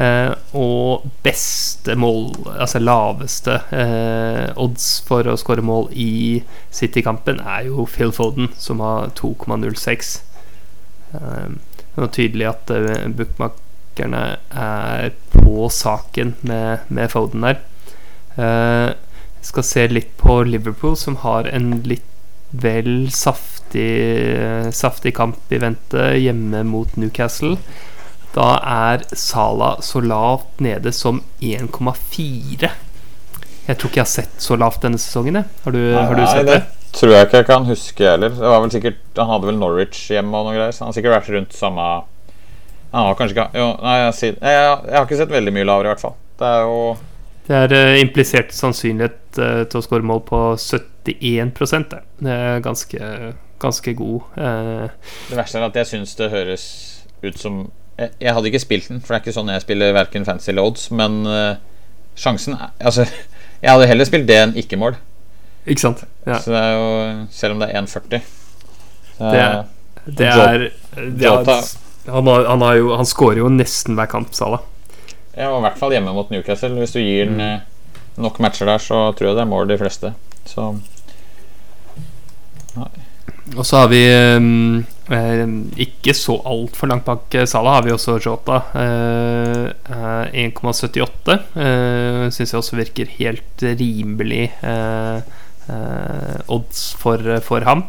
Eh, 0.00 0.32
og 0.56 1.04
beste 1.22 1.92
mål, 2.00 2.32
altså 2.56 2.80
laveste 2.80 3.60
eh, 3.68 4.48
odds 4.56 4.88
for 5.04 5.28
å 5.28 5.36
skåre 5.38 5.62
mål 5.62 5.92
i 5.92 6.40
City-kampen, 6.72 7.44
er 7.44 7.68
jo 7.68 7.84
Phil 7.84 8.16
Foden, 8.16 8.48
som 8.56 8.80
har 8.80 9.12
2,06. 9.20 10.16
Eh, 11.20 11.52
det 11.94 12.02
er 12.02 12.10
tydelig 12.16 12.48
at 12.50 12.72
uh, 12.74 13.06
bookmakerne 13.94 14.38
er 14.50 15.12
på 15.32 15.68
saken 15.70 16.34
med, 16.42 16.78
med 16.88 17.10
Foden 17.10 17.42
der. 17.42 17.60
Uh, 18.36 18.94
skal 19.42 19.62
se 19.62 19.88
litt 19.88 20.16
på 20.16 20.42
Liverpool, 20.44 20.96
som 20.96 21.16
har 21.16 21.44
en 21.46 21.82
litt 21.84 22.04
vel 22.50 23.10
saftig, 23.10 24.72
saftig 24.72 25.14
kamp 25.14 25.52
i 25.52 25.58
vente 25.58 26.14
hjemme 26.16 26.62
mot 26.64 26.96
Newcastle. 26.96 27.58
Da 28.34 28.58
er 28.62 29.04
Sala 29.14 29.80
så 29.82 30.00
lavt 30.00 30.60
nede 30.60 30.92
som 30.92 31.22
1,4. 31.40 32.70
Jeg 33.66 33.76
tror 33.78 33.90
ikke 33.90 34.00
jeg 34.00 34.04
har 34.04 34.10
sett 34.10 34.40
så 34.40 34.56
lavt 34.56 34.82
denne 34.82 34.98
sesongen. 34.98 35.44
Har 35.64 35.72
du, 35.72 35.78
nei, 35.78 36.06
har 36.06 36.14
du 36.14 36.26
sett 36.26 36.46
det? 36.46 36.62
det? 36.62 36.90
Tror 36.94 37.10
jeg 37.10 37.26
ikke 37.26 37.40
jeg 37.42 37.46
kan 37.50 37.64
huske 37.66 38.06
heller. 38.06 38.30
Det 38.30 38.48
var 38.48 38.60
vel 38.62 38.72
sikkert, 38.72 39.00
han 39.18 39.30
hadde 39.30 39.50
vel 39.50 39.58
Norwich 39.58 40.10
hjemme 40.14 40.38
og 40.38 40.48
noe 40.48 40.56
greier, 40.56 40.74
så 40.74 40.84
han 40.84 40.92
har 40.92 40.96
sikkert 40.98 41.16
vært 41.18 41.32
rundt 41.34 41.56
samme 41.58 41.86
har 43.02 43.16
kanskje 43.18 43.34
ikke 43.34 43.58
jo, 43.58 43.66
Nei, 43.82 43.96
jeg, 43.98 44.14
jeg, 44.22 44.36
jeg, 44.38 44.78
jeg, 44.86 44.94
har 44.94 45.06
ikke 45.06 45.18
sett 45.18 45.34
veldig 45.34 45.52
mye 45.56 45.66
lavere, 45.66 45.88
i 45.88 45.92
hvert 45.92 46.04
fall. 46.04 46.16
Det 46.38 46.50
er 46.50 46.66
jo 46.68 46.80
Det 47.48 47.60
er 47.60 47.74
uh, 47.74 48.00
implisert 48.00 48.54
sannsynlighet 48.56 49.38
uh, 49.40 49.62
til 49.68 49.80
å 49.80 49.84
skåre 49.84 50.06
mål 50.06 50.22
på 50.28 50.42
71 50.56 51.52
det. 51.90 52.00
det 52.24 52.34
er 52.34 52.62
ganske, 52.64 53.10
ganske 53.62 53.94
god. 53.98 54.28
Uh, 54.38 54.86
det 55.30 55.40
verste 55.40 55.60
er 55.60 55.66
at 55.68 55.80
jeg 55.82 55.90
syns 55.90 56.14
det 56.20 56.30
høres 56.32 56.66
ut 57.24 57.38
som 57.40 57.64
jeg, 57.98 58.32
hadde 58.34 58.50
ikke 58.50 58.62
spilt 58.62 58.88
den, 58.90 59.00
for 59.00 59.14
det 59.14 59.20
er 59.20 59.22
ikke 59.22 59.36
sånn 59.36 59.52
jeg 59.52 59.62
spiller 59.62 59.94
verken 59.94 60.24
fancy 60.26 60.50
eller 60.50 60.66
odds, 60.66 60.88
men 60.90 61.20
sjansen 62.18 62.56
Altså, 62.58 63.04
jeg 63.62 63.70
hadde 63.70 63.86
heller 63.86 64.08
spilt 64.08 64.26
det 64.26 64.40
enn 64.40 64.56
ikke-mål. 64.58 64.96
Ikke 65.70 65.84
sant? 65.84 66.02
Ja. 66.26 66.40
Så 66.42 66.50
det 66.52 66.60
er 66.60 66.74
jo 66.74 66.88
Selv 67.32 67.54
om 67.54 67.62
det 67.62 67.70
er 67.70 67.78
1,40 67.80 68.08
Det 69.16 69.38
er, 69.40 69.62
det 70.04 70.26
er, 70.28 70.66
er 70.98 71.83
han, 72.06 72.26
har, 72.26 72.48
han, 72.50 72.62
har 72.62 72.80
jo, 72.80 72.90
han 72.98 73.08
skårer 73.08 73.42
jo 73.42 73.52
nesten 73.52 73.98
hver 73.98 74.10
kamp, 74.10 74.34
Salah. 74.36 74.64
Ja, 75.34 75.50
og 75.50 75.60
i 75.60 75.64
hvert 75.66 75.78
fall 75.80 75.94
hjemme 75.96 76.14
mot 76.14 76.30
Newcastle. 76.30 76.74
Hvis 76.78 76.94
du 76.94 77.00
gir 77.02 77.30
mm. 77.30 77.38
den 77.40 78.22
nok 78.22 78.38
matcher 78.42 78.68
der, 78.70 78.82
så 78.82 79.08
tror 79.16 79.30
jeg 79.30 79.38
det 79.38 79.44
er 79.44 79.50
mål 79.50 79.70
de 79.72 79.80
fleste. 79.80 80.14
Så 80.48 80.74
Nei. 82.74 82.90
Og 83.54 83.66
så 83.68 83.82
har 83.82 83.90
vi 83.90 84.00
um, 84.40 84.78
eh, 85.12 85.42
ikke 85.84 86.14
så 86.16 86.38
altfor 86.48 86.88
langt 86.88 87.04
bak 87.06 87.34
eh, 87.36 87.44
Salah 87.48 87.76
har 87.76 87.84
vi 87.84 87.92
også 87.92 88.16
Jota. 88.24 88.62
Uh, 88.72 89.68
1,78 90.32 91.36
uh, 91.52 92.24
syns 92.32 92.54
jeg 92.54 92.58
også 92.58 92.78
virker 92.80 93.12
helt 93.18 93.66
rimelig 93.78 94.48
uh, 94.64 95.20
uh, 95.68 96.40
odds 96.56 96.86
for, 96.98 97.20
for 97.44 97.68
ham. 97.68 97.84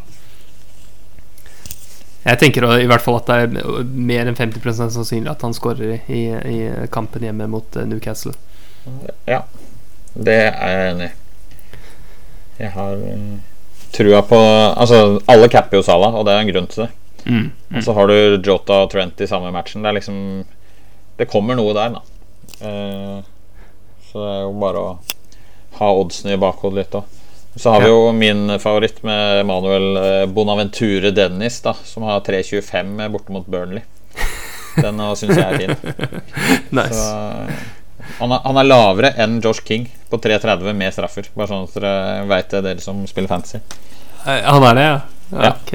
Jeg 2.26 2.40
tenker 2.42 2.66
i 2.80 2.88
hvert 2.90 3.04
fall 3.06 3.20
at 3.20 3.28
det 3.30 3.36
er 3.44 3.84
mer 3.86 4.26
enn 4.26 4.38
50% 4.38 4.96
sannsynlig 4.96 5.30
at 5.30 5.44
han 5.46 5.54
skårer 5.54 6.00
i, 6.10 6.24
i, 6.34 6.58
kampen 6.94 7.22
hjemme 7.22 7.46
mot 7.52 7.78
eh, 7.78 7.86
Newcastle. 7.86 8.34
Ja, 9.30 9.44
det 10.14 10.40
er 10.48 10.72
jeg 10.72 10.88
enig 10.96 11.12
i. 11.12 11.14
Jeg 12.56 12.72
har 12.72 12.96
uh, 12.96 13.36
trua 13.92 14.22
på 14.24 14.38
Altså, 14.40 15.20
alle 15.28 15.50
capper 15.52 15.82
jo 15.82 15.86
Salah, 15.86 16.16
og 16.16 16.26
det 16.26 16.34
er 16.34 16.42
en 16.42 16.50
grunn 16.50 16.70
til 16.72 16.86
det. 16.86 16.92
Mm, 17.26 17.36
mm. 17.36 17.78
Og 17.78 17.84
så 17.84 17.96
har 17.98 18.10
du 18.10 18.16
Jota 18.40 18.82
og 18.86 18.92
Trent 18.94 19.22
i 19.22 19.30
samme 19.30 19.52
matchen. 19.54 19.84
Det 19.84 19.92
er 19.92 19.98
liksom 20.00 20.18
Det 21.20 21.30
kommer 21.30 21.60
noe 21.60 21.76
der, 21.78 21.98
da. 21.98 22.02
Uh, 22.64 23.20
så 24.08 24.24
det 24.24 24.32
er 24.32 24.42
jo 24.48 24.56
bare 24.64 24.82
å 24.82 24.96
ha 25.78 25.92
oddsene 26.00 26.38
i 26.38 26.42
bakhodet 26.42 26.80
litt 26.80 26.98
òg. 26.98 27.22
Så 27.56 27.72
har 27.72 27.82
vi 27.82 27.88
jo 27.88 28.12
min 28.12 28.60
favoritt 28.60 29.04
med 29.04 29.46
Manuel 29.46 29.98
eh, 29.98 30.26
Bonaventure 30.26 31.12
Dennis, 31.12 31.62
da, 31.62 31.74
som 31.84 32.04
har 32.04 32.20
3.25 32.20 33.10
borte 33.10 33.32
mot 33.32 33.48
Burnley. 33.48 33.84
Den 34.76 35.00
syns 35.16 35.38
jeg 35.38 35.46
er 35.46 35.62
fin. 35.62 35.76
nice. 36.76 36.98
Så, 37.00 37.06
han, 38.20 38.32
er, 38.32 38.42
han, 38.44 38.60
er, 38.60 38.68
lavere 38.68 39.14
enn 39.24 39.38
Josh 39.44 39.64
King 39.64 39.88
på 40.12 40.20
3.30 40.20 40.76
med 40.76 40.96
straffer. 40.96 41.30
Bare 41.36 41.48
sånn 41.52 41.70
at 41.70 41.78
dere 41.80 41.94
veit 42.28 42.52
det, 42.52 42.62
dere 42.68 42.84
som 42.84 43.00
spiller 43.08 43.32
fantasy. 43.32 43.62
Eh, 44.26 44.44
han 44.44 44.68
er 44.72 44.76
det, 44.76 44.88
ja? 44.90 45.54
Ok. 45.54 45.74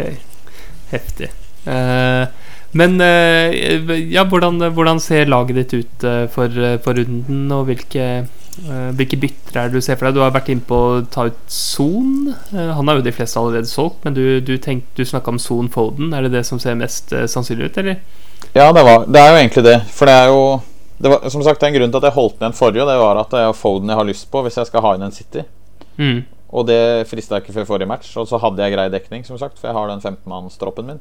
Heftig. 0.90 1.30
Uh, 1.64 2.28
men 2.76 3.00
uh, 3.00 3.96
ja, 4.12 4.26
hvordan, 4.28 4.60
hvordan, 4.76 5.00
ser 5.00 5.32
laget 5.32 5.62
ditt 5.62 5.74
ut 5.80 6.06
for, 6.34 6.60
for 6.84 7.00
runden, 7.00 7.48
og 7.56 7.66
hvilke 7.70 8.04
Eh, 8.04 8.39
hvilke 8.58 9.18
bytter 9.20 9.56
er 9.56 9.68
det 9.70 9.78
du 9.78 9.84
ser 9.84 9.96
for 9.98 10.08
deg? 10.08 10.16
Du 10.16 10.24
har 10.24 10.32
vært 10.34 10.50
inne 10.52 10.64
på 10.66 10.76
å 10.76 11.02
ta 11.12 11.28
ut 11.30 11.38
Son. 11.50 12.32
Eh, 12.50 12.72
han 12.76 12.90
har 12.90 12.98
jo 12.98 13.04
de 13.06 13.14
fleste 13.14 13.38
allerede 13.40 13.70
solgt, 13.70 14.02
men 14.04 14.16
du, 14.16 14.40
du, 14.44 14.56
du 14.58 15.04
snakka 15.06 15.32
om 15.32 15.38
Son 15.40 15.70
Foden. 15.72 16.12
Er 16.16 16.26
det 16.26 16.34
det 16.34 16.42
som 16.48 16.60
ser 16.62 16.78
mest 16.78 17.14
uh, 17.14 17.24
sannsynlig 17.30 17.70
ut, 17.70 17.78
eller? 17.82 18.00
Ja, 18.52 18.72
det, 18.74 18.82
var, 18.82 19.06
det, 19.06 19.20
er 19.20 19.30
jo 19.30 19.38
egentlig 19.38 19.64
det. 19.68 19.78
For 19.94 20.10
det 20.10 20.16
er 20.18 20.32
jo 20.32 20.42
det 21.00 21.12
var, 21.12 21.30
Som 21.32 21.44
sagt, 21.46 21.62
en 21.64 21.72
grunn 21.72 21.92
til 21.92 22.02
at 22.02 22.10
jeg 22.10 22.16
holdt 22.18 22.36
den 22.36 22.48
igjen 22.48 22.58
forrige. 22.58 22.88
Det 22.90 22.98
var 23.00 23.22
at 23.22 23.32
det 23.32 23.46
er 23.46 23.56
Foden 23.56 23.92
jeg 23.92 24.00
har 24.00 24.10
lyst 24.10 24.28
på 24.32 24.44
hvis 24.44 24.58
jeg 24.60 24.68
skal 24.68 24.84
ha 24.84 24.92
inn 24.96 25.06
en 25.06 25.16
City. 25.16 25.46
Mm. 26.00 26.20
Og 26.50 26.66
det 26.66 26.82
frista 27.08 27.38
ikke 27.38 27.54
før 27.54 27.68
forrige 27.76 27.88
match. 27.88 28.12
Og 28.20 28.28
så 28.28 28.40
hadde 28.42 28.60
jeg 28.64 28.74
grei 28.74 28.90
dekning, 28.92 29.24
som 29.24 29.38
sagt, 29.40 29.60
for 29.60 29.70
jeg 29.70 29.78
har 29.78 29.88
den 29.88 30.02
15-mannstroppen 30.02 30.90
min. 30.90 31.00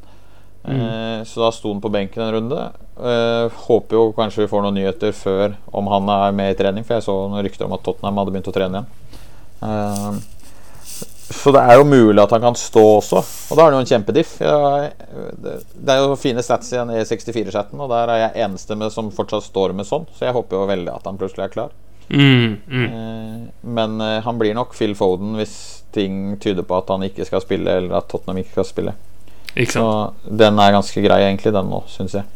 Eh, 0.63 1.23
så 1.23 1.39
da 1.39 1.51
sto 1.51 1.71
han 1.71 1.81
på 1.81 1.89
benken 1.89 2.23
en 2.23 2.31
runde. 2.31 2.71
Eh, 2.99 3.51
håper 3.67 3.95
jo 3.95 4.09
kanskje 4.15 4.43
vi 4.43 4.51
får 4.51 4.65
noen 4.65 4.75
nyheter 4.75 5.13
før 5.15 5.55
om 5.71 5.87
han 5.91 6.09
er 6.11 6.35
med 6.35 6.53
i 6.53 6.57
trening, 6.59 6.85
for 6.85 6.97
jeg 6.97 7.07
så 7.07 7.15
noen 7.21 7.45
rykter 7.45 7.67
om 7.67 7.77
at 7.77 7.85
Tottenham 7.85 8.19
hadde 8.19 8.35
begynt 8.35 8.51
å 8.51 8.55
trene 8.55 8.81
igjen. 8.81 8.91
Eh, 9.63 10.19
så 11.29 11.53
det 11.53 11.61
er 11.61 11.77
jo 11.77 11.85
mulig 11.85 12.19
at 12.23 12.31
han 12.33 12.41
kan 12.41 12.55
stå 12.57 12.81
også, 12.97 13.19
og 13.21 13.57
da 13.57 13.63
er 13.63 13.69
det 13.69 13.77
jo 13.77 13.81
en 13.83 13.89
kjempediff. 13.91 14.31
Det, 14.41 15.93
er 15.93 15.99
jo 16.01 16.15
fine 16.17 16.41
stats 16.43 16.71
i 16.73 16.79
den 16.79 16.89
E64-chatten, 16.97 17.77
og 17.77 17.91
der 17.93 18.09
er 18.09 18.23
jeg 18.23 18.47
eneste 18.47 18.75
med, 18.75 18.89
som 18.91 19.11
fortsatt 19.13 19.45
står 19.45 19.75
med 19.77 19.85
sånn, 19.85 20.07
så 20.17 20.25
jeg 20.25 20.33
håper 20.33 20.57
jo 20.57 20.71
veldig 20.71 20.89
at 20.95 21.05
han 21.05 21.19
plutselig 21.21 21.45
er 21.45 21.53
klar. 21.53 21.75
Mm, 22.09 22.57
mm. 22.65 23.45
Men 23.77 24.01
han 24.25 24.41
blir 24.41 24.57
nok 24.57 24.73
Phil 24.73 24.97
Foden 24.97 25.37
hvis 25.37 25.53
ting 25.93 26.33
tyder 26.41 26.65
på 26.65 26.81
at 26.81 26.89
han 26.89 27.05
ikke 27.05 27.29
skal 27.29 27.45
spille, 27.45 27.77
eller 27.77 28.01
at 28.01 28.09
Tottenham 28.09 28.41
ikke 28.41 28.57
skal 28.57 28.69
spille. 28.71 28.95
Så 29.69 29.85
den 30.23 30.59
er 30.61 30.75
ganske 30.75 31.01
grei, 31.03 31.23
egentlig, 31.25 31.53
den 31.55 31.71
nå, 31.71 31.81
syns 31.91 32.17
jeg. 32.19 32.27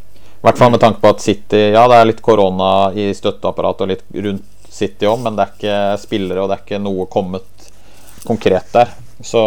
I 0.44 0.46
hvert 0.48 0.60
fall 0.60 0.74
med 0.74 0.82
tanke 0.82 1.00
på 1.00 1.08
at 1.08 1.22
City 1.24 1.60
Ja, 1.72 1.86
det 1.88 1.96
er 1.96 2.08
litt 2.10 2.20
korona 2.24 2.90
i 2.92 3.06
støtteapparatet 3.16 3.86
og 3.86 3.92
litt 3.94 4.02
rundt 4.26 4.50
City 4.74 5.06
òg, 5.06 5.22
men 5.22 5.38
det 5.38 5.44
er 5.44 5.54
ikke 5.54 5.78
spillere, 6.02 6.42
og 6.42 6.50
det 6.50 6.56
er 6.58 6.64
ikke 6.66 6.82
noe 6.82 7.06
kommet 7.10 7.68
konkret 8.26 8.72
der. 8.74 8.90
Så 9.22 9.40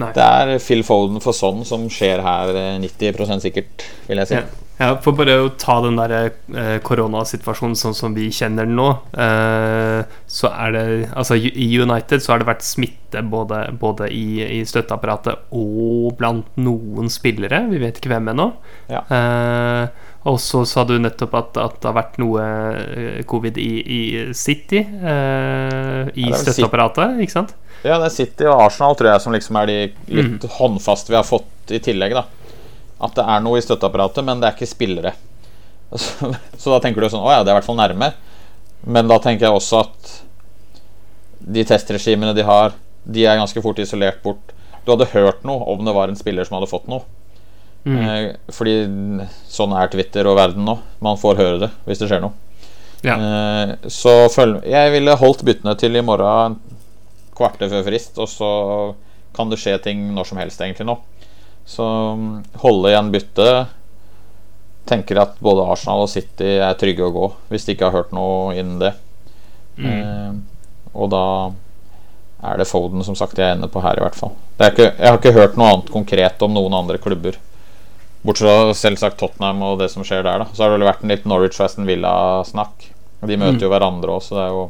Nei. 0.00 0.08
det 0.16 0.24
er 0.24 0.54
Phil 0.64 0.82
Foden 0.86 1.20
for 1.22 1.36
sånn 1.36 1.66
som 1.68 1.84
skjer 1.92 2.22
her 2.24 2.56
eh, 2.56 2.78
90 2.80 3.44
sikkert, 3.44 3.84
vil 4.08 4.22
jeg 4.22 4.30
si. 4.30 4.38
Ja. 4.40 4.46
Ja, 4.82 4.96
for 5.04 5.14
bare 5.14 5.36
å 5.44 5.50
ta 5.60 5.76
den 5.84 5.98
der 6.00 6.12
eh, 6.18 6.76
koronasituasjonen 6.82 7.76
sånn 7.78 7.94
som 7.94 8.14
vi 8.16 8.24
kjenner 8.34 8.66
den 8.66 8.74
nå, 8.78 8.88
eh, 9.14 10.02
så 10.26 10.50
er 10.50 10.72
det 10.74 10.84
Altså, 11.12 11.36
i 11.38 11.68
United 11.78 12.24
så 12.24 12.32
har 12.34 12.42
det 12.42 12.48
vært 12.48 12.64
smitte 12.66 13.22
både, 13.30 13.60
både 13.78 14.08
i, 14.10 14.40
i 14.58 14.62
støtteapparatet 14.66 15.52
og 15.54 16.16
blant 16.18 16.48
noen 16.58 17.10
spillere. 17.12 17.62
Vi 17.70 17.78
vet 17.82 18.00
ikke 18.00 18.10
hvem 18.14 18.32
ennå. 18.32 18.48
Ja. 18.90 19.04
Eh, 19.06 20.08
og 20.30 20.38
så 20.42 20.62
sa 20.70 20.84
du 20.86 20.96
nettopp 21.02 21.32
at, 21.34 21.56
at 21.58 21.78
det 21.82 21.88
har 21.90 21.96
vært 21.98 22.18
noe 22.22 22.42
covid 23.28 23.56
i, 23.58 23.70
i 23.82 24.02
City. 24.38 24.82
Eh, 24.82 26.12
I 26.14 26.28
Ja, 26.30 26.38
støtteapparatet, 26.42 27.18
ikke 27.24 27.36
sant? 27.38 27.54
Ja, 27.82 27.96
det 27.98 28.06
er 28.10 28.14
City 28.14 28.46
og 28.46 28.60
Arsenal 28.68 28.94
tror 28.98 29.10
jeg 29.12 29.24
som 29.24 29.34
liksom 29.34 29.58
er 29.62 29.66
de 29.70 29.78
litt 30.14 30.44
Mm. 30.46 30.50
håndfaste 30.58 31.10
vi 31.10 31.18
har 31.18 31.26
fått 31.26 31.74
i 31.74 31.80
tillegg. 31.82 32.14
da 32.14 32.24
At 33.02 33.16
det 33.18 33.24
er 33.26 33.42
noe 33.44 33.58
i 33.58 33.64
støtteapparatet, 33.64 34.24
men 34.26 34.40
det 34.40 34.48
er 34.48 34.56
ikke 34.56 34.70
spillere. 34.70 35.14
Så, 35.92 36.30
så 36.56 36.70
da 36.72 36.78
tenker 36.80 37.04
du 37.04 37.08
sånn 37.12 37.20
Å 37.20 37.32
ja, 37.34 37.40
det 37.44 37.50
er 37.50 37.52
i 37.52 37.58
hvert 37.58 37.66
fall 37.66 37.76
nærme. 37.76 38.14
Men 38.88 39.10
da 39.10 39.18
tenker 39.20 39.44
jeg 39.44 39.58
også 39.58 39.82
at 39.82 40.12
de 41.42 41.64
testregimene 41.68 42.32
de 42.32 42.46
har, 42.46 42.72
de 43.04 43.26
er 43.26 43.36
ganske 43.36 43.60
fort 43.60 43.80
isolert 43.82 44.22
bort. 44.24 44.54
Du 44.86 44.94
hadde 44.94 45.10
hørt 45.12 45.42
noe 45.46 45.66
om 45.68 45.82
det 45.84 45.94
var 45.94 46.08
en 46.08 46.16
spiller 46.16 46.48
som 46.48 46.56
hadde 46.56 46.70
fått 46.70 46.88
noe. 46.90 47.04
Mm. 47.84 47.98
Eh, 47.98 48.26
fordi 48.54 48.74
sånn 49.50 49.74
er 49.76 49.90
Twitter 49.92 50.26
og 50.30 50.38
verden 50.38 50.66
nå. 50.66 50.78
Man 51.02 51.20
får 51.20 51.40
høre 51.40 51.60
det 51.66 51.70
hvis 51.86 52.02
det 52.02 52.10
skjer 52.10 52.24
noe. 52.24 52.34
Ja. 53.02 53.16
Eh, 53.18 53.72
så 53.90 54.28
følg 54.30 54.62
Jeg 54.70 54.92
ville 54.94 55.16
holdt 55.18 55.42
byttene 55.46 55.74
til 55.78 55.98
i 55.98 56.04
morgen 56.06 56.60
kvarter 57.34 57.70
før 57.72 57.86
frist, 57.86 58.18
og 58.22 58.28
så 58.30 58.50
kan 59.34 59.50
det 59.50 59.58
skje 59.58 59.78
ting 59.82 60.04
når 60.14 60.28
som 60.28 60.38
helst 60.38 60.60
egentlig 60.62 60.86
nå. 60.86 60.98
Så 61.68 61.84
holde 62.62 62.90
igjen 62.90 63.10
byttet. 63.14 63.72
Tenker 64.88 65.20
at 65.22 65.36
både 65.38 65.64
Arsenal 65.70 66.04
og 66.04 66.10
City 66.10 66.56
er 66.58 66.74
trygge 66.78 67.06
å 67.06 67.12
gå, 67.14 67.26
hvis 67.52 67.64
de 67.68 67.76
ikke 67.76 67.86
har 67.88 68.00
hørt 68.00 68.14
noe 68.16 68.54
innen 68.56 68.80
det. 68.82 68.92
Mm. 69.78 69.92
Eh, 69.92 70.32
og 70.92 71.12
da 71.14 71.24
er 72.42 72.58
det 72.58 72.66
Foden 72.66 73.04
som 73.06 73.14
sagt 73.16 73.38
jeg 73.38 73.46
er 73.46 73.54
inne 73.56 73.70
på 73.70 73.80
her, 73.84 73.96
i 74.00 74.02
hvert 74.02 74.18
fall. 74.18 74.34
Det 74.58 74.72
ikke, 74.74 74.88
jeg 74.98 75.06
har 75.08 75.20
ikke 75.20 75.36
hørt 75.38 75.56
noe 75.56 75.70
annet 75.70 75.92
konkret 75.94 76.42
om 76.42 76.52
noen 76.56 76.74
andre 76.74 76.98
klubber. 76.98 77.38
Bortsett 78.26 78.46
fra 78.50 78.74
selvsagt 78.78 79.18
Tottenham 79.18 79.62
og 79.66 79.78
det 79.80 79.88
som 79.94 80.04
skjer 80.06 80.26
der. 80.26 80.42
da 80.42 80.50
Så 80.50 80.62
har 80.62 80.70
det 80.70 80.80
vel 80.80 80.88
vært 80.90 81.02
en 81.06 81.14
litt 81.14 81.24
Norwich 81.26 81.58
Weston 81.62 81.86
Villa-snakk. 81.86 82.90
De 83.22 83.36
møter 83.38 83.58
Mm. 83.58 83.62
jo 83.62 83.70
hverandre 83.70 84.10
også, 84.18 84.34
så 84.34 84.34
det 84.34 84.44
er 84.44 84.52
jo 84.56 84.62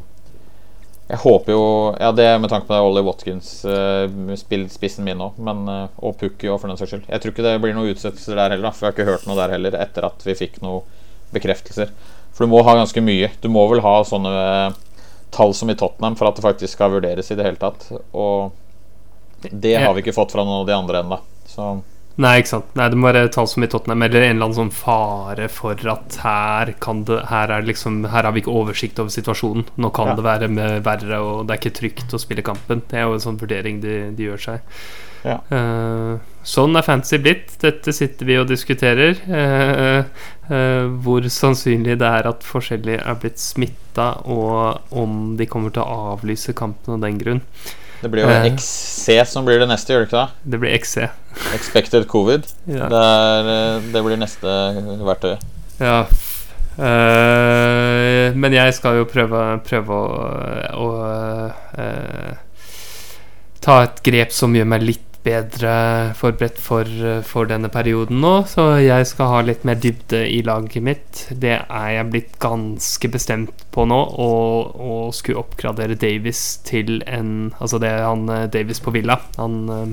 Jeg 1.10 1.18
håper 1.24 1.52
jo 1.52 1.64
Ja, 2.00 2.12
det 2.14 2.28
med 2.40 2.50
tanke 2.52 2.68
på 2.68 2.74
det 2.76 2.82
Ollie 2.86 3.04
Watkins, 3.04 3.64
eh, 3.64 4.06
min 4.08 5.24
òg, 5.24 5.38
men 5.38 5.68
eh, 5.68 5.88
Og 5.98 6.16
Pukki 6.20 6.48
òg, 6.48 6.60
for 6.60 6.70
den 6.70 6.78
saks 6.80 6.94
skyld. 6.94 7.08
Jeg 7.08 7.20
tror 7.20 7.34
ikke 7.34 7.46
det 7.46 7.60
blir 7.60 7.74
noen 7.76 7.92
utsettelser 7.92 8.38
der 8.38 8.54
heller, 8.54 8.68
da 8.68 8.72
for 8.72 8.86
jeg 8.86 8.92
har 8.92 8.98
ikke 8.98 9.10
hørt 9.10 9.26
noe 9.28 9.38
der 9.40 9.54
heller 9.56 9.76
etter 9.82 10.06
at 10.08 10.24
vi 10.26 10.38
fikk 10.38 10.62
noen 10.62 10.86
bekreftelser. 11.32 11.92
For 12.32 12.44
du 12.44 12.52
må 12.52 12.62
ha 12.64 12.76
ganske 12.78 13.02
mye. 13.04 13.30
Du 13.42 13.48
må 13.52 13.66
vel 13.68 13.82
ha 13.84 13.94
sånne 14.08 14.32
uh, 14.32 14.74
tall 15.32 15.54
som 15.56 15.70
i 15.72 15.76
Tottenham 15.76 16.16
for 16.16 16.28
at 16.28 16.36
det 16.36 16.44
faktisk 16.44 16.76
skal 16.76 16.92
vurderes 16.94 17.30
i 17.32 17.36
det 17.36 17.46
hele 17.46 17.60
tatt. 17.60 17.88
Og 18.12 18.52
det 19.50 19.74
har 19.80 19.92
vi 19.94 20.04
ikke 20.04 20.16
fått 20.16 20.32
fra 20.32 20.44
noen 20.44 20.62
av 20.62 20.68
de 20.68 20.76
andre 20.76 21.02
ennå. 21.02 21.18
Så 21.48 21.74
Nei, 22.20 22.32
ikke 22.42 22.50
sant. 22.50 22.72
Nei, 22.76 22.88
Det 22.92 22.98
må 23.00 23.08
være 23.08 23.30
tall 23.32 23.46
som 23.48 23.64
i 23.64 23.68
Tottenham, 23.72 24.02
eller 24.04 24.26
en 24.26 24.34
eller 24.36 24.48
annen 24.48 24.58
sånn 24.58 24.72
fare 24.74 25.46
for 25.48 25.78
at 25.88 26.18
her 26.20 26.74
kan 26.84 27.04
det 27.08 27.22
Her, 27.30 27.50
er 27.50 27.62
liksom, 27.64 28.02
her 28.12 28.28
har 28.28 28.32
vi 28.32 28.42
ikke 28.42 28.52
oversikt 28.52 29.00
over 29.00 29.10
situasjonen. 29.10 29.64
Nå 29.76 29.92
kan 29.94 30.12
Ja. 30.12 30.14
det 30.16 30.24
være 30.24 30.48
med 30.48 30.84
verre, 30.84 31.20
og 31.20 31.46
det 31.46 31.54
er 31.54 31.60
ikke 31.62 31.78
trygt 31.80 32.12
å 32.12 32.20
spille 32.20 32.42
kampen. 32.42 32.82
Det 32.88 32.98
er 32.98 33.02
jo 33.08 33.14
en 33.14 33.24
sånn 33.24 33.40
vurdering 33.40 33.80
de, 33.80 34.10
de 34.12 34.28
gjør 34.28 34.38
seg. 34.38 34.60
Ja. 35.24 35.38
Uh, 35.52 36.18
sånn 36.42 36.76
er 36.76 36.82
fantasy 36.82 37.18
blitt. 37.22 37.54
Dette 37.62 37.92
sitter 37.94 38.26
vi 38.26 38.38
og 38.40 38.48
diskuterer. 38.50 39.14
Uh, 39.28 40.02
uh, 40.50 40.90
hvor 41.04 41.22
sannsynlig 41.30 41.98
det 42.02 42.08
er 42.08 42.28
at 42.28 42.42
forskjellige 42.42 43.04
er 43.06 43.20
blitt 43.22 43.38
smitta, 43.38 44.26
og 44.26 44.82
om 44.90 45.36
de 45.38 45.46
kommer 45.46 45.70
til 45.70 45.84
å 45.84 46.16
avlyse 46.16 46.52
kampen 46.58 46.98
av 46.98 47.06
den 47.06 47.18
grunn. 47.22 47.44
Det 48.02 48.10
blir 48.10 48.24
jo 48.24 48.32
Eh. 48.32 48.48
XC 48.50 49.22
som 49.30 49.46
blir 49.46 49.62
det 49.62 49.68
neste, 49.70 49.94
gjør 49.94 50.04
det 50.04 50.08
ikke 50.10 50.22
det? 50.22 50.50
Det 50.52 50.60
blir 50.60 50.74
XC. 50.78 51.08
Expected 51.54 52.08
covid. 52.10 52.46
Ja. 52.66 52.88
Det, 52.90 53.02
er, 53.02 53.50
eh, 53.54 53.88
det 53.94 54.04
blir 54.04 54.20
neste 54.20 54.58
verktøy. 55.06 55.36
Ja. 55.80 56.04
Uh, 56.72 58.32
men 58.32 58.54
jeg 58.56 58.72
skal 58.72 58.96
jo 58.96 59.04
prøve, 59.04 59.40
prøve 59.66 59.92
å, 59.92 60.12
å 60.72 60.86
uh, 61.76 62.30
ta 63.60 63.82
et 63.84 64.00
grep 64.06 64.32
som 64.32 64.56
gjør 64.56 64.70
meg 64.72 64.86
litt 64.86 65.11
bedre 65.22 65.72
forberedt 66.18 66.58
for, 66.60 66.88
for 67.26 67.48
denne 67.50 67.70
perioden 67.72 68.20
nå. 68.22 68.34
Så 68.50 68.64
jeg 68.82 69.06
skal 69.10 69.30
ha 69.30 69.42
litt 69.46 69.66
mer 69.68 69.78
dybde 69.82 70.24
i 70.26 70.40
laget 70.46 70.82
mitt. 70.84 71.24
Det 71.30 71.56
er 71.62 71.90
jeg 71.96 72.10
blitt 72.10 72.38
ganske 72.42 73.12
bestemt 73.12 73.66
på 73.74 73.86
nå. 73.88 74.00
Og 74.22 75.12
skulle 75.16 75.42
oppgradere 75.42 75.98
Davis 75.98 76.58
til 76.66 77.02
en 77.06 77.52
Altså 77.62 77.78
det 77.82 77.90
er 77.90 78.06
han 78.06 78.26
eh, 78.32 78.48
Davis 78.50 78.80
på 78.82 78.92
Villa. 78.94 79.18
Han 79.38 79.60
eh, 79.70 79.92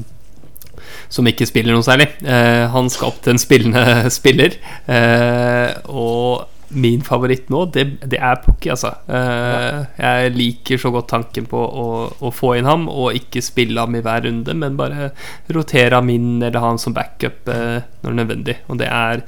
som 1.12 1.28
ikke 1.30 1.48
spiller 1.50 1.76
noe 1.76 1.86
særlig. 1.86 2.10
Eh, 2.24 2.66
han 2.72 2.90
skal 2.92 3.12
opp 3.12 3.20
til 3.24 3.36
en 3.36 3.42
spillende 3.42 3.84
spiller. 4.20 4.56
Eh, 4.90 5.76
og 5.90 6.48
min 6.70 7.02
favoritt 7.06 7.50
nå, 7.50 7.64
det, 7.74 7.86
det 8.12 8.20
er 8.22 8.40
Pukki, 8.44 8.72
altså. 8.74 8.92
Eh, 9.10 9.80
jeg 9.98 10.34
liker 10.36 10.82
så 10.82 10.92
godt 10.94 11.10
tanken 11.12 11.48
på 11.50 11.60
å, 11.60 11.86
å 12.22 12.32
få 12.34 12.56
inn 12.60 12.70
ham, 12.70 12.88
og 12.92 13.18
ikke 13.18 13.44
spille 13.44 13.82
ham 13.82 13.98
i 13.98 14.04
hver 14.06 14.26
runde, 14.28 14.56
men 14.58 14.78
bare 14.80 15.12
rotere 15.56 15.98
ham 15.98 16.12
inn 16.14 16.38
eller 16.40 16.60
ha 16.62 16.74
ham 16.74 16.82
som 16.82 16.96
backup 16.96 17.50
uh, 17.50 17.80
når 18.06 18.20
nødvendig. 18.22 18.58
Og 18.70 18.80
det 18.82 18.90
er 18.94 19.24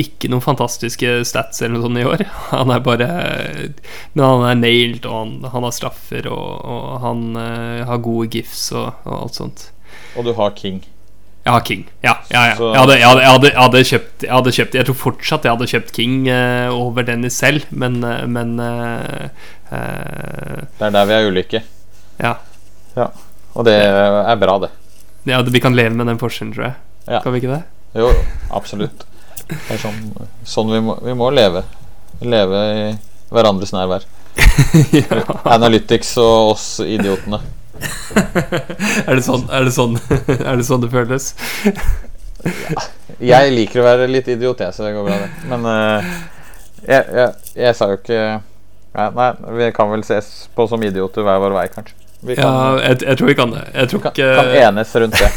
ikke 0.00 0.30
noen 0.32 0.44
fantastiske 0.44 1.18
stats 1.28 1.60
eller 1.62 1.76
noe 1.76 1.86
sånt 1.86 2.00
i 2.00 2.06
år. 2.08 2.24
Han 2.54 2.72
er 2.72 2.84
bare 2.84 3.08
Men 4.14 4.24
han 4.24 4.46
er 4.48 4.62
nailed, 4.62 5.04
og 5.04 5.18
han, 5.18 5.34
han 5.52 5.66
har 5.66 5.74
straffer, 5.76 6.30
og, 6.30 6.64
og 6.64 7.04
han 7.04 7.26
uh, 7.36 7.86
har 7.88 8.02
gode 8.04 8.30
gifs 8.38 8.70
og, 8.74 9.02
og 9.04 9.18
alt 9.24 9.42
sånt. 9.42 9.68
Og 10.16 10.26
du 10.26 10.34
har 10.38 10.56
King. 10.58 10.82
Ja, 11.50 11.60
King. 11.66 11.82
Ja, 12.04 12.12
ja, 12.30 12.42
ja. 12.52 12.54
Jeg, 12.54 12.78
hadde, 12.78 12.96
jeg, 13.00 13.08
hadde, 13.08 13.22
jeg, 13.22 13.30
hadde, 13.30 13.48
jeg, 13.50 13.58
hadde 13.58 13.82
kjøpt, 13.88 14.24
jeg 14.26 14.32
hadde 14.34 14.52
kjøpt 14.54 14.76
Jeg 14.78 14.86
tror 14.88 14.98
fortsatt 15.00 15.46
jeg 15.48 15.56
hadde 15.56 15.68
kjøpt 15.72 15.90
King 15.96 16.14
uh, 16.30 16.68
over 16.76 17.06
Dennis 17.08 17.38
selv, 17.42 17.66
men, 17.70 17.98
uh, 18.06 18.22
men 18.30 18.54
uh, 18.62 19.26
Det 19.70 20.86
er 20.86 20.94
der 20.94 21.10
vi 21.10 21.16
er 21.16 21.26
ulike. 21.30 21.62
ja. 22.96 23.10
Og 23.58 23.66
det 23.66 23.74
er 23.82 24.36
bra, 24.38 24.58
det. 24.62 24.70
ja. 25.26 25.42
Vi 25.42 25.62
kan 25.62 25.74
leve 25.74 25.94
med 25.98 26.06
den 26.06 26.20
forskjellen, 26.22 26.54
tror 26.54 26.68
jeg. 26.68 26.76
Ja. 27.10 27.20
Kan 27.24 27.34
vi 27.34 27.42
ikke 27.42 27.56
det? 27.56 27.62
Jo, 27.98 28.12
absolutt. 28.54 29.06
Det 29.50 29.74
er 29.74 29.80
sånn, 29.82 29.98
sånn 30.46 30.70
vi, 30.70 30.78
må, 30.86 30.94
vi 31.02 31.14
må 31.18 31.32
leve. 31.34 31.64
Leve 32.22 32.60
i 32.70 32.84
hverandres 33.34 33.74
nærvær. 33.74 34.06
ja. 34.94 35.22
Analytics 35.56 36.14
og 36.22 36.52
oss 36.54 36.68
idiotene. 36.84 37.40
er, 39.08 39.14
det 39.14 39.24
sånn, 39.24 39.46
er, 39.48 39.66
det 39.66 39.74
sånn, 39.76 39.96
er 40.48 40.60
det 40.60 40.66
sånn 40.68 40.84
det 40.84 40.90
føles? 40.92 41.32
Jeg 43.20 43.52
liker 43.52 43.82
å 43.82 43.88
være 43.88 44.08
litt 44.10 44.28
idiot, 44.32 44.62
jeg, 44.64 44.74
så 44.76 44.86
det 44.86 44.94
går 44.96 45.08
bra, 45.08 45.18
det. 45.20 45.30
Men 45.50 45.66
uh, 45.68 46.12
jeg, 46.86 47.02
jeg, 47.04 47.34
jeg 47.66 47.76
sa 47.76 47.90
jo 47.92 47.98
ikke 48.00 48.22
Nei, 48.90 49.04
nei, 49.14 49.26
vi 49.54 49.66
kan 49.70 49.86
vel 49.92 50.00
ses 50.02 50.48
på 50.50 50.64
som 50.66 50.82
idioter 50.82 51.22
hver 51.22 51.36
vår 51.38 51.52
vei, 51.54 51.66
kanskje. 51.70 51.94
Vi 52.26 52.34
Ja, 52.34 52.48
jeg, 52.82 52.96
jeg 53.06 53.18
tror 53.20 53.28
vi 53.30 53.36
kan 53.38 53.52
det. 53.54 53.60
Jeg 53.70 53.90
tror 53.92 54.02
kan, 54.02 54.16
ikke 54.16 54.32
kan 54.34 54.50
enes 54.64 54.96
rundt 55.04 55.20
det. 55.20 55.30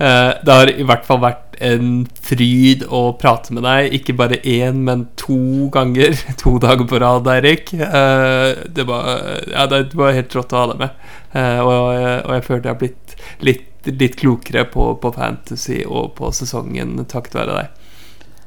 Eh, 0.00 0.30
Det 0.40 0.54
har 0.56 0.70
i 0.72 0.84
hvert 0.88 1.04
fall 1.04 1.18
vært 1.20 1.49
en 1.60 1.88
fryd 2.24 2.82
å 2.88 3.02
prate 3.20 3.54
med 3.54 3.64
deg. 3.66 3.94
Ikke 4.00 4.16
bare 4.16 4.40
én, 4.48 4.82
men 4.86 5.06
to 5.20 5.68
ganger. 5.74 6.16
To 6.42 6.56
dager 6.62 6.88
på 6.88 7.00
rad, 7.02 7.28
Eirik. 7.28 7.72
Eh, 7.74 8.62
det, 8.66 8.86
ja, 8.88 9.66
det 9.70 9.82
var 9.98 10.16
helt 10.16 10.36
rått 10.36 10.54
å 10.54 10.62
ha 10.62 10.70
deg 10.72 10.80
med. 10.84 11.02
Eh, 11.32 11.60
og, 11.60 11.74
og, 11.74 12.32
jeg 12.38 12.46
føler 12.48 12.64
jeg 12.64 12.72
har 12.72 12.80
blitt 12.80 13.14
litt, 13.44 13.90
litt 14.00 14.16
klokere 14.20 14.64
på, 14.72 14.92
på, 15.02 15.12
fantasy 15.16 15.82
og 15.86 16.14
på 16.18 16.32
sesongen 16.36 16.96
takket 17.04 17.38
være 17.42 17.58
deg. 17.58 17.86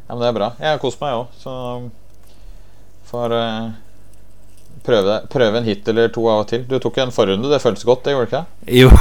Ja, 0.07 0.16
men 0.16 0.26
Det 0.26 0.32
er 0.32 0.39
bra. 0.39 0.51
Jeg 0.59 0.76
har 0.76 0.82
kost 0.82 1.01
meg 1.03 1.18
òg, 1.22 1.38
så 1.39 1.53
får 3.14 3.38
uh, 3.38 3.72
prøve, 4.86 5.20
prøve, 5.32 5.60
en 5.60 5.68
hit 5.68 5.88
eller 5.92 6.12
to 6.14 6.26
av 6.30 6.44
og 6.44 6.50
til. 6.52 6.66
Du 6.70 6.78
tok 6.84 7.00
en 7.04 7.14
forrunde, 7.16 7.52
det 7.52 7.62
føltes 7.64 7.88
godt, 7.88 8.04
det 8.06 8.16
gjorde 8.16 8.30
det 8.30 8.42
ikke? 8.42 8.80
Jo 8.82 8.92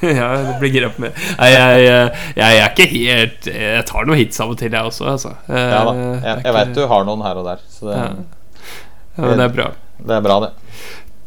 ja, 0.20 0.28
det 0.46 0.56
blir 0.62 0.72
grep 0.72 1.00
med. 1.02 1.16
Nei, 1.36 1.50
jeg, 1.52 1.80
jeg, 1.84 2.12
jeg, 2.38 2.60
er 2.60 2.70
ikke 2.70 2.86
helt 2.88 3.48
Jeg 3.52 3.82
tar 3.90 4.06
noen 4.08 4.20
hits 4.22 4.40
av 4.40 4.54
og 4.54 4.56
til, 4.56 4.72
jeg 4.72 4.92
også. 4.92 5.08
Altså. 5.12 5.34
Ja 5.52 5.82
da. 5.84 5.92
Jeg, 5.98 6.36
jeg 6.46 6.56
veit 6.56 6.72
du 6.78 6.84
har 6.94 7.04
noen 7.08 7.24
her 7.26 7.40
og 7.42 7.50
der. 7.50 7.66
Så 7.68 7.90
det, 7.90 7.98
ja. 8.00 8.10
Ja, 9.20 9.34
det 9.36 9.44
er 9.44 9.52
bra. 9.52 9.68
Det 10.00 10.16
er 10.16 10.24
bra, 10.24 10.38
det. 10.46 10.50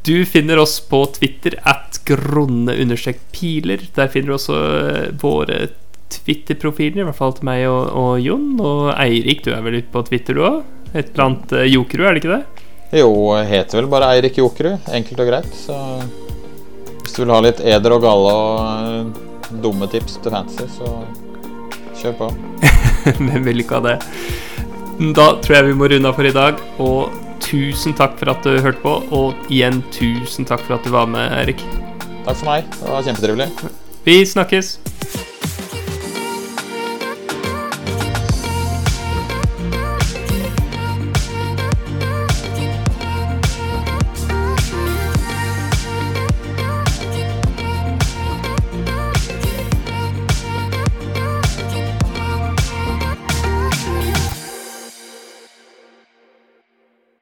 Du 0.04 0.26
finner 0.28 0.60
oss 0.60 0.80
på 0.84 1.04
Twitter 1.16 1.56
at 1.70 2.02
gronne-piler. 2.08 3.86
Der 3.96 4.12
finner 4.12 4.34
du 4.34 4.36
også 4.36 4.58
eh, 4.58 5.06
våre 5.22 5.68
Twitter-profiler, 6.14 7.02
i 7.02 7.08
hvert 7.08 7.18
fall 7.18 7.36
til 7.38 7.48
meg 7.48 7.64
og, 7.70 7.86
og, 7.94 8.18
Jon. 8.24 8.50
Og 8.60 8.90
Eirik, 8.98 9.46
du 9.46 9.54
er 9.54 9.64
vel 9.66 9.80
ute 9.80 9.92
på 9.94 10.04
Twitter, 10.10 10.36
du 10.36 10.44
òg? 10.48 10.60
Et 10.94 11.08
eller 11.08 11.26
annet 11.26 11.56
uh, 11.56 11.64
Jokerud, 11.66 12.06
er 12.06 12.18
det 12.18 12.24
ikke 12.24 12.36
det? 12.36 12.63
Jo, 12.94 13.10
heter 13.42 13.80
vel 13.80 13.90
bare 13.90 14.12
Eirik 14.14 14.38
Jokerud. 14.38 14.86
Enkelt 14.94 15.22
og 15.24 15.30
greit. 15.32 15.50
Så 15.58 15.74
hvis 17.02 17.16
du 17.16 17.24
vil 17.24 17.34
ha 17.34 17.40
litt 17.42 17.62
eder 17.66 17.96
og 17.96 18.04
galle 18.06 18.34
og 18.38 19.58
dumme 19.64 19.90
tips 19.90 20.20
til 20.22 20.34
fantasy, 20.34 20.68
så 20.78 20.92
kjør 21.98 22.16
på. 22.20 22.30
Hvem 23.26 23.50
vil 23.50 23.66
ikke 23.66 23.80
ha 23.80 23.88
det? 23.88 23.98
Da 25.18 25.28
tror 25.42 25.58
jeg 25.58 25.72
vi 25.72 25.76
må 25.80 25.90
runde 25.90 26.12
av 26.12 26.20
for 26.20 26.30
i 26.30 26.36
dag. 26.36 26.62
Og 26.86 27.10
tusen 27.42 27.98
takk 27.98 28.14
for 28.22 28.30
at 28.36 28.46
du 28.46 28.62
hørte 28.62 28.86
på. 28.86 28.96
Og 29.10 29.50
igjen 29.50 29.82
tusen 29.96 30.46
takk 30.46 30.62
for 30.68 30.78
at 30.78 30.86
du 30.86 30.94
var 30.94 31.10
med, 31.10 31.34
Erik. 31.42 31.66
Takk 32.28 32.38
for 32.38 32.52
meg. 32.52 32.70
Det 32.78 32.94
var 32.94 33.08
kjempetrivelig. 33.10 33.50
Vi 34.06 34.22
snakkes. 34.38 34.76